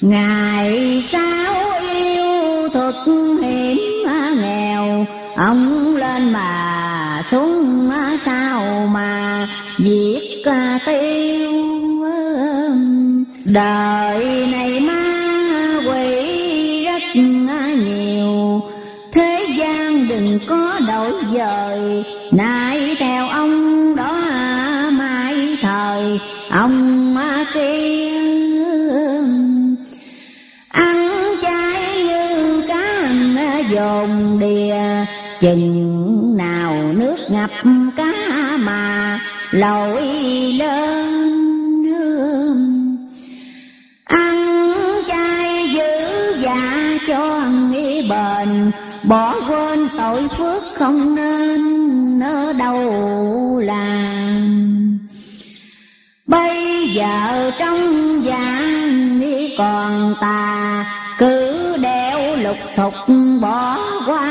Ngày 0.00 1.02
sau 1.12 1.54
yêu 1.94 2.68
thuật 2.72 2.94
hiểm 3.42 4.06
nghèo, 4.40 5.06
Ông 5.36 5.96
lên 5.96 6.32
mà 6.32 7.22
xuống 7.30 7.90
sao 8.24 8.86
mà 8.92 9.48
giết 9.78 10.20
tiêu 10.86 11.52
Đời 13.44 14.46
này 14.52 14.59
dời 21.40 22.04
nay 22.32 22.96
theo 22.98 23.28
ông 23.28 23.96
đó 23.96 24.16
mai 24.92 25.56
thời, 25.60 26.20
ông 26.50 27.16
kia 27.54 28.10
Ăn 30.68 30.96
chay 31.42 32.04
như 32.04 32.62
cá 32.68 33.10
dồn 33.70 34.38
đìa, 34.40 35.06
Chừng 35.40 36.36
nào 36.36 36.92
nước 36.92 37.16
ngập 37.28 37.50
cá 37.96 38.12
mà 38.58 39.20
lội 39.50 40.02
lên 40.58 41.20
Ăn 44.04 44.72
chay 45.08 45.68
giữ 45.74 46.42
dạ 46.42 46.98
cho 47.08 47.42
nghĩ 47.70 48.08
bền, 48.10 48.70
Bỏ 49.04 49.34
quên 49.48 49.69
tội 50.10 50.28
phước 50.28 50.62
không 50.74 51.14
nên 51.14 52.20
ở 52.20 52.52
đâu 52.52 53.58
làm. 53.58 54.98
Bây 56.26 56.88
giờ 56.88 57.50
trong 57.58 57.78
gian 58.24 59.20
còn 59.58 60.14
tà, 60.20 60.86
cứ 61.18 61.76
đeo 61.76 62.36
lục 62.36 62.56
thục 62.76 62.94
bỏ 63.40 63.78
qua 64.06 64.28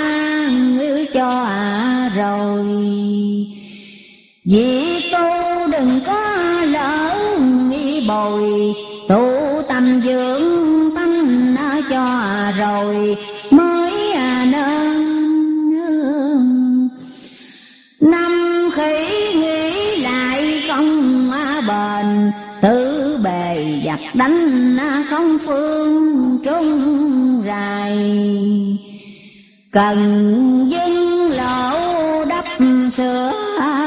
cho 1.14 1.48
rồi. 2.16 2.66
Vì 4.46 5.02
tu 5.14 5.28
đừng 5.72 6.00
có 6.08 6.38
lỡ 6.66 7.18
nghĩ 7.70 8.08
bồi, 8.08 8.74
tu 9.08 9.32
tâm 9.68 10.02
dưỡng 10.02 10.44
tâm 10.96 11.56
cho 11.90 12.52
rồi. 12.58 13.18
Đánh 24.14 24.78
không 25.10 25.38
phương 25.40 26.40
trung 26.44 27.42
dài 27.46 27.98
cần 29.72 30.70
dân 30.70 30.92
lỗ 31.32 32.26
đắp 32.26 32.46
sửa 32.94 33.32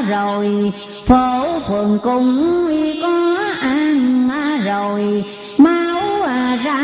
rồi, 0.08 0.72
phổ 1.06 1.58
phường 1.68 1.98
cũng 2.02 2.68
có 3.02 3.38
ăn 3.60 4.28
rồi. 4.64 5.24
Máu 5.58 6.22
à 6.22 6.58
ra 6.64 6.80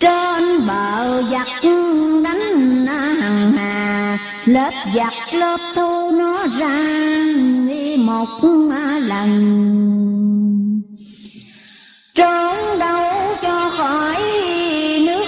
trên 0.00 0.66
bờ 0.66 1.22
giặc 1.30 1.46
đánh 2.24 2.86
hàng 2.86 3.52
hà, 3.52 4.18
lớp 4.44 4.72
giặc 4.94 5.34
lớp 5.34 5.60
thu 5.74 6.10
nó 6.18 6.46
ra 6.58 6.84
một 7.96 8.28
à 8.72 8.98
lần 8.98 10.13
trốn 12.14 12.78
đâu 12.78 13.36
cho 13.42 13.70
khỏi 13.76 14.22
nước 15.06 15.26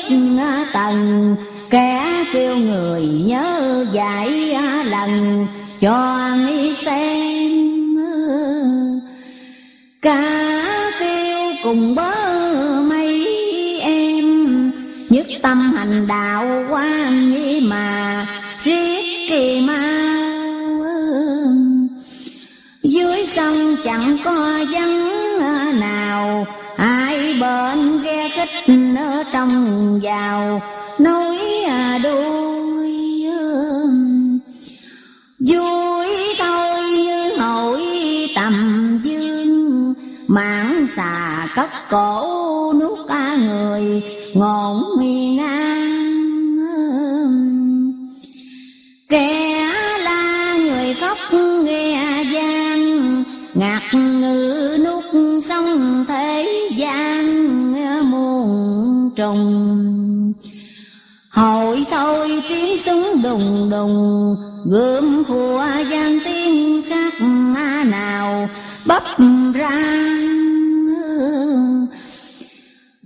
tầng 0.72 1.36
kẻ 1.70 2.24
kêu 2.32 2.56
người 2.56 3.02
nhớ 3.02 3.86
dạy 3.92 4.56
lần, 4.84 5.46
cho 5.80 6.28
nghĩ 6.36 6.74
xem 6.74 7.50
cả 10.02 10.62
kêu 11.00 11.52
cùng 11.62 11.94
bớ 11.94 12.12
mấy 12.82 13.26
em. 13.80 14.26
Nhất 15.10 15.26
tâm 15.42 15.72
hành 15.76 16.06
đạo 16.06 16.64
quan 16.70 17.30
nghĩ 17.30 17.60
mà, 17.60 18.26
riết 18.64 19.02
kỳ 19.28 19.60
ma 19.60 19.82
dưới 22.82 23.26
sông 23.26 23.76
chẳng 23.84 24.18
có 24.24 24.64
văn 24.72 24.95
chết 28.47 28.74
ở 28.98 29.24
trong 29.32 30.01
vào. 30.02 30.62
Núi 30.98 31.62
à, 31.68 31.98
đuôi 32.02 33.27
vui 35.39 36.06
tôi 36.39 36.90
như 36.90 37.36
hội 37.39 37.82
tầm 38.35 38.55
dương. 39.02 39.94
Mãn 40.28 40.86
xà 40.97 41.47
cất 41.56 41.70
cổ 41.90 42.73
nuốt 42.81 42.98
ca 43.09 43.36
người, 43.36 44.02
ngọn 44.35 44.82
ngang 45.36 45.86
kẻ 49.09 49.45
muôn 59.35 60.32
Hội 61.31 61.85
thôi 61.90 62.43
tiếng 62.48 62.78
súng 62.78 63.23
đùng 63.23 63.70
đùng 63.70 64.36
Gươm 64.70 65.24
khua 65.28 65.66
gian 65.90 66.19
tiếng 66.24 66.82
khác 66.89 67.15
nào 67.85 68.48
bắp 68.86 69.03
ra. 69.55 69.70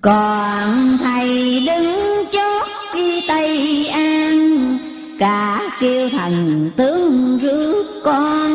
Còn 0.03 0.99
thầy 1.03 1.61
đứng 1.67 2.25
chót 2.33 2.69
khi 2.93 3.23
Tây 3.29 3.87
An, 3.87 4.79
Cả 5.19 5.71
kêu 5.81 6.09
thần 6.09 6.71
tướng 6.77 7.39
rước 7.39 8.01
con 8.05 8.51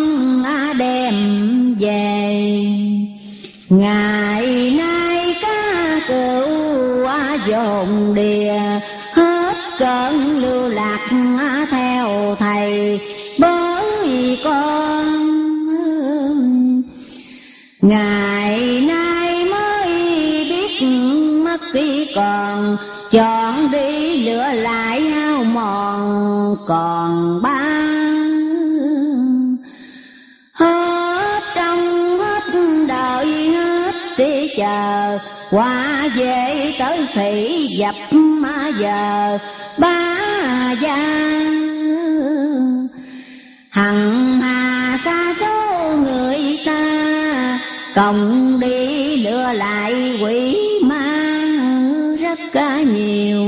đem 0.80 1.76
về. 1.80 2.66
Ngày 3.70 4.72
nay 4.78 5.36
cá 5.42 6.00
cựu 6.08 6.45
dồn 7.48 8.14
đìa 8.14 8.60
cơn 9.80 10.38
lưu 10.40 10.70
lạc 10.70 11.00
theo 11.72 12.36
thầy. 12.40 13.00
Bởi 13.40 14.40
con 14.44 15.06
ngày 17.82 18.82
nay 18.88 19.46
mới 19.46 19.88
biết 20.50 20.88
mất 21.44 21.62
khi 21.74 22.08
còn. 22.16 22.78
Chọn 23.12 23.72
đi 23.72 24.26
lửa 24.26 24.48
lại 24.54 25.02
hao 25.02 25.44
mòn 25.44 26.56
còn 26.68 27.42
ba 27.42 27.60
hết 30.54 31.42
trong 31.56 31.80
hết 32.20 32.44
đời, 32.88 33.26
hết 33.50 33.96
đi 34.18 34.50
chờ, 34.58 35.18
qua 35.52 36.08
về 36.16 36.45
tới 36.80 37.06
phỉ 37.14 37.68
dập 37.68 37.95
ma 38.14 38.72
giờ 38.80 39.38
ba 39.77 40.15
gia. 40.81 40.95
Hằng 43.72 44.39
hà 44.41 44.97
xa 45.03 45.34
số 45.39 45.91
người 45.97 46.60
ta 46.65 47.60
cộng 47.95 48.60
đi 48.60 49.18
lừa 49.18 49.53
lại 49.53 50.19
quỷ 50.23 50.57
ma 50.84 51.41
rất 52.19 52.39
cả 52.52 52.81
nhiều. 52.81 53.45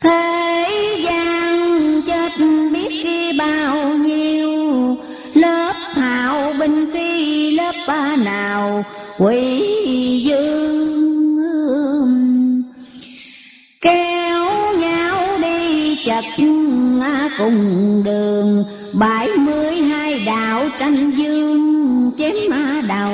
Thế 0.00 0.96
gian 1.04 2.02
chết 2.06 2.32
biết 2.72 3.00
khi 3.02 3.32
bao 3.38 3.88
nhiêu, 3.88 4.96
lớp 5.34 5.74
hào 5.94 6.52
binh 6.58 6.90
khi 6.92 7.50
lớp 7.50 7.74
ba 7.86 8.16
nào 8.16 8.84
quỷ 9.18 9.75
cùng 17.38 18.02
đường. 18.04 18.64
Bảy 18.92 19.28
mươi 19.36 19.74
hai 19.74 20.24
đạo 20.26 20.68
tranh 20.78 21.10
dương 21.10 22.12
chém 22.18 22.34
ma 22.50 22.82
đầu. 22.88 23.10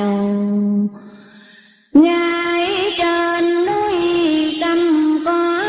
Ngay 1.92 2.92
trên 2.98 3.66
núi 3.66 4.58
tâm 4.60 4.78
có 5.24 5.62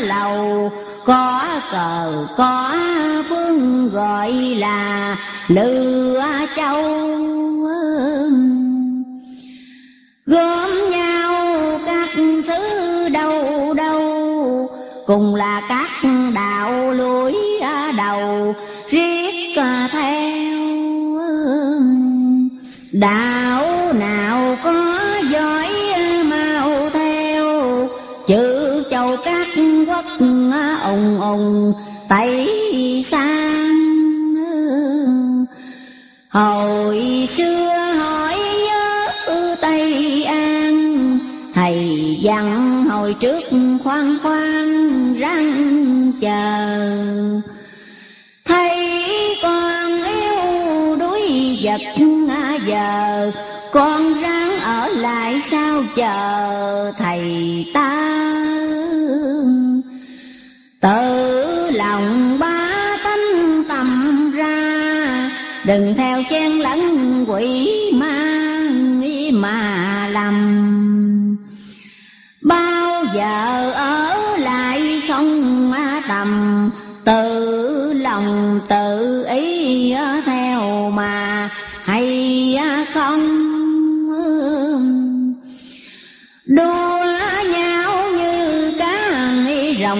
lầu, 0.00 0.72
có 1.04 1.44
cờ, 1.72 2.26
có 2.36 2.78
phương 3.28 3.88
gọi 3.88 4.32
là 4.32 5.16
lừa 5.48 6.24
châu 6.56 6.82
gom 10.26 10.70
nhau 10.90 11.32
các 11.86 12.08
thứ 12.46 13.08
đâu 13.08 13.74
đâu, 13.74 14.00
cùng 15.06 15.34
là 15.34 15.62
cái 15.68 15.83
đã 22.94 23.33
chờ 55.94 56.92
thầy 56.98 57.66
ta. 57.74 58.10
Tự 60.80 61.70
lòng 61.70 62.38
ba 62.38 62.96
tánh 63.04 63.62
tâm 63.68 64.30
ra 64.36 65.30
đừng 65.64 65.94
theo 65.94 66.22
chen 66.30 66.60
lẫn 66.60 67.24
quỷ 67.28 67.73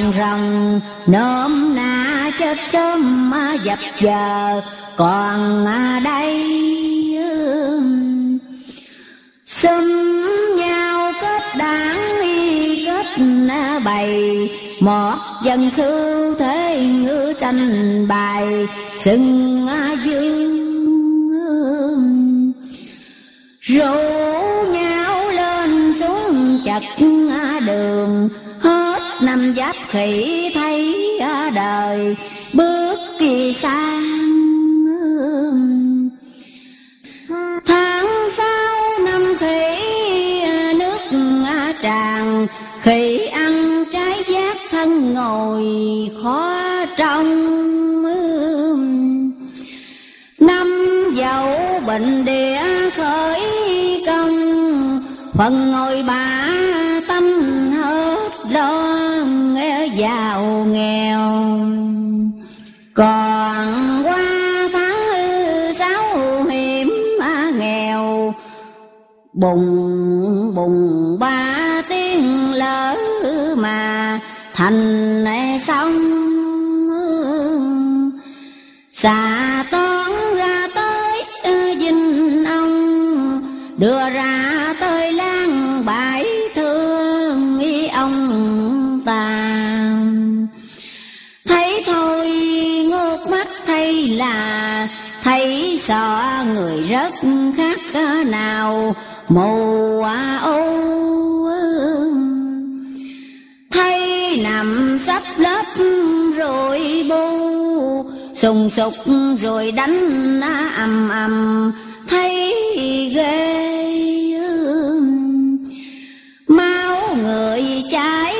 rồng 0.05 0.12
rồng 0.12 0.81
nôm 1.06 1.74
na 1.76 2.31
chết 2.39 2.59
sớm 2.72 3.32
dập 3.62 3.78
giờ, 4.01 4.60
còn 4.97 5.64
đây 6.05 6.55
xâm 9.44 9.85
nhau 10.56 11.12
kết 11.20 11.43
đảng 11.59 12.20
kết 12.86 13.06
bày, 13.85 14.48
một 14.81 15.14
dân 15.44 15.70
sư 15.70 16.35
thế 16.39 16.86
ngữ 16.86 17.32
tranh 17.40 18.09
bài, 18.09 18.66
xưng 18.97 19.66
dương 20.05 20.55
rủ 23.60 23.94
nhau 24.72 25.31
lên 25.31 25.93
xuống 26.01 26.60
chặt 26.64 26.81
đường 27.66 28.28
hết 29.35 29.40
năm 29.40 29.55
giáp 29.56 29.77
khỉ 29.89 30.51
thấy 30.55 30.94
đời 31.55 32.16
bước 32.52 32.98
kỳ 33.19 33.52
sang 33.52 34.02
tháng 37.66 38.06
sau 38.36 38.98
năm 39.05 39.35
khỉ 39.39 39.77
nước 40.78 40.98
tràn, 41.82 42.47
khỉ 42.81 43.19
ăn 43.19 43.85
trái 43.93 44.24
giác 44.28 44.56
thân 44.70 45.15
ngồi 45.15 45.65
khó 46.23 46.61
trong 46.97 47.24
năm 50.40 50.69
dậu 51.15 51.81
bệnh 51.86 52.24
địa 52.24 52.90
khởi 52.97 53.43
công, 54.06 55.02
phần 55.35 55.73
ngồi 55.73 56.05
bà 56.06 56.51
tâm 57.09 57.64
đó 58.55 58.94
giàu 59.97 60.64
nghèo. 60.70 61.20
Còn 62.94 64.02
qua 64.05 64.68
tháng 64.72 64.97
sáu 65.74 66.43
hiểm 66.51 66.90
nghèo, 67.59 68.35
bùng 69.32 70.55
bùng 70.55 71.18
ba 71.18 71.82
tiếng 71.89 72.55
lỡ 72.55 72.97
mà 73.56 74.20
thành 74.55 75.24
xong 75.60 76.24
xà 78.93 79.64
toán 79.70 80.12
ra 80.36 80.68
tới 80.74 81.22
ờ, 81.43 81.74
dinh 81.81 82.44
ông, 82.44 82.72
đưa 83.78 84.10
ra 84.10 84.23
so 95.86 96.44
người 96.55 96.82
rất 96.82 97.15
khác 97.56 97.81
nào. 98.27 98.94
Mù 99.28 100.02
ô 100.43 100.85
thấy 103.70 104.01
nằm 104.43 104.98
sắp 105.06 105.23
lớp 105.39 105.65
rồi 106.36 107.06
bu 107.09 108.11
sùng 108.35 108.70
sục 108.70 108.93
rồi 109.40 109.73
đánh 109.73 110.40
ầm 110.77 111.09
ầm 111.09 111.73
thấy 112.09 112.55
ghê 113.15 113.65
máu 116.48 117.16
người 117.23 117.62
cháy 117.90 118.35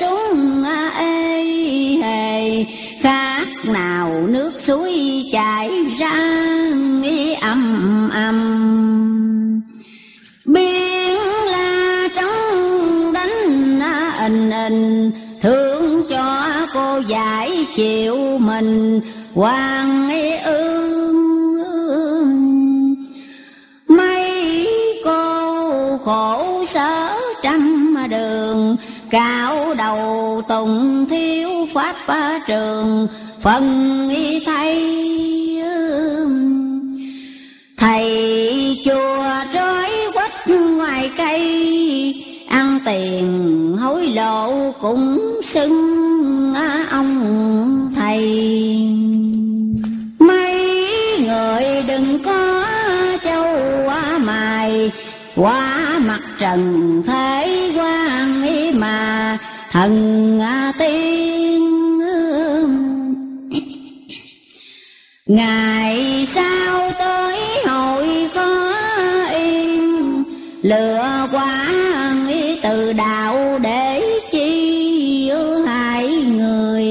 xuống 0.00 0.64
ê 0.98 1.42
hề, 2.02 2.64
khác 3.00 3.46
nào 3.64 4.26
nước 4.28 4.52
suối 4.58 5.24
chảy 5.32 5.77
âm. 8.26 9.62
Biến 10.46 11.18
la 11.50 12.08
trống 12.16 13.12
đánh 13.12 13.80
ình 14.18 14.50
ình 14.50 15.10
thương 15.40 16.06
cho 16.08 16.44
cô 16.74 16.98
giải 16.98 17.66
chịu 17.76 18.38
mình. 18.38 19.00
Hoàng 19.34 20.10
ương, 20.44 21.16
mấy 23.88 24.68
cô 25.04 25.96
khổ 25.96 26.64
sở 26.66 27.16
trăm 27.42 27.94
đường. 28.10 28.76
Cạo 29.10 29.74
đầu 29.74 30.42
tùng 30.48 31.06
thiếu 31.10 31.50
pháp 31.74 31.96
trường, 32.46 33.08
phần 33.40 34.08
y 34.08 34.44
thay 34.44 35.37
thầy 37.78 38.78
chùa 38.84 39.24
trói 39.54 39.90
quách 40.14 40.48
ngoài 40.48 41.10
cây, 41.16 42.24
ăn 42.48 42.78
tiền 42.84 43.76
hối 43.80 44.06
lộ 44.06 44.72
cũng 44.80 45.40
xưng 45.44 46.54
ông 46.90 47.92
thầy. 47.96 48.20
Mấy 50.18 50.78
người 51.20 51.64
đừng 51.86 52.18
có 52.24 52.64
châu 53.24 53.46
mài, 54.24 54.92
quá 55.36 55.98
mặt 56.06 56.20
trần 56.40 57.02
thế 57.06 57.72
quan 57.76 58.42
ý 58.42 58.72
mà 58.72 59.38
thần 59.70 60.40
tiên. 60.78 61.28
Ngày 65.26 66.26
sau 66.34 66.87
lừa 70.62 71.28
quá 71.32 71.66
ý 72.28 72.60
từ 72.62 72.92
đạo 72.92 73.58
để 73.62 74.02
chi 74.30 75.30
hại 75.66 76.08
người. 76.08 76.86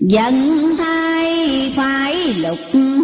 Giận 0.00 0.76
thay 0.78 1.72
phải 1.76 2.34
lục 2.38 2.58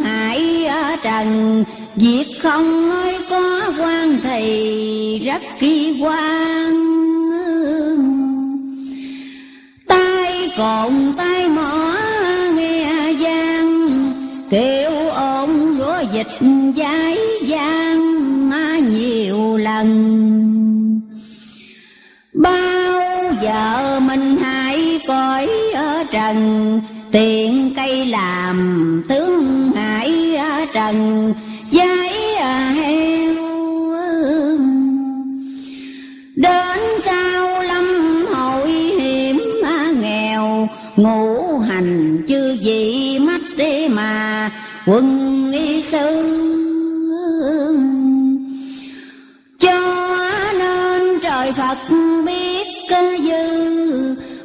hải 0.05 0.67
ở 0.67 0.97
trần, 1.03 1.65
Việc 1.97 2.27
không 2.43 2.89
nói 2.89 3.19
có 3.31 3.73
quan 3.79 4.17
thì 4.23 5.19
rất 5.19 5.43
kỳ 5.61 6.01
quan. 6.03 6.75
Tay 9.87 10.51
cồn 10.57 11.13
tay 11.17 11.49
mỏ 11.49 11.97
nghe 12.55 13.13
gian, 13.13 13.89
kêu 14.51 15.09
ồn 15.09 15.75
rủa 15.79 16.03
dịch 16.13 16.49
giấy 16.75 17.32
nhiều 19.83 21.01
bao 22.33 23.33
giờ 23.43 24.01
mình 24.01 24.37
hãy 24.37 25.01
cõi 25.07 25.49
ở 25.75 26.05
trần 26.13 26.81
tiền 27.13 27.73
cây 27.77 28.07
làm 28.07 29.03
tướng 29.09 29.73
hải 29.73 30.37
ở 30.37 30.67
trần, 30.75 31.35
giấy 31.71 32.35
à 32.35 32.71
heo 32.71 33.35
đến 36.37 36.81
sau 37.05 37.63
lâm 37.63 37.87
hội 38.35 38.71
hiểm 38.71 39.41
nghèo, 40.01 40.69
ngũ 40.97 41.59
hành 41.59 42.23
chưa 42.29 42.53
gì 42.53 43.19
mắt 43.19 43.41
đi 43.57 43.89
mà, 43.89 44.51
quân 44.87 45.53
y 45.53 45.83
sư 45.83 46.32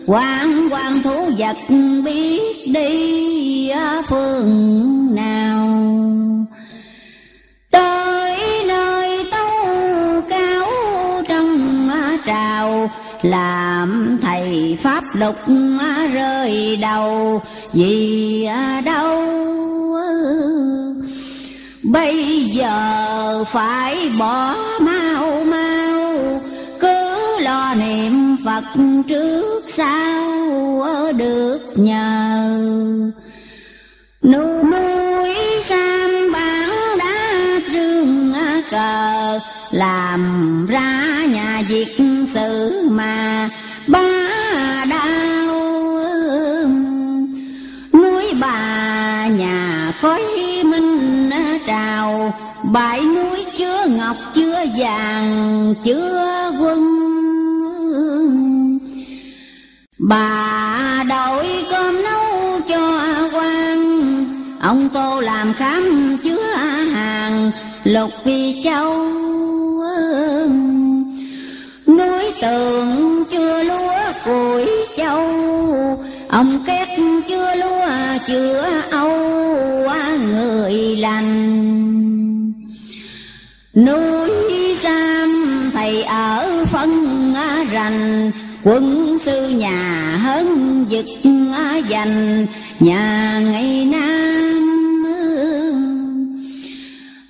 quan 0.08 0.70
quan 0.72 1.04
thú 1.04 1.32
vật 1.38 1.58
biết 2.06 2.68
đi 2.74 3.72
phương 4.10 5.16
nào? 5.16 5.68
Tới 7.72 8.40
nơi 8.68 9.26
tâu 9.32 10.22
cao 10.30 10.64
trăng 11.28 11.90
trào, 12.26 12.92
làm 13.22 14.18
thầy 14.22 14.78
pháp 14.82 15.04
lục 15.14 15.36
rơi 16.14 16.78
đầu. 16.82 17.42
Vì 17.74 18.48
đâu? 18.86 19.24
Bây 21.84 22.44
giờ 22.44 23.44
phải 23.44 24.10
bỏ 24.20 24.56
má 24.80 24.97
niệm 27.80 28.38
Phật 28.46 28.64
trước 29.08 29.64
sau 29.68 31.14
được 31.18 31.60
nhờ. 31.76 33.12
Núi 34.24 35.36
sam 35.66 36.32
bản 36.34 36.70
đã 37.00 37.60
trương 37.72 38.34
cờ, 38.72 39.40
làm 39.72 40.66
ra 40.70 41.26
nhà 41.26 41.64
diệt 41.70 41.88
sự 42.34 42.82
mà 42.92 43.50
ba 43.88 44.86
đau 44.90 45.28
núi 47.94 48.34
bà 48.40 49.28
nhà 49.28 49.94
khói 50.02 50.22
minh 50.64 51.30
trào, 51.68 52.34
bãi 52.64 53.02
núi 53.02 53.46
chứa 53.58 53.86
ngọc, 53.90 54.16
chứa 54.34 54.66
vàng, 54.78 55.76
chứa 55.84 56.52
quân 56.60 57.07
bà 60.00 61.04
đổi 61.10 61.46
cơm 61.72 62.04
nấu 62.04 62.60
cho 62.70 63.04
quan 63.34 63.80
ông 64.62 64.90
tô 64.90 65.22
làm 65.22 65.54
khám 65.54 66.18
chứa 66.24 66.44
hàng 66.94 67.52
lục 67.84 68.12
vi 68.26 68.62
châu 68.64 69.18
núi 71.88 72.32
tường 72.42 73.24
chưa 73.32 73.64
lúa 73.64 74.14
củi 74.26 74.66
châu, 74.98 75.24
ông 76.28 76.64
két 76.66 76.88
chưa 77.28 77.56
lúa 77.56 77.88
chữa 78.28 78.82
âu 78.92 79.38
người 80.18 80.96
lành. 80.98 82.54
Núi 83.76 84.30
giam 84.84 85.70
thầy 85.74 86.04
ở 86.04 86.66
phân 86.66 87.34
rành 87.72 88.32
quân 88.68 89.18
sư 89.20 89.50
nhà 89.50 90.18
hấn 90.24 90.46
dực 90.90 91.06
dành, 91.90 92.48
nhà 92.80 93.40
ngày 93.52 93.86
nam 93.92 95.04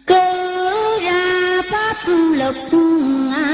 cứ 0.07 0.15
ra 1.03 1.61
pháp 1.71 1.95
lực 2.33 2.55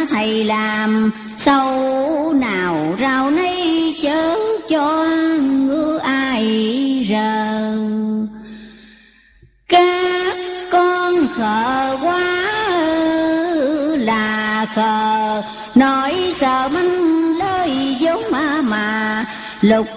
thầy 0.09 0.43
làm 0.43 1.11
sâu 1.37 2.33
nào 2.33 2.95
rau 2.99 3.31
nấy 3.31 3.95
chớ 4.01 4.37
cho 4.69 5.07
lục 19.63 19.87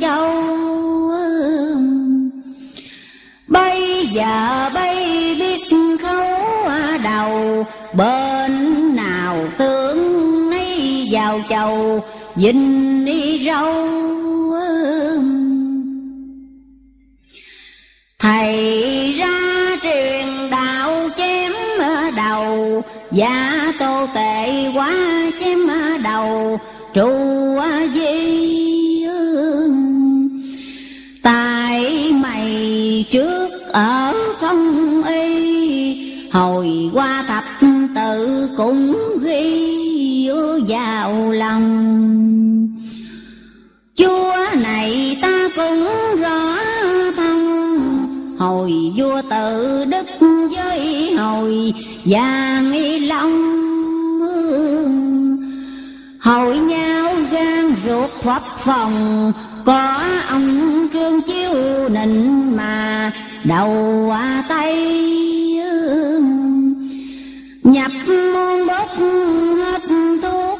châu 0.00 0.30
bây 3.46 4.06
giờ 4.06 4.70
bây 4.74 4.96
biết 5.38 5.60
khấu 6.02 6.68
đầu, 7.04 7.66
bên 7.92 8.52
nào 8.96 9.48
tướng 9.58 10.50
nấy 10.50 11.08
vào 11.10 11.40
chầu 11.48 12.04
dinh 12.36 13.04
đi 13.04 13.46
râu 13.46 13.88
thầy 18.18 19.14
ra 19.18 19.76
truyền 19.82 20.50
đạo 20.50 21.08
chém 21.16 21.52
đầu 22.16 22.82
giả 23.12 23.72
tô 23.78 24.06
tệ 24.14 24.70
quá 24.74 24.94
chém 25.40 25.58
đầu, 26.02 26.60
trụ 26.94 27.53
trước 33.14 33.48
ở 33.72 34.14
không 34.40 35.02
y, 35.04 36.30
Hồi 36.32 36.90
qua 36.92 37.24
thập 37.28 37.44
tự 37.94 38.48
cũng 38.56 38.96
ghi 39.22 40.28
vào 40.68 41.32
lòng. 41.32 42.78
Chúa 43.96 44.34
này 44.62 45.18
ta 45.22 45.48
cũng 45.56 45.88
rõ 46.20 46.56
thông 47.16 47.66
Hồi 48.38 48.72
vua 48.96 49.22
tự 49.30 49.84
đức 49.84 50.06
với 50.56 51.14
hồi 51.16 51.74
vàng 52.04 52.70
nghi 52.70 52.98
long 52.98 53.60
Hội 56.20 56.58
nhau 56.58 57.14
gan 57.30 57.74
ruột 57.86 58.10
khắp 58.22 58.42
phòng, 58.58 59.32
Có 59.64 60.00
ông 60.28 60.88
trương 60.92 61.22
chiếu 61.22 61.88
nịnh 61.88 62.43
đầu 63.44 64.04
qua 64.06 64.44
tay 64.48 64.74
Nhập 67.62 67.92
môn 68.06 68.66
đốt 68.66 68.88
hết 69.58 69.82
thuốc 70.22 70.58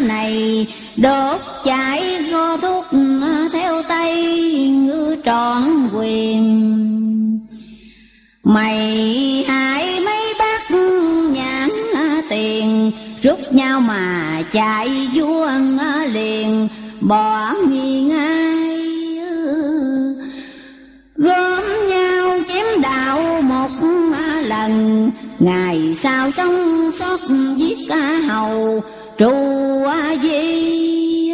này, 0.00 0.66
Đốt 0.96 1.40
chảy 1.64 2.22
go 2.30 2.56
thuốc 2.56 2.84
theo 3.52 3.82
tay 3.82 4.26
ngư 4.70 5.16
trọn 5.24 5.88
quyền. 5.94 6.42
Mày 8.44 9.44
hại 9.48 10.00
mấy 10.00 10.34
bác 10.38 10.70
nhãn 11.32 11.68
tiền, 12.30 12.92
Rút 13.22 13.52
nhau 13.52 13.80
mà 13.80 14.42
chạy 14.52 15.08
vua 15.14 15.50
liền, 16.12 16.68
Bỏ 17.00 17.54
nghi 17.68 18.00
lần. 24.42 25.10
Ngày 25.38 25.94
sau 25.98 26.30
sống 26.30 26.90
sót 26.98 27.20
giết 27.56 27.78
ca 27.88 28.18
hầu 28.28 28.82
trụ 29.18 29.32
di 30.22 31.32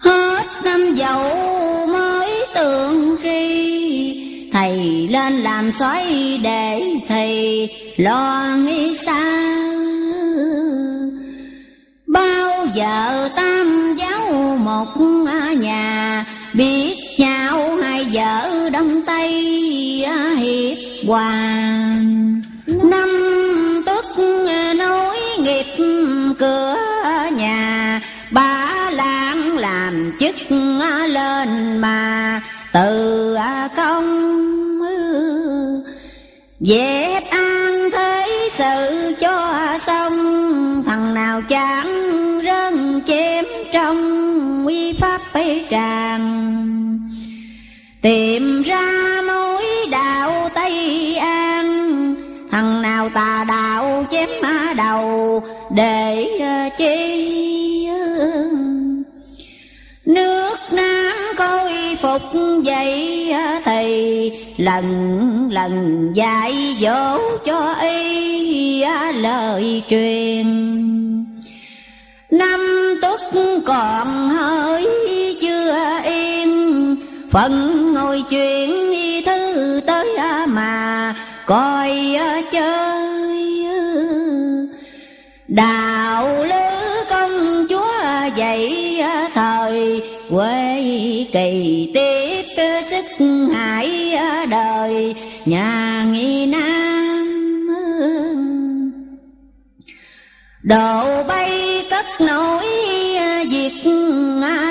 Hết 0.00 0.44
năm 0.64 0.94
dậu 0.94 1.86
mới 1.86 2.30
tượng 2.54 3.16
tri, 3.22 4.50
Thầy 4.52 5.08
lên 5.10 5.32
làm 5.32 5.72
xoáy 5.72 6.40
để 6.42 6.82
thầy 7.08 7.68
lo 7.96 8.46
nghĩ 8.58 8.96
sao? 9.06 9.58
Bao 12.06 12.66
giờ 12.74 13.28
tam 13.36 13.96
giáo 13.98 14.56
một 14.64 14.86
nhà 15.60 16.26
Biết 16.54 17.07
vợ 18.18 18.70
đông 18.70 19.02
tây 19.06 20.04
à, 20.06 20.34
hiệp 20.38 20.78
hoàng. 21.06 22.40
Năm 22.66 23.10
tức 23.86 24.04
nối 24.78 25.16
nghiệp 25.38 25.64
cửa 26.38 26.76
nhà 27.36 28.00
Ba 28.30 28.90
lan 28.90 29.58
làm 29.58 30.12
chức 30.20 30.34
lên 31.08 31.78
mà 31.80 32.40
từ 32.72 33.34
à, 33.34 33.68
công 33.76 34.28
Dẹp 36.60 37.30
an 37.30 37.90
thế 37.92 38.48
sự 38.52 39.14
cho 39.20 39.78
xong, 39.86 40.82
Thằng 40.86 41.14
nào 41.14 41.42
chẳng 41.48 42.40
rơn 42.44 43.00
chém 43.06 43.44
trong 43.72 44.66
uy 44.66 44.92
pháp 44.92 45.20
bế 45.34 45.64
tràng 45.70 46.77
Tìm 48.02 48.62
ra 48.62 48.82
mối 49.26 49.62
đạo 49.90 50.48
Tây 50.54 51.14
An. 51.16 52.14
Thằng 52.50 52.82
nào 52.82 53.08
tà 53.14 53.44
đạo 53.48 54.06
chém 54.10 54.28
đầu, 54.76 55.42
để 55.70 56.28
ờ, 56.40 56.68
chi 56.78 57.88
Nước 60.06 60.56
Nam 60.72 61.16
coi 61.36 61.96
phục 62.02 62.22
vậy 62.64 63.30
ờ, 63.32 63.60
thì 63.64 64.32
lần 64.56 65.48
lần 65.50 66.12
dạy 66.14 66.76
dỗ 66.80 67.18
cho 67.44 67.74
y 67.82 68.80
ờ, 68.80 69.12
lời 69.12 69.82
truyền. 69.90 70.46
Năm 72.30 72.60
tuất 73.02 73.20
còn 73.66 74.28
hơi 74.28 74.86
chưa 75.40 76.00
y 76.04 76.27
phận 77.30 77.92
ngồi 77.94 78.24
chuyện 78.30 78.70
thứ 79.26 79.80
tới 79.86 80.18
mà, 80.48 81.14
coi 81.46 82.18
chơi 82.52 83.64
đạo 85.48 86.44
lữ 86.44 87.04
công 87.10 87.66
chúa 87.68 87.92
dạy 88.36 89.02
thời, 89.34 90.02
quê 90.30 91.26
kỳ 91.32 91.90
tiếp 91.94 92.42
sức 92.90 93.04
hải 93.54 94.16
đời, 94.50 95.14
nhà 95.44 96.04
nghi 96.10 96.46
nam 96.46 96.88
độ 100.62 101.22
bay 101.28 101.84
cất 101.90 102.06
nổi 102.20 102.64
việc 103.50 103.72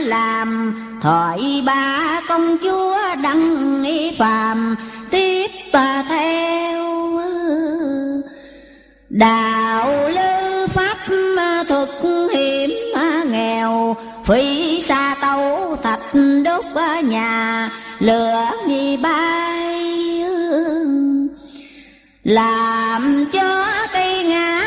làm 0.03 0.73
thoại 1.07 1.63
ba 1.65 2.21
công 2.27 2.57
chúa 2.57 2.97
đăng 3.23 3.83
y 3.83 4.11
phàm, 4.19 4.75
tiếp 5.11 5.47
theo. 6.09 7.19
Đạo 9.09 10.09
lư 10.09 10.67
pháp 10.67 10.97
thuật 11.67 11.89
hiểm 12.33 12.69
nghèo 13.31 13.95
phi 14.25 14.81
xa 14.81 15.15
tấu 15.21 15.75
thạch 15.83 16.15
đốt 16.43 16.65
nhà, 17.01 17.69
lửa 17.99 18.45
nghi 18.67 18.97
bay. 18.97 20.23
Làm 22.23 23.25
cho 23.31 23.65
cây 23.93 24.23
ngã 24.23 24.63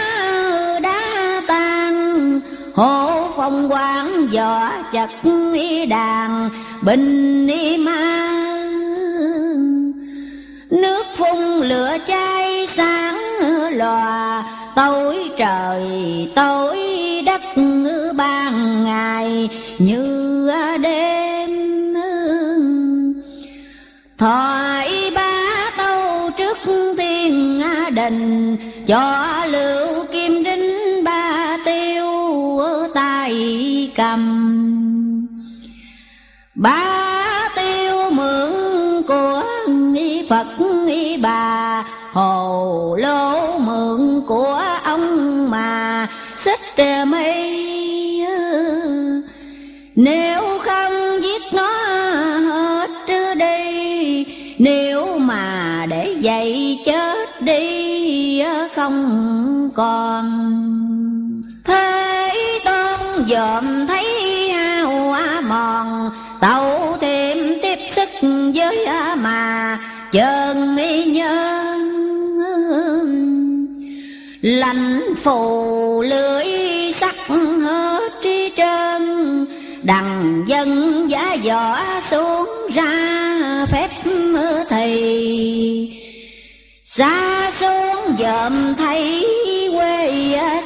đá 0.83 1.43
tan 1.49 2.41
hồn 2.75 3.10
không 3.51 3.73
quán 3.73 4.27
võ 4.27 4.71
chặt 4.93 5.09
y 5.53 5.87
đàn, 5.87 6.51
bình 6.83 7.47
y 7.47 7.77
ma. 7.77 8.33
Nước 10.71 11.07
phun 11.17 11.39
lửa 11.69 11.97
cháy 12.07 12.67
sáng 12.67 13.19
lòa, 13.71 14.45
tối 14.77 15.31
trời, 15.39 15.89
tối 16.35 16.79
đất 17.27 17.43
ban 18.17 18.85
ngày, 18.85 19.49
như 19.79 20.51
đêm. 20.83 21.95
Thoại 24.19 25.13
ba 25.15 25.71
tâu 25.77 26.31
trước 26.39 26.59
thiên 26.97 27.63
đình, 27.95 28.57
cho 28.87 29.40
cầm 34.01 35.29
ba 36.55 37.49
tiêu 37.57 38.11
mượn 38.11 38.53
của 39.09 39.43
phật 40.31 40.47
bà, 41.23 41.85
hồ 42.13 42.97
lô 43.01 43.59
mượn 43.59 44.23
của 44.27 44.63
ông 44.85 45.51
mà 45.51 46.09
xích 46.37 47.05
mây. 47.07 47.57
Nếu 49.95 50.43
không 50.63 51.23
giết 51.23 51.43
nó 51.53 51.69
hết 52.39 52.91
đi, 53.35 54.25
nếu 54.59 55.19
mà 55.19 55.87
để 55.91 56.17
dậy 56.21 56.79
chết 56.85 57.43
đi 57.43 58.43
không 58.75 59.71
còn 59.75 60.90
dòm 63.41 63.87
thấy 63.87 64.05
hao 64.53 65.17
mòn, 65.49 66.11
tàu 66.41 66.97
thêm 67.01 67.39
tiếp 67.63 67.79
sức 67.91 68.09
với 68.55 68.87
mà. 69.19 69.79
Chân 70.13 70.77
nhân 71.13 71.81
lành 74.43 75.15
phù 75.23 76.03
lưới 76.03 76.47
sắc 76.93 77.15
hết 77.61 78.13
trí 78.23 78.53
trơn. 78.57 79.47
Đằng 79.83 80.45
dân 80.47 81.07
giá 81.11 81.37
võ 81.45 81.81
xuống 82.11 82.49
ra 82.75 83.67
phép 83.73 83.89
thầy. 84.69 86.01
Xa 86.85 87.51
xuống 87.61 88.17
dòm 88.19 88.75
thấy 88.79 89.27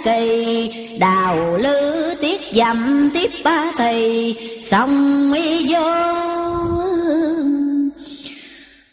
kỳ 0.05 0.71
đào 0.99 1.59
lư 1.59 2.15
tiết 2.21 2.41
dặm 2.55 3.11
tiếp 3.15 3.31
ba 3.45 3.73
thầy, 3.77 4.35
xong 4.63 5.31
mi 5.31 5.67
vô 5.73 5.81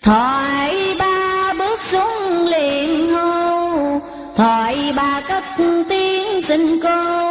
thoại 0.01 0.95
ba 0.99 1.53
bước 1.59 1.79
xuống 1.91 2.47
liền 2.47 3.09
hô, 3.09 3.99
thoại 4.35 4.93
ba 4.95 5.21
cất 5.27 5.43
tiếng 5.89 6.41
xin 6.41 6.79
cô 6.83 7.21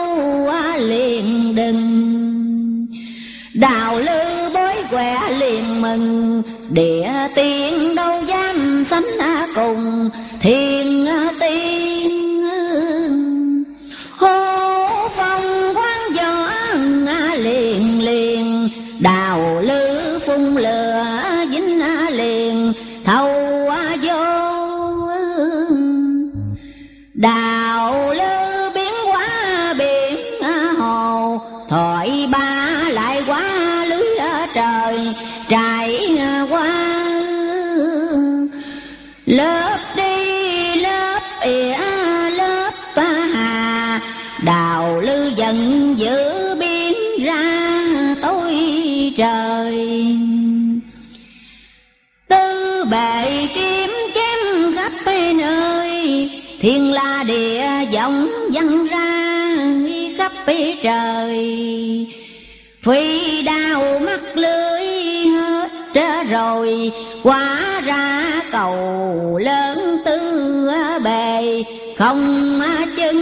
liền 0.79 1.55
đừng. 1.55 2.87
Đào 3.55 3.99
lư 3.99 4.55
bối 4.55 4.75
què 4.91 5.19
liền 5.39 5.83
mừng, 5.83 6.43
địa 6.71 7.11
tiên 7.35 7.95
đâu 7.95 8.23
dám 8.27 8.85
sánh 8.85 9.05
cùng, 9.55 10.11
thiên 10.41 11.07
tiên 11.41 12.00
lớp 39.31 39.79
đi 39.97 40.75
lớp 40.81 41.21
e, 41.41 41.51
ỉa 41.51 41.77
lớp 42.37 42.71
ba 42.97 43.09
hà 43.35 44.01
đào 44.45 45.01
lư 45.01 45.33
dần 45.37 45.95
giữ 45.99 46.55
biến 46.59 46.95
ra, 47.25 47.71
tối 48.23 48.55
trời. 49.17 50.17
Tư 52.29 52.85
bệ 52.91 53.49
kiếm 53.55 53.91
chém 54.15 54.75
khắp 54.75 54.93
nơi, 55.37 56.31
thiên 56.61 56.93
la 56.93 57.25
địa 57.27 57.69
vọng 57.93 58.29
văng 58.53 58.87
ra 58.87 59.37
khắp 60.19 60.33
trời. 60.83 61.37
Phi 62.83 63.43
đào 63.43 63.99
mắt 63.99 64.37
lưới 64.37 64.90
rồi, 66.31 66.93
quá 67.23 67.81
ra 67.85 68.41
cầu 68.53 69.39
lớn 69.39 69.97
tư 70.05 70.21
bề, 71.05 71.65
không 71.99 72.61
chân 72.97 73.17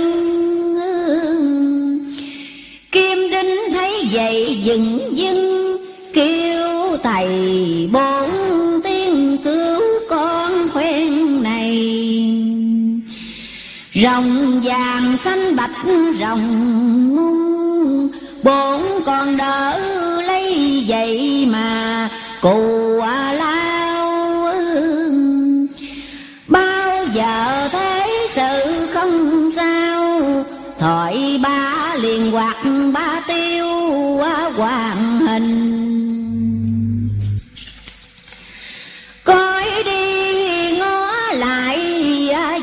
kim 2.93 3.31
đinh 3.31 3.57
thấy 3.71 4.09
vậy 4.13 4.59
dừng 4.63 5.19
dưng, 5.19 5.77
kêu 6.15 6.97
thầy 7.03 7.29
bốn 7.93 8.31
tiếng 8.85 9.39
cứu 9.45 9.83
con 10.11 10.69
khoen 10.73 11.43
này. 11.43 11.75
Rồng 13.95 14.61
vàng 14.65 15.17
xanh 15.25 15.57
bạch, 15.57 15.77
rồng 16.21 16.49
bốn 18.43 18.83
con 19.07 19.37
đỡ 19.37 19.79
lấy 20.27 20.85
vậy 20.89 21.47
mà 21.51 21.78
cù 22.41 23.01
à 23.01 23.33
lao 23.33 24.55
bao 26.47 27.07
giờ 27.15 27.69
thế 27.73 28.07
sự 28.31 28.87
không 28.93 29.51
sao? 29.57 30.21
Thoại 30.79 31.41
ba 31.43 31.95
liền 32.01 32.35
quạt 32.35 32.57
ba 32.95 33.21
tiêu 33.29 33.67
hoàng 34.57 35.19
hình. 35.21 35.79
Coi 39.25 39.65
đi 39.85 40.79
ngó 40.79 41.13
lại 41.33 41.79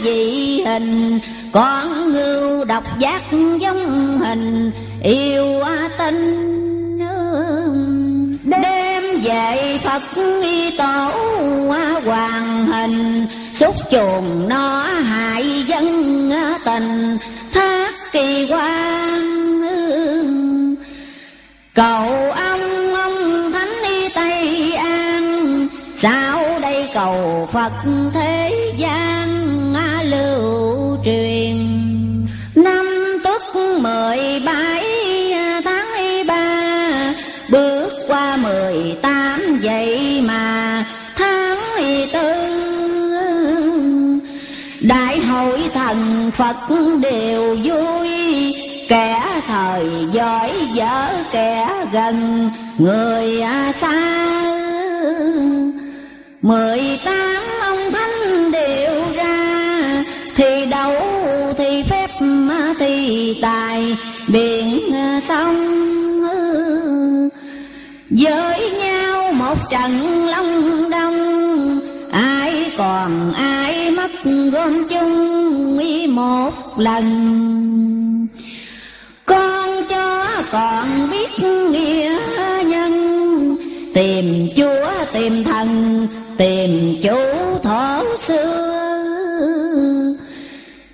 dị 0.04 0.62
hình, 0.62 1.20
con 1.52 2.14
ngưu 2.14 2.66
độc 2.66 3.00
giác 3.00 3.22
giống 3.60 4.20
hình, 4.20 4.72
yêu 5.04 5.56
tinh 5.98 6.46
đêm 8.46 8.85
về 9.24 9.80
phật 9.84 10.02
y 10.42 10.78
tổ 10.78 11.12
hoàng 12.06 12.66
hình. 12.66 13.26
Xúc 13.54 13.76
chuồng 13.92 14.50
nó 14.50 14.84
hại 14.84 15.64
dân 15.68 16.32
tình, 16.66 17.18
thác 17.54 17.94
kỳ 18.12 18.48
quan 18.52 19.36
cầu 21.74 22.32
ông 22.32 22.94
ông 22.96 23.52
thánh 23.54 23.84
y 23.88 24.10
tây 24.10 24.74
an, 24.74 25.68
sao 25.96 26.60
đây 26.62 26.90
cầu 26.94 27.50
phật 27.52 27.72
phật 46.38 46.56
đều 47.02 47.58
vui, 47.64 48.10
kẻ 48.90 49.22
thời 49.48 49.86
giỏi 50.12 50.52
dở 50.74 51.08
kẻ 51.32 51.70
gần, 51.92 52.50
người 52.78 53.44
xa. 53.74 54.26
Mười 56.42 57.00
tám 57.06 57.44
ông 57.62 57.92
thánh 57.92 58.52
đều 58.52 59.04
ra, 59.16 60.04
thì 60.36 60.66
đấu 60.66 60.94
thì 61.58 61.84
phép 61.84 62.10
thì 62.80 63.38
tài, 63.42 63.98
biển 64.28 64.94
sông. 65.28 65.82
Với 68.10 68.72
nhau 68.72 69.32
một 69.34 69.58
trận 69.72 70.26
long 70.28 70.90
đông 70.90 71.16
ai 72.12 72.72
còn 72.78 73.34
ai 73.34 73.65
gom 74.26 74.88
chung 74.90 75.78
một 76.16 76.80
lần. 76.80 77.06
Con 79.26 79.70
chó 79.90 80.26
còn 80.52 81.10
biết 81.12 81.46
nghĩa 81.72 82.18
nhân, 82.66 82.94
tìm 83.94 84.50
chúa, 84.56 85.06
tìm 85.14 85.44
thần, 85.44 86.08
tìm 86.38 86.96
chủ 87.04 87.18
thổ 87.64 88.18
xưa. 88.18 90.16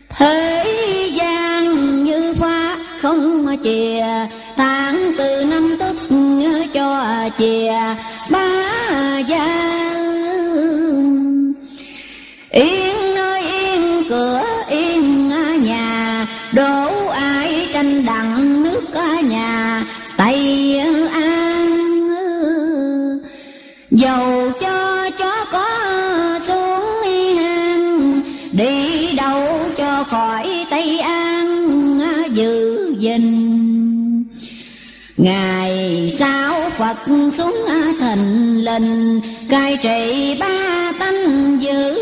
Thế 0.09 0.65
gian 1.13 2.03
như 2.03 2.33
pha 2.33 2.77
không 3.01 3.57
chìa 3.63 4.05
tháng 4.57 5.11
từ 5.17 5.43
năm 5.43 5.77
tức 5.79 5.95
cho 6.73 7.05
chìa 7.37 7.73
vinh 33.02 34.23
Ngày 35.18 36.14
sau 36.19 36.69
Phật 36.69 36.98
xuống 37.38 37.56
thành 37.99 38.57
linh 38.57 39.22
Cai 39.49 39.78
trị 39.84 40.38
ba 40.40 40.91
tánh 40.99 41.57
giữ 41.61 41.95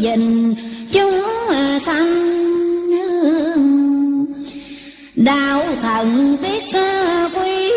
gìn 0.00 0.54
chúng 0.92 1.22
sanh 1.86 2.26
Đạo 5.14 5.62
thần 5.82 6.36
tiết 6.42 6.64
quý 7.34 7.72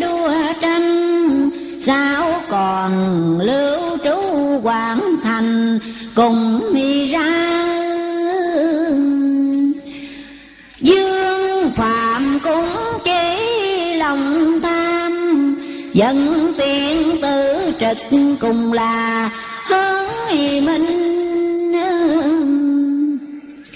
đua 0.00 0.32
tranh 0.60 1.50
Sao 1.80 2.40
còn 2.48 2.92
lưu 3.40 3.98
trú 4.04 4.20
hoàn 4.62 5.16
thành 5.22 5.78
cùng 6.14 6.60
Dân 15.98 16.52
tiên 16.56 17.18
tử 17.22 17.72
trực 17.80 17.98
cùng 18.40 18.72
là 18.72 19.30
hơn 19.64 20.08
minh 20.66 21.72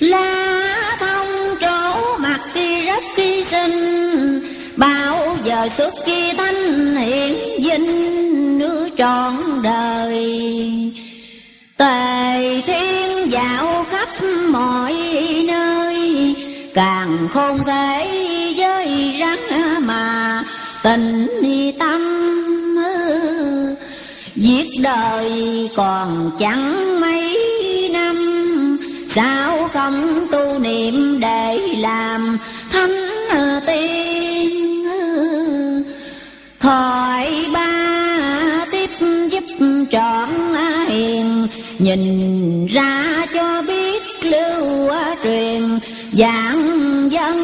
La 0.01 0.97
thông 1.01 1.57
chỗ 1.61 2.17
mặt 2.19 2.41
kỳ 2.55 2.87
rất 2.87 3.03
kỳ 3.17 3.45
sinh, 3.45 4.41
Bao 4.77 5.37
giờ 5.45 5.69
xuất 5.69 5.95
kỳ 6.07 6.33
thanh 6.37 6.97
hiện 6.97 7.35
vinh 7.63 8.59
nữ 8.59 8.89
trọn 8.99 9.35
đời. 9.63 10.41
Tề 11.77 12.61
thiên 12.67 13.33
dạo 13.33 13.85
khắp 13.91 14.09
mọi 14.51 14.95
nơi, 15.47 16.35
Càng 16.75 17.29
không 17.31 17.59
thể 17.65 18.09
giới 18.57 19.17
rắn 19.21 19.62
tình 20.83 21.29
tâm 21.79 22.03
Giết 24.37 24.67
đời 24.81 25.69
còn 25.77 26.31
chẳng 26.39 27.01
mấy 27.01 27.39
năm. 27.93 28.17
Sao 29.09 29.69
không 29.73 30.27
tu 30.33 30.59
niệm 30.59 31.21
để 31.21 31.59
làm 31.79 32.39
thánh 32.73 32.91
tiên? 33.67 34.87
Thoại 36.61 37.45
ba 37.53 38.67
tiếp 38.71 38.91
giúp 39.31 39.45
trọn 39.91 40.29
hiền 40.89 41.47
Nhìn 41.79 42.67
ra 42.67 43.27
cho 43.35 43.63
biết 43.63 44.03
lưu 44.23 44.91
truyền 45.23 45.79
dạng 46.13 47.09
dân. 47.13 47.37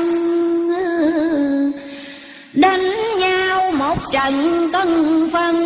Đánh 2.52 2.92
trận 4.12 4.68
cân 4.72 5.30
phân, 5.32 5.56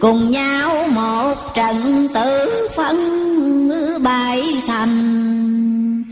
Cùng 0.00 0.30
nhau 0.30 0.88
một 0.88 1.34
trận 1.54 2.08
tử 2.14 2.68
phân 2.76 2.98
bài 4.02 4.42
thành. 4.66 6.04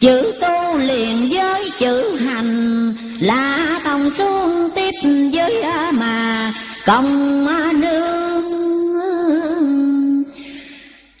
Chữ 0.00 0.32
tu 0.40 0.78
liền 0.78 1.28
với 1.30 1.70
chữ 1.78 2.16
hành, 2.16 2.94
Là 3.20 3.80
thông 3.84 4.10
xuống 4.10 4.70
tiếp 4.74 4.90
với 5.32 5.64
mà, 5.92 6.52
công 6.86 7.46
nương. 7.80 8.44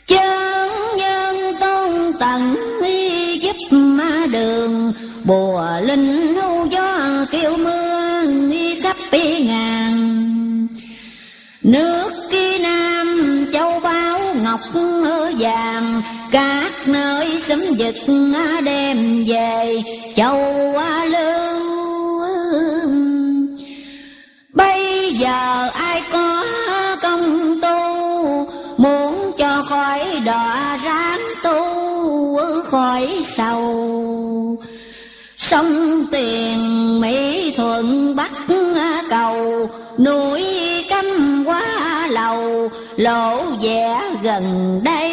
Chân 0.06 0.68
nhân 0.96 1.36
tôn 1.60 2.12
tận 2.20 2.56
giúp 3.42 3.76
đường, 4.32 4.92
Bùa 5.24 5.62
linh 5.82 6.34
hưu 6.34 6.66
gió 6.66 6.98
kêu 7.30 7.56
mưa 7.56 7.85
tí 9.16 9.44
ngàn. 9.44 9.96
Nước 11.62 12.10
ký 12.30 12.58
nam, 12.58 13.46
châu 13.52 13.80
báu, 13.80 14.20
ngọc 14.42 14.60
vàng, 15.38 16.02
Các 16.30 16.70
nơi 16.86 17.40
sấm 17.40 17.58
dịch 17.58 17.96
đem 18.64 19.24
về, 19.24 19.82
châu 20.16 20.40
lưu. 21.10 21.56
Bây 24.52 25.12
giờ 25.12 25.68
ai 25.74 26.02
có 26.12 26.44
công 27.02 27.60
tu, 27.62 27.78
Muốn 28.76 29.32
cho 29.38 29.62
khỏi 29.68 30.00
đọa 30.24 30.78
ráng 30.84 31.20
tu, 31.42 31.62
khỏi 32.64 33.24
sầu. 33.36 34.35
Sông 35.50 36.06
tiền 36.10 36.60
Mỹ 37.00 37.52
thuận 37.56 38.16
Bắc 38.16 38.32
cầu, 39.10 39.70
Núi 39.98 40.44
canh 40.88 41.44
quá 41.46 42.06
lầu 42.10 42.70
Lộ 42.96 43.42
vẻ 43.62 44.00
gần 44.22 44.80
đây. 44.84 45.12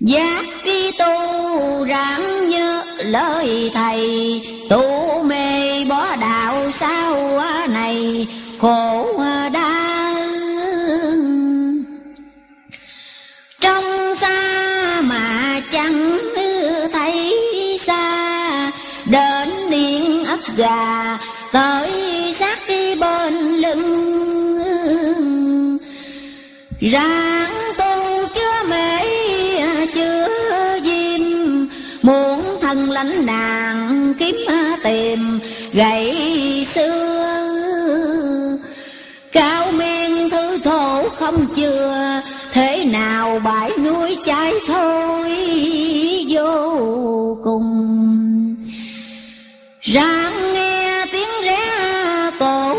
Giác 0.00 0.44
ký 0.64 0.90
tu 0.98 1.84
ráng 1.84 2.48
nhớ 2.48 2.82
lời 2.98 3.70
thầy, 3.74 4.42
Tu 4.70 5.22
mê 5.24 5.84
bỏ 5.84 6.16
đạo 6.16 6.70
sao 6.80 7.40
này, 7.68 8.26
khổ 8.58 9.22
đau 9.52 9.73
gà 20.56 21.18
tới 21.52 21.90
sát 22.34 22.58
cái 22.66 22.96
bên 23.00 23.34
lưng. 23.34 24.18
Ráng 26.80 27.54
tu 27.78 28.26
chưa 28.34 28.68
mê 28.68 28.98
chưa 29.94 30.28
diêm, 30.82 31.20
Muốn 32.02 32.42
thân 32.60 32.90
lãnh 32.90 33.26
nàng 33.26 34.14
kiếm 34.18 34.36
tìm 34.82 35.40
gậy 35.72 36.66
xưa. 36.74 36.98
Cao 39.32 39.72
men 39.72 40.30
thứ 40.30 40.58
thổ 40.58 41.08
không 41.08 41.46
chưa 41.54 42.22
Thế 42.54 42.84
nào 42.84 43.40
bãi 43.44 43.70
núi 43.84 44.16
cháy 44.24 44.54
thôi, 44.66 45.30
vô 46.28 47.38
cùng. 47.44 48.03
Ráng 49.84 50.52
nghe 50.54 51.06
tiếng 51.12 51.28
ré 51.44 51.58
cổ 52.38 52.74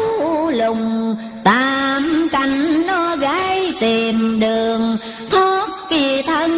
lùng 0.52 1.16
Tam 1.44 2.28
canh 2.32 2.88
nó 2.88 3.16
gái 3.16 3.74
tìm 3.80 4.40
đường, 4.40 4.98
thoát 5.30 5.70
kỳ 5.90 6.22
thân. 6.22 6.52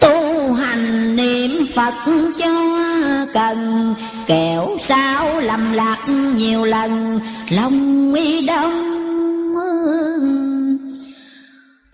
Tu 0.00 0.52
hành 0.52 1.16
niệm 1.16 1.66
Phật 1.74 1.94
cho 2.38 2.78
cần, 3.34 3.94
Kẻo 4.26 4.76
sao 4.80 5.40
lầm 5.40 5.72
lạc 5.72 6.08
nhiều 6.36 6.64
lần, 6.64 7.20
Lòng 7.50 8.14
y 8.14 8.46
đông. 8.46 8.94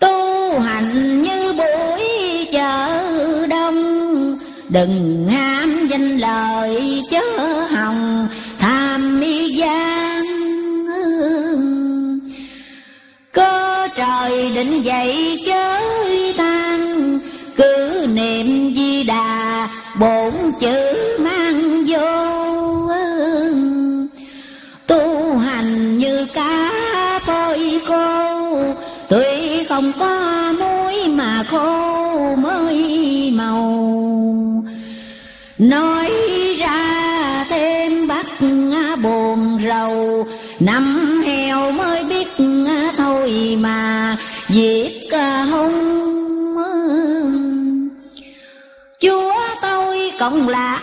Tu 0.00 0.58
hành 0.60 1.22
như 1.22 1.52
buổi 1.52 2.46
chợ 2.52 3.46
đông, 3.46 4.38
Đừng 4.68 5.28
ham 5.28 5.73
danh 5.94 6.18
lời 6.18 7.02
chớ 7.10 7.20
hồng 7.70 8.28
tham 8.58 9.20
mi 9.20 9.48
gian. 9.48 10.24
Cơ 13.32 13.88
trời 13.96 14.52
định 14.54 14.82
dậy 14.82 15.38
chớ 15.46 15.80
tan, 16.36 17.18
Cứ 17.56 18.06
niệm 18.14 18.74
di 18.74 19.02
đà 19.02 19.68
bổn 20.00 20.32
chữ 20.60 20.94
mang 21.18 21.84
vô. 21.86 22.34
Tu 24.86 25.36
hành 25.38 25.98
như 25.98 26.26
cá 26.34 26.72
phôi 27.26 27.80
cô 27.88 28.56
Tuy 29.08 29.64
không 29.68 29.92
có 29.98 30.33
Nói 35.58 36.10
ra 36.58 37.44
thêm 37.48 38.06
bắt 38.06 38.26
buồn 39.02 39.58
rầu. 39.68 40.26
Năm 40.60 41.20
heo 41.26 41.72
mới 41.72 42.04
biết 42.04 42.28
thôi 42.96 43.56
mà 43.60 44.16
Việc 44.48 45.08
hung 45.50 46.58
Chúa 49.00 49.34
tôi 49.62 50.12
cộng 50.18 50.48
lạc 50.48 50.80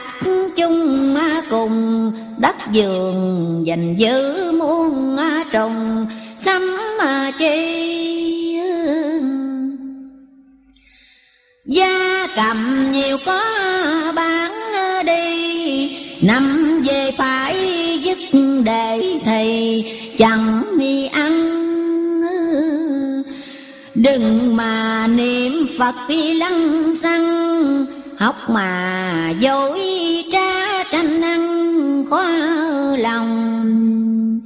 chung 0.55 1.17
cùng, 1.49 2.11
Đất 2.37 2.55
vườn 2.73 3.63
dành 3.65 3.95
giữ 3.97 4.51
muôn 4.51 5.17
trùng 5.51 6.07
Sắm 6.37 6.77
chi 7.39 7.91
Gia 11.65 12.27
cầm 12.35 12.91
nhiều 12.91 13.17
có 13.25 13.41
bán 14.15 14.60
đi. 15.03 15.97
Năm 16.21 16.79
về 16.85 17.11
phải 17.17 17.55
dứt 18.03 18.39
để 18.65 19.19
thầy, 19.25 19.85
chẳng 20.17 20.63
đi 20.77 21.07
ăn. 21.07 21.51
Đừng 23.95 24.55
mà 24.55 25.07
niệm 25.07 25.67
Phật 25.79 25.95
đi 26.07 26.33
lăng 26.33 26.95
xăng, 26.95 27.85
Học 28.17 28.35
mà 28.49 29.33
dối 29.39 29.79
trá 30.31 30.83
tranh 30.91 31.21
ăn 31.21 32.05
khó 32.09 32.23
lòng. 32.97 34.41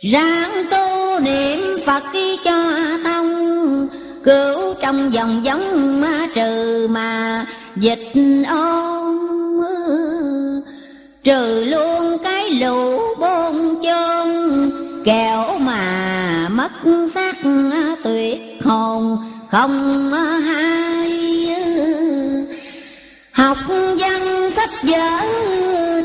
Ráng 0.00 0.50
tu 0.70 1.18
niệm 1.24 1.58
Phật 1.86 2.02
đi 2.12 2.36
cho 2.44 2.74
thông, 3.04 3.88
Cứu 4.24 4.74
trong 4.82 5.12
dòng 5.14 5.44
giống 5.44 6.02
trừ 6.34 6.86
mà 6.90 7.46
dịch 7.76 8.12
ôn. 8.48 9.39
Trừ 11.24 11.64
luôn 11.64 12.18
cái 12.24 12.50
lũ 12.50 13.00
bôn 13.20 13.82
chôn, 13.82 14.28
Kẻo 15.04 15.58
mà 15.58 16.48
mất 16.48 16.72
xác 17.14 17.36
tuyệt 18.04 18.40
hồn, 18.64 19.18
không 19.50 20.12
hay. 20.12 21.10
Học 23.32 23.58
văn 23.98 24.50
sách 24.50 24.70
vở, 24.82 25.20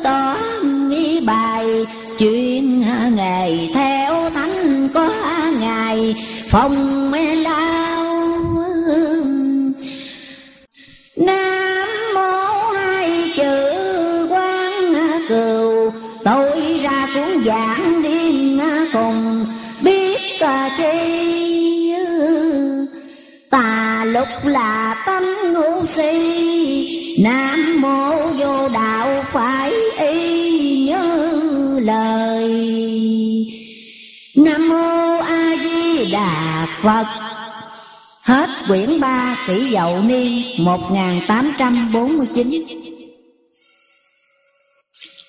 tỏ 0.04 0.36
nghi 0.64 1.20
bài 1.20 1.86
chuyên 2.20 2.84
nghề 3.16 3.68
theo 3.74 4.30
thánh 4.30 4.90
có 4.94 5.10
ngày, 5.60 6.16
phong 6.50 7.12
mê 7.12 7.36
Tôi 16.26 16.80
ra 16.84 17.08
cuốn 17.14 17.44
giảng 17.46 18.04
điên 18.04 18.60
cùng 18.94 19.46
biết 19.82 20.20
chi 20.78 21.94
Tà 23.50 24.06
lục 24.08 24.28
là 24.44 25.04
tâm 25.06 25.24
ngu 25.54 25.86
si, 25.86 27.16
Nam 27.20 27.82
mô 27.82 28.16
vô 28.38 28.70
đạo 28.70 29.24
phải 29.24 29.74
y 29.98 30.86
như 30.86 31.80
lời. 31.80 32.50
Nam 34.36 34.70
mô 34.70 35.18
A 35.18 35.56
Di 35.64 36.12
Đà 36.12 36.68
Phật. 36.82 37.06
Hết 38.24 38.50
quyển 38.68 39.00
ba 39.00 39.38
kỷ 39.48 39.70
dậu 39.72 40.04
niên 40.04 40.44
1849 40.58 42.85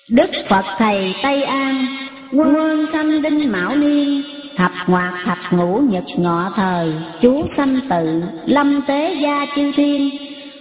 Đức 0.09 0.29
Phật 0.49 0.65
Thầy 0.77 1.15
Tây 1.23 1.43
An, 1.43 1.85
Quân 2.33 2.85
sanh 2.93 3.21
đinh 3.21 3.51
mão 3.51 3.75
niên, 3.75 4.23
Thập 4.55 4.71
ngoạc 4.87 5.13
thập 5.25 5.37
ngũ 5.51 5.77
nhật 5.77 6.03
ngọ 6.17 6.51
thời, 6.55 6.93
Chú 7.21 7.45
sanh 7.57 7.79
tự, 7.89 8.23
Lâm 8.45 8.81
tế 8.87 9.13
gia 9.13 9.45
chư 9.55 9.71
thiên, 9.71 10.09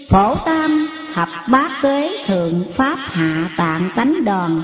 Phổ 0.08 0.34
tam, 0.34 0.88
thập 1.14 1.28
bát 1.48 1.70
tuế 1.82 2.24
Thượng 2.26 2.64
pháp 2.72 2.98
hạ 2.98 3.48
tạng 3.56 3.90
tánh 3.96 4.24
đòn, 4.24 4.62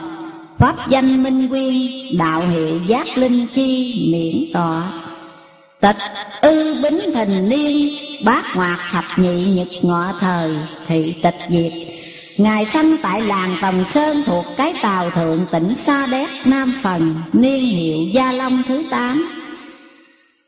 Pháp 0.58 0.88
danh 0.88 1.22
minh 1.22 1.48
quyên 1.48 1.74
Đạo 2.18 2.48
hiệu 2.48 2.80
giác 2.86 3.18
linh 3.18 3.46
chi 3.54 4.08
miễn 4.12 4.52
tọa. 4.52 4.92
Tịch 5.80 5.96
ư 6.40 6.82
bính 6.82 7.00
thình 7.14 7.48
niên, 7.48 7.94
Bát 8.24 8.44
ngoạc 8.56 8.78
thập 8.92 9.04
nhị 9.16 9.44
nhật 9.44 9.68
ngọ 9.82 10.12
thời, 10.20 10.56
Thị 10.86 11.14
tịch 11.22 11.38
diệt 11.48 11.72
Ngài 12.36 12.64
sanh 12.64 12.96
tại 13.02 13.22
làng 13.22 13.56
Tòng 13.62 13.84
Sơn 13.94 14.22
thuộc 14.26 14.44
cái 14.56 14.74
tàu 14.82 15.10
thượng 15.10 15.46
tỉnh 15.52 15.74
Sa 15.76 16.06
Đéc, 16.06 16.28
Nam 16.44 16.74
Phần, 16.82 17.14
Niên 17.32 17.60
hiệu 17.60 17.98
Gia 18.14 18.32
Long 18.32 18.62
thứ 18.68 18.82
tám. 18.90 19.28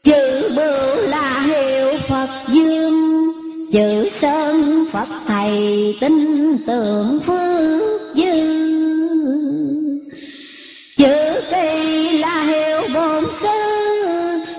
Chữ 0.05 0.51
bưu 0.57 1.07
là 1.09 1.41
hiệu 1.41 1.99
Phật 2.09 2.29
Dương, 2.49 3.33
Chữ 3.73 4.09
Sơn 4.13 4.85
Phật 4.93 5.09
Thầy 5.27 5.97
tin 6.01 6.59
tưởng 6.67 7.21
phước 7.21 8.17
dư. 8.17 8.65
Chữ 10.97 11.41
Kỳ 11.51 12.19
là 12.19 12.43
hiệu 12.43 12.81
bổn 12.95 13.25
sư, 13.43 13.49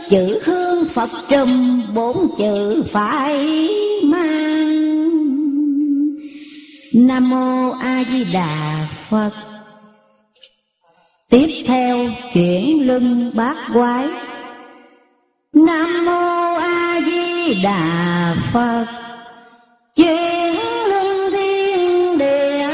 Chữ 0.09 0.39
Hương 0.45 0.85
Phật 0.85 1.09
trùm 1.29 1.81
bốn 1.93 2.27
chữ 2.37 2.83
phải 2.91 3.69
mang. 4.03 4.54
Nam 6.97 7.29
Mô 7.29 7.71
A 7.71 8.03
Di 8.11 8.23
Đà 8.23 8.87
Phật. 9.09 9.31
Tiếp 11.29 11.63
theo 11.65 12.09
chuyển 12.33 12.87
lưng 12.87 13.31
bát 13.35 13.55
quái. 13.73 14.07
Nam 15.53 16.05
Mô 16.05 16.53
A 16.55 17.01
Di 17.05 17.53
Đà 17.63 18.35
Phật. 18.53 18.85
Chuyển 19.95 20.55
lưng 20.89 21.31
thiên 21.31 22.17
địa 22.17 22.67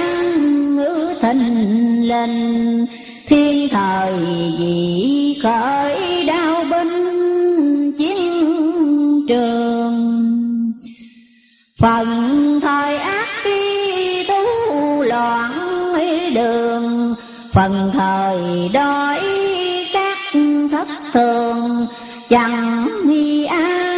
ngữ 0.76 1.14
thành 1.22 2.04
lên 2.04 2.32
Thiên 3.28 3.70
thời 3.70 4.14
dị 4.60 5.40
khởi 5.44 6.26
đau 6.26 6.64
binh 6.72 7.92
chiến 7.98 9.26
trường. 9.28 10.22
Phần 11.80 12.51
lương 16.42 17.16
Phần 17.54 17.92
thời 17.94 18.70
đói 18.74 19.20
các 19.94 20.18
thất 20.72 20.88
thường 21.14 21.88
chẳng 22.30 22.88
nghi 23.06 23.46
ai 23.46 23.91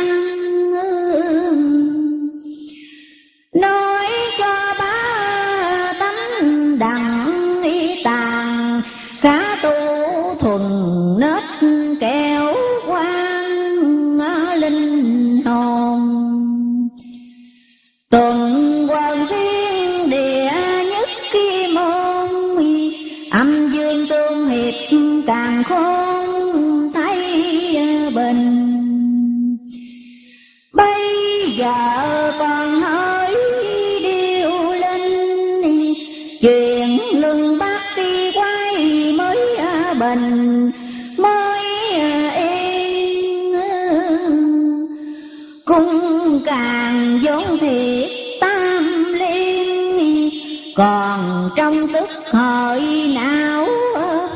còn 50.75 51.49
trong 51.55 51.87
tức 51.93 52.09
hội 52.31 52.81
não 53.15 53.67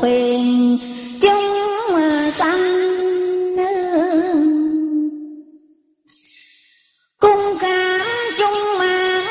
phiền 0.00 0.78
chúng 1.20 1.58
sanh 2.32 2.78
cung 7.20 7.58
cá 7.60 7.98
chúng 8.38 8.78
ma 8.78 9.22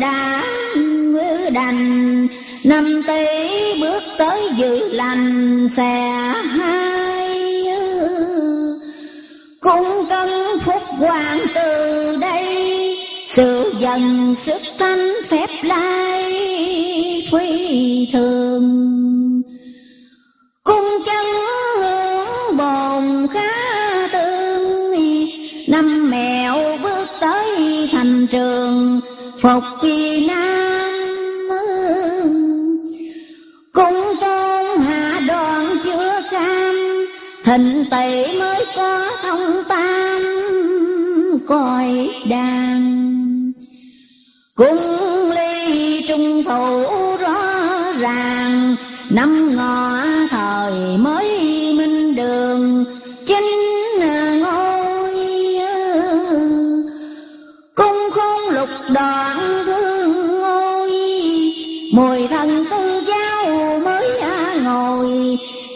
đã 0.00 0.44
đành, 1.52 2.28
năm 2.64 3.02
tỷ 3.06 3.26
bước 3.80 4.02
tới 4.18 4.50
dự 4.56 4.92
lành 4.92 5.68
xe 5.76 6.12
hai 6.58 7.66
cung 9.60 10.06
cân 10.10 10.28
phúc 10.60 10.82
hoàng 10.98 11.38
từ 11.54 12.16
đây, 12.16 12.98
sự 13.26 13.72
dần 13.78 14.34
sức 14.44 14.62
thanh 14.78 15.12
phép 15.28 15.48
lai 15.62 16.21
thường 18.12 19.42
cung 20.64 20.84
chân 21.06 21.24
hướng 21.80 22.56
bồn 22.56 23.26
khá 23.32 24.08
tương 24.12 24.92
năm 25.68 26.10
mẹo 26.10 26.78
bước 26.82 27.06
tới 27.20 27.88
thành 27.92 28.26
trường 28.26 29.00
phục 29.40 29.64
kỳ 29.82 30.26
nam 30.26 31.48
cung 33.72 34.14
tôn 34.20 34.80
hạ 34.80 35.20
đoàn 35.28 35.76
chưa 35.84 36.22
cam 36.30 36.74
thịnh 37.44 37.84
tỵ 37.90 38.38
mới 38.38 38.64
có 38.76 39.10
thông 39.22 39.64
tam 39.68 40.22
coi 41.48 42.10
đàn. 42.28 43.52
Cung 44.54 45.11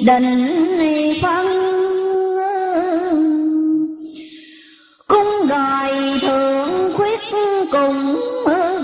định 0.06 1.18
phân 1.22 1.46
cung 5.06 5.48
đòi 5.48 5.92
thượng 6.20 6.92
khuyết 6.96 7.20
cùng 7.72 8.16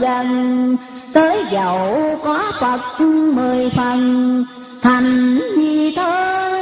gần, 0.01 0.77
tới 1.13 1.45
dậu 1.53 2.19
có 2.25 2.53
phật 2.61 3.05
mười 3.35 3.71
phần, 3.71 4.45
thành 4.83 5.39
nhi 5.57 5.95
thôi. 5.97 6.61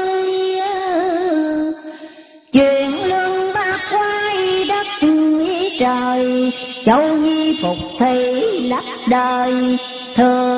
Chuyện 2.52 3.08
lương 3.08 3.54
ba 3.54 3.78
quay 3.92 4.64
đất 4.68 4.86
ý 5.00 5.78
trời, 5.80 6.52
châu 6.84 7.16
nhi 7.16 7.58
phục 7.62 7.78
thị 7.98 8.42
lấp 8.68 8.84
đời 9.08 9.78
thường 10.14 10.49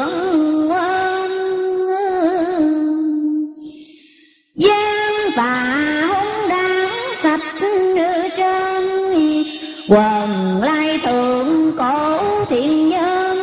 quần 9.93 10.63
lai 10.63 10.99
thượng 10.99 11.73
cổ 11.79 12.19
thiện 12.47 12.89
nhân 12.89 13.39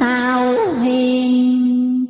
thảo 0.00 0.54
hiền. 0.82 2.06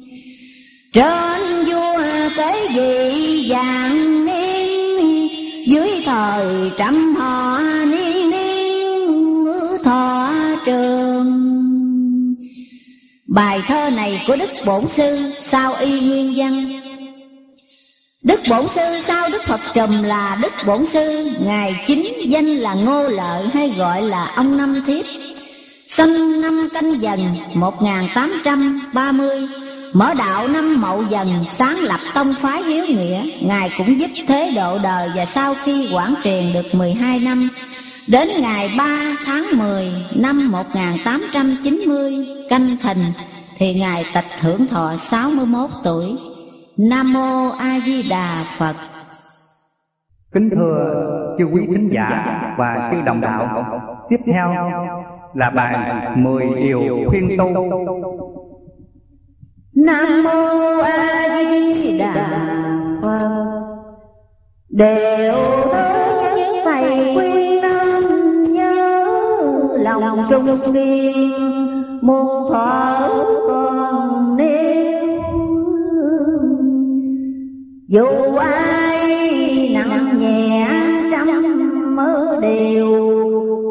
Trên 0.93 1.65
vua 1.67 2.03
tế 2.37 2.69
vị 2.75 3.47
vàng 3.49 4.27
niên, 4.27 5.29
dưới 5.67 5.91
thời 6.05 6.71
trăm 6.79 7.15
họ 7.15 7.61
niên 7.87 8.31
niên 8.31 9.47
thọ 9.85 10.33
trường. 10.67 11.51
Bài 13.27 13.63
thơ 13.67 13.91
này 13.91 14.25
của 14.27 14.37
đức 14.37 14.51
bổn 14.67 14.85
sư 14.97 15.33
sao 15.43 15.75
y 15.81 16.01
nguyên 16.01 16.33
văn 16.37 16.80
Đức 18.23 18.41
Bổn 18.51 18.69
Sư 18.75 18.83
sau 19.07 19.29
Đức 19.29 19.43
Phật 19.47 19.61
Trùm 19.75 20.03
là 20.03 20.39
Đức 20.43 20.53
Bổn 20.67 20.87
Sư, 20.93 21.31
Ngài 21.45 21.85
chính 21.87 22.31
danh 22.31 22.47
là 22.47 22.75
Ngô 22.75 23.09
Lợi 23.09 23.49
hay 23.55 23.73
gọi 23.77 24.03
là 24.03 24.33
ông 24.37 24.57
Năm 24.57 24.83
Thiếp. 24.87 25.05
Sinh 25.89 26.41
năm 26.41 26.69
canh 26.75 27.03
dần 27.03 27.21
1830, 27.55 29.49
mở 29.93 30.15
đạo 30.15 30.49
năm 30.49 30.81
Mậu 30.81 31.05
Dần, 31.11 31.29
sáng 31.49 31.79
lập 31.79 32.01
tông 32.15 32.35
phái 32.43 32.63
hiếu 32.63 32.85
nghĩa. 32.89 33.23
Ngài 33.41 33.71
cũng 33.79 34.01
giúp 34.01 34.11
thế 34.27 34.53
độ 34.57 34.79
đời 34.79 35.09
và 35.17 35.25
sau 35.25 35.55
khi 35.65 35.89
quản 35.93 36.15
truyền 36.25 36.53
được 36.53 36.75
12 36.75 37.19
năm, 37.19 37.49
đến 38.07 38.29
ngày 38.41 38.71
3 38.77 39.17
tháng 39.25 39.47
10 39.53 39.93
năm 40.15 40.53
1890, 40.53 42.27
canh 42.51 42.77
thìn, 42.83 42.99
thì 43.59 43.75
Ngài 43.75 44.05
tịch 44.15 44.41
hưởng 44.41 44.67
thọ 44.67 44.97
61 44.97 45.71
tuổi. 45.85 46.17
Nam 46.89 47.13
mô 47.13 47.51
A 47.59 47.79
Di 47.85 48.03
Đà 48.11 48.45
Phật. 48.59 48.77
Kính 50.33 50.51
thưa 50.51 51.35
chư 51.39 51.45
quý 51.45 51.63
thính 51.67 51.91
giả 51.93 52.55
và 52.59 52.91
chư 52.93 53.01
đồng 53.07 53.21
đạo, 53.21 53.65
tiếp 54.09 54.17
theo 54.27 54.55
là 55.35 55.51
bài 55.51 56.07
mười 56.17 56.47
điều 56.57 56.81
khuyên 57.09 57.37
tu. 57.39 57.45
Nam 59.75 60.23
mô 60.25 60.81
A 60.83 61.29
Di 61.51 61.99
Đà 61.99 62.47
Phật. 63.03 63.29
Đều 64.69 65.35
tới 65.73 66.35
nhất 66.37 66.63
thầy 66.65 67.15
khuyên 67.15 67.63
nam 67.63 68.03
nhớ 68.53 69.07
lòng 69.79 70.25
trung 70.31 70.73
niên 70.73 71.33
muôn 72.03 72.51
thuở 72.51 73.09
còn 73.49 74.37
nêu 74.37 74.70
dù 77.91 78.37
ai 78.37 79.69
nặng 79.75 80.19
nhẹ 80.19 80.69
trăm 81.11 81.97
mơ 81.97 82.39
đều, 82.43 82.89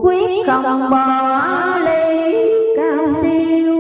quyết 0.04 0.46
không 0.48 0.90
bỏ 0.90 1.78
ly 1.80 2.36
cao 2.78 3.14
siêu 3.22 3.76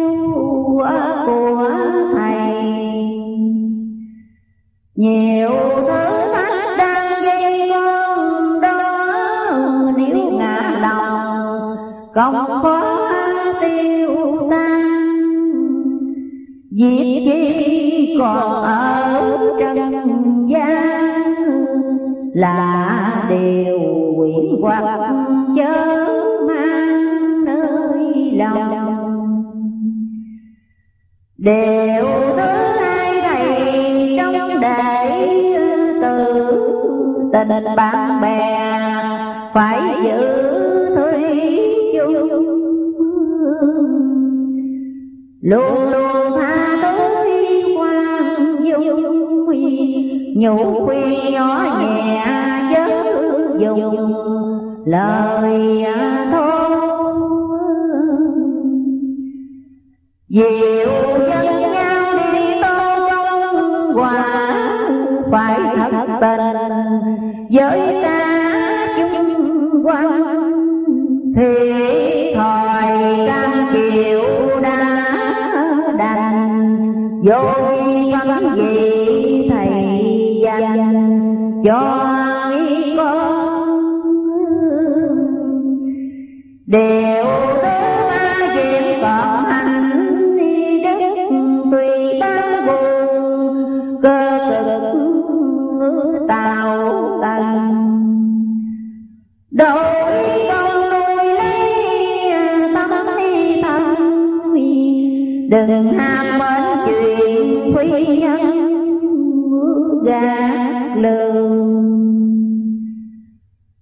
của 0.76 1.70
thầy. 2.14 2.64
Nhiều 4.95 5.52
thứ 5.76 6.34
thách 6.34 6.78
đang 6.78 7.24
gây 7.24 7.70
con 7.70 8.61
đó, 8.61 9.91
nếu 9.98 10.32
ngã 10.32 10.80
lòng, 10.82 11.76
không 12.14 12.61
khó 12.61 13.10
tiêu 13.61 14.48
tan. 14.52 15.19
Việc 16.72 17.22
chi 17.26 18.16
còn 18.20 18.64
ở 18.64 19.56
trần 19.60 20.48
gian 20.50 21.20
Là 22.34 23.28
điều 23.30 23.80
quyển 24.18 24.62
hoặc 24.62 25.14
chớ 25.58 26.08
mang 26.48 27.46
nơi 27.46 28.32
lòng. 28.34 28.96
Đều 31.38 32.06
thứ 32.38 32.48
hai 32.80 33.22
này 33.22 34.18
trong 34.18 34.62
đệ 34.62 35.28
từ 36.02 36.36
Tình 37.34 37.76
bạn 37.76 38.22
bè, 38.22 38.66
phải 39.54 39.82
giữ 40.04 40.96
thủy 40.96 41.52
chung. 41.94 42.30
Luôn 45.41 45.91
luôn 45.91 46.19
quan 48.80 48.86
dung 48.86 49.46
Nhủ 50.36 50.86
khuya 50.86 51.32
nhỏ 51.32 51.80
nhẹ 51.80 52.26
chớ 52.74 53.04
dùng 53.60 54.14
lời 54.86 55.86
thô 56.32 56.70
Diệu 60.30 60.92
dân 61.30 61.62
nhau 61.74 62.06
đi 62.34 62.62
tôn 62.62 63.10
công 63.10 63.98
quả 63.98 64.26
Phải 65.32 65.60
thật 65.76 66.08
tình 66.22 66.80
với 67.50 68.00
ta 68.04 68.88
chung 68.98 69.86
quan 69.86 70.24
Thì 71.36 71.72
thời 72.34 73.28
cam 73.28 73.70
chịu 73.74 74.22
đã 74.62 75.06
đành 75.98 77.22
vô 77.24 77.79
Ya. 78.26 78.89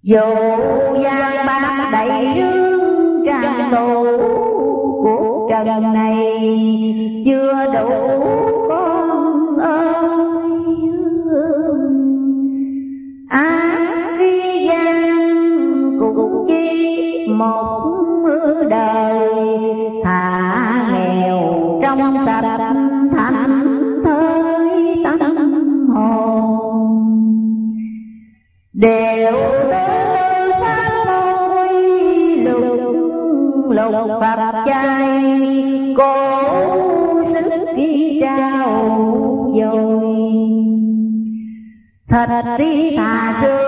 Dù 0.08 0.20
gian 1.02 1.46
ba 1.46 1.88
đầy 1.92 2.26
rương 2.36 3.26
tràn 3.26 3.70
tù 3.72 4.04
của 5.02 5.48
trần 5.50 5.92
này 5.92 6.07
thật 42.28 42.42
tri 42.58 42.96
thà 42.96 43.38
xương 43.42 43.67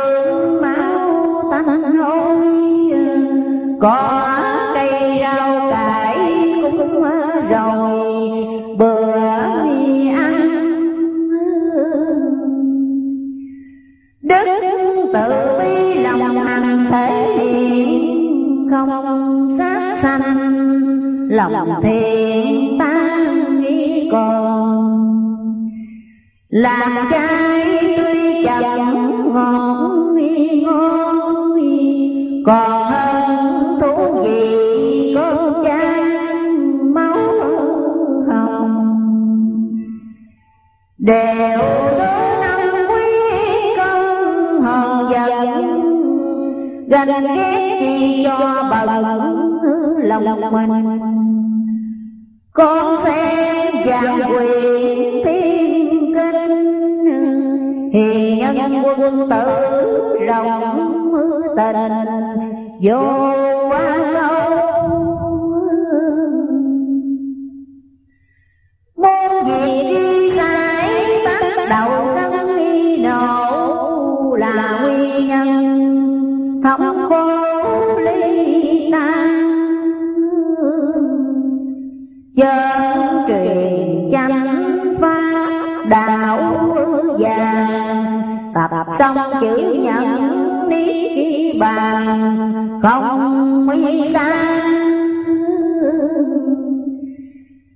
nhận 89.82 90.68
lý 90.68 91.52
bàn, 91.58 92.80
không 92.82 93.66
mới 93.66 94.10
xa 94.14 94.60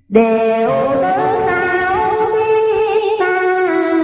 đều 0.09 0.69
tứ 0.93 1.01
sao 1.45 2.15
khi 2.33 3.17
ta 3.19 3.39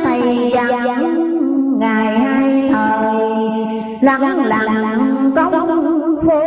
thầy 0.03 0.51
dặn 0.53 1.79
ngày 1.79 2.19
hai 2.19 2.69
thời 2.69 3.29
lặng 4.01 4.45
lặng 4.45 5.31
công 5.35 6.15
phu. 6.25 6.41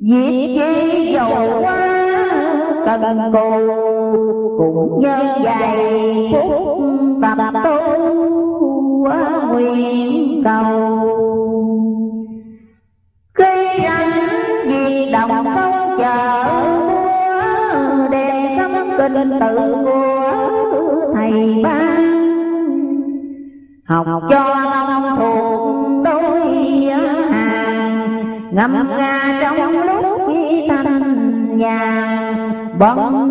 Việc 0.00 0.54
chi 0.54 1.12
dầu 1.12 1.62
quá 1.62 1.86
cần 2.86 3.32
cù 3.32 3.50
Cũng 4.58 5.00
như 5.00 5.16
dày 5.44 6.28
phút 6.32 6.65
kinh 18.98 19.38
tự 19.40 19.74
của 19.84 21.12
thầy 21.14 21.60
ban. 21.64 22.06
Học 23.84 24.06
cho 24.30 24.38
ông 24.38 25.16
thuộc 25.18 26.04
đôi 26.04 26.50
hàng 27.30 28.20
ngâm 28.52 28.88
nga 28.98 29.38
trong 29.42 29.72
lúc 29.86 30.20
thanh 30.68 31.56
nhàn. 31.56 32.16
bận 32.78 33.26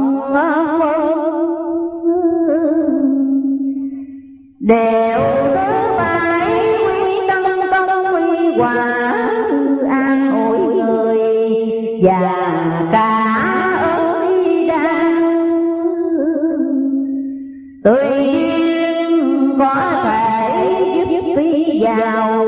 đều 4.60 5.20
tứ 5.44 5.98
phải 5.98 6.64
quy 6.88 7.28
tâm 7.28 7.44
công 7.72 8.06
quy 8.16 8.58
hòa 8.58 8.95
tuy 17.86 18.10
nhiên 18.24 19.56
có 19.60 19.76
thể 20.04 21.06
giúp 21.10 21.34
phi 21.36 21.80
giàu, 21.80 22.46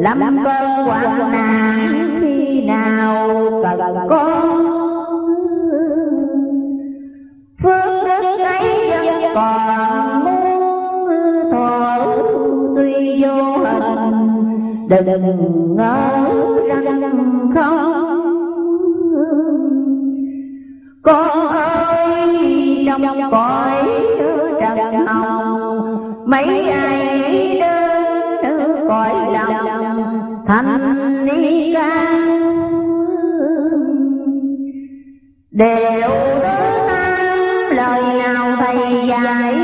lắm 0.00 0.38
cơn 0.44 0.66
hoạn 0.86 1.32
nạn 1.32 2.18
khi 2.20 2.64
nào 2.64 3.28
cần 3.62 3.80
có. 4.08 4.42
Phước 7.62 8.04
đức 8.22 8.38
ấy 8.38 8.90
vẫn 8.90 9.34
còn 9.34 10.24
muốn 10.24 11.50
thọ 11.52 12.06
tuy 12.76 13.22
vô 13.22 13.56
hình, 13.58 14.88
đừng 14.88 15.76
ngỡ 15.76 15.98
rằng 16.68 17.50
không. 17.54 17.92
Con 21.02 21.48
ơi, 21.48 22.84
trong 22.86 23.30
cõi 23.30 23.72
trần 24.76 25.06
ông. 25.06 26.14
Mấy 26.26 26.70
ai 26.70 27.60
đơn 28.42 28.86
cõi 28.88 29.14
lòng, 29.32 30.44
thành 30.46 31.24
ni 31.26 31.74
ca 31.74 32.10
đều 35.50 36.10
đứa 36.42 36.86
nam 36.86 37.70
lời 37.70 38.02
nào 38.18 38.56
thầy 38.60 39.06
dạy, 39.08 39.54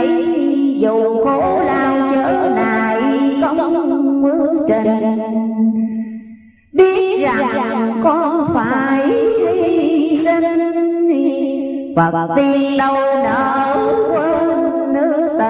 dù 0.81 1.25
khổ 1.25 1.61
lao 1.67 2.15
chớ 2.15 2.51
nại 2.57 3.03
công 3.43 4.65
trình 4.69 5.19
biết 6.73 7.21
rằng 7.23 8.01
con 8.05 8.49
phải 8.55 9.07
hy 9.07 10.21
sinh 10.25 10.45
và 11.97 12.29
tiên 12.37 12.77
đâu 12.79 12.95
nỡ 13.23 13.77
quên 14.11 14.46
nữ 15.39 15.45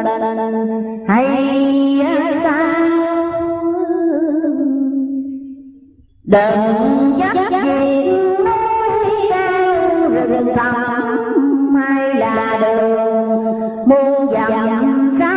hay 1.09 2.37
sao? 2.43 2.67
Đừng 6.25 7.21
chấp 7.21 7.51
diện 7.51 8.35
núi 8.45 9.29
cao 9.31 10.11
rừng 10.11 10.55
thẳm 10.57 11.75
hay 11.75 12.15
là 12.15 12.59
đường 12.63 13.61
muôn 13.87 14.33
dặm 14.33 15.15
xa 15.19 15.35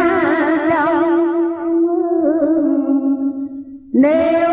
đông 0.69 1.03
nếu 3.93 4.48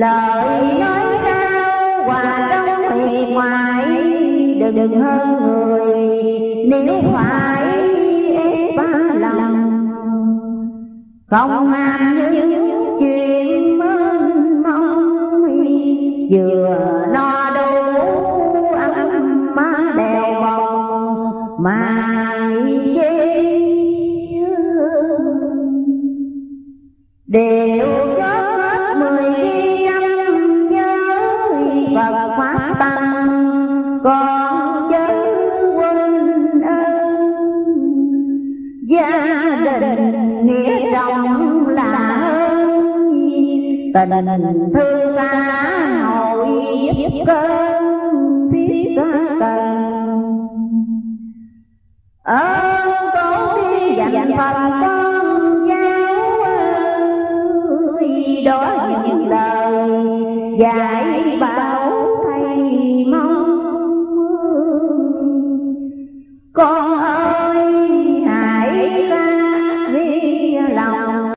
lời 0.00 0.78
nói 0.80 1.18
sao 1.22 2.04
hòa 2.04 2.48
trong 2.50 2.88
miệng 2.88 3.32
ngoài, 3.32 3.84
đừng 4.60 4.74
đừng 4.74 5.00
hơn 5.00 5.42
người 5.42 6.06
nếu 6.66 7.02
phải 7.12 7.78
ép 8.36 8.76
ba 8.76 8.84
lòng, 9.18 9.88
không 11.26 11.72
ham 11.72 12.32
những 12.32 12.69
tình 44.06 44.72
thư 44.74 45.12
xa 45.16 45.28
hội 46.04 46.48
giúp 46.96 47.24
cơn 47.26 48.50
thiết 48.52 48.96
cần 49.40 49.80
ơn 52.22 52.88
cố 53.14 53.58
dặn 53.96 54.12
dành 54.12 54.30
phần 54.38 54.70
con 54.82 55.68
cháu 55.68 56.40
ơi 57.98 58.42
đó 58.46 58.88
những 59.06 59.28
lời 59.28 59.90
dạy 60.58 60.89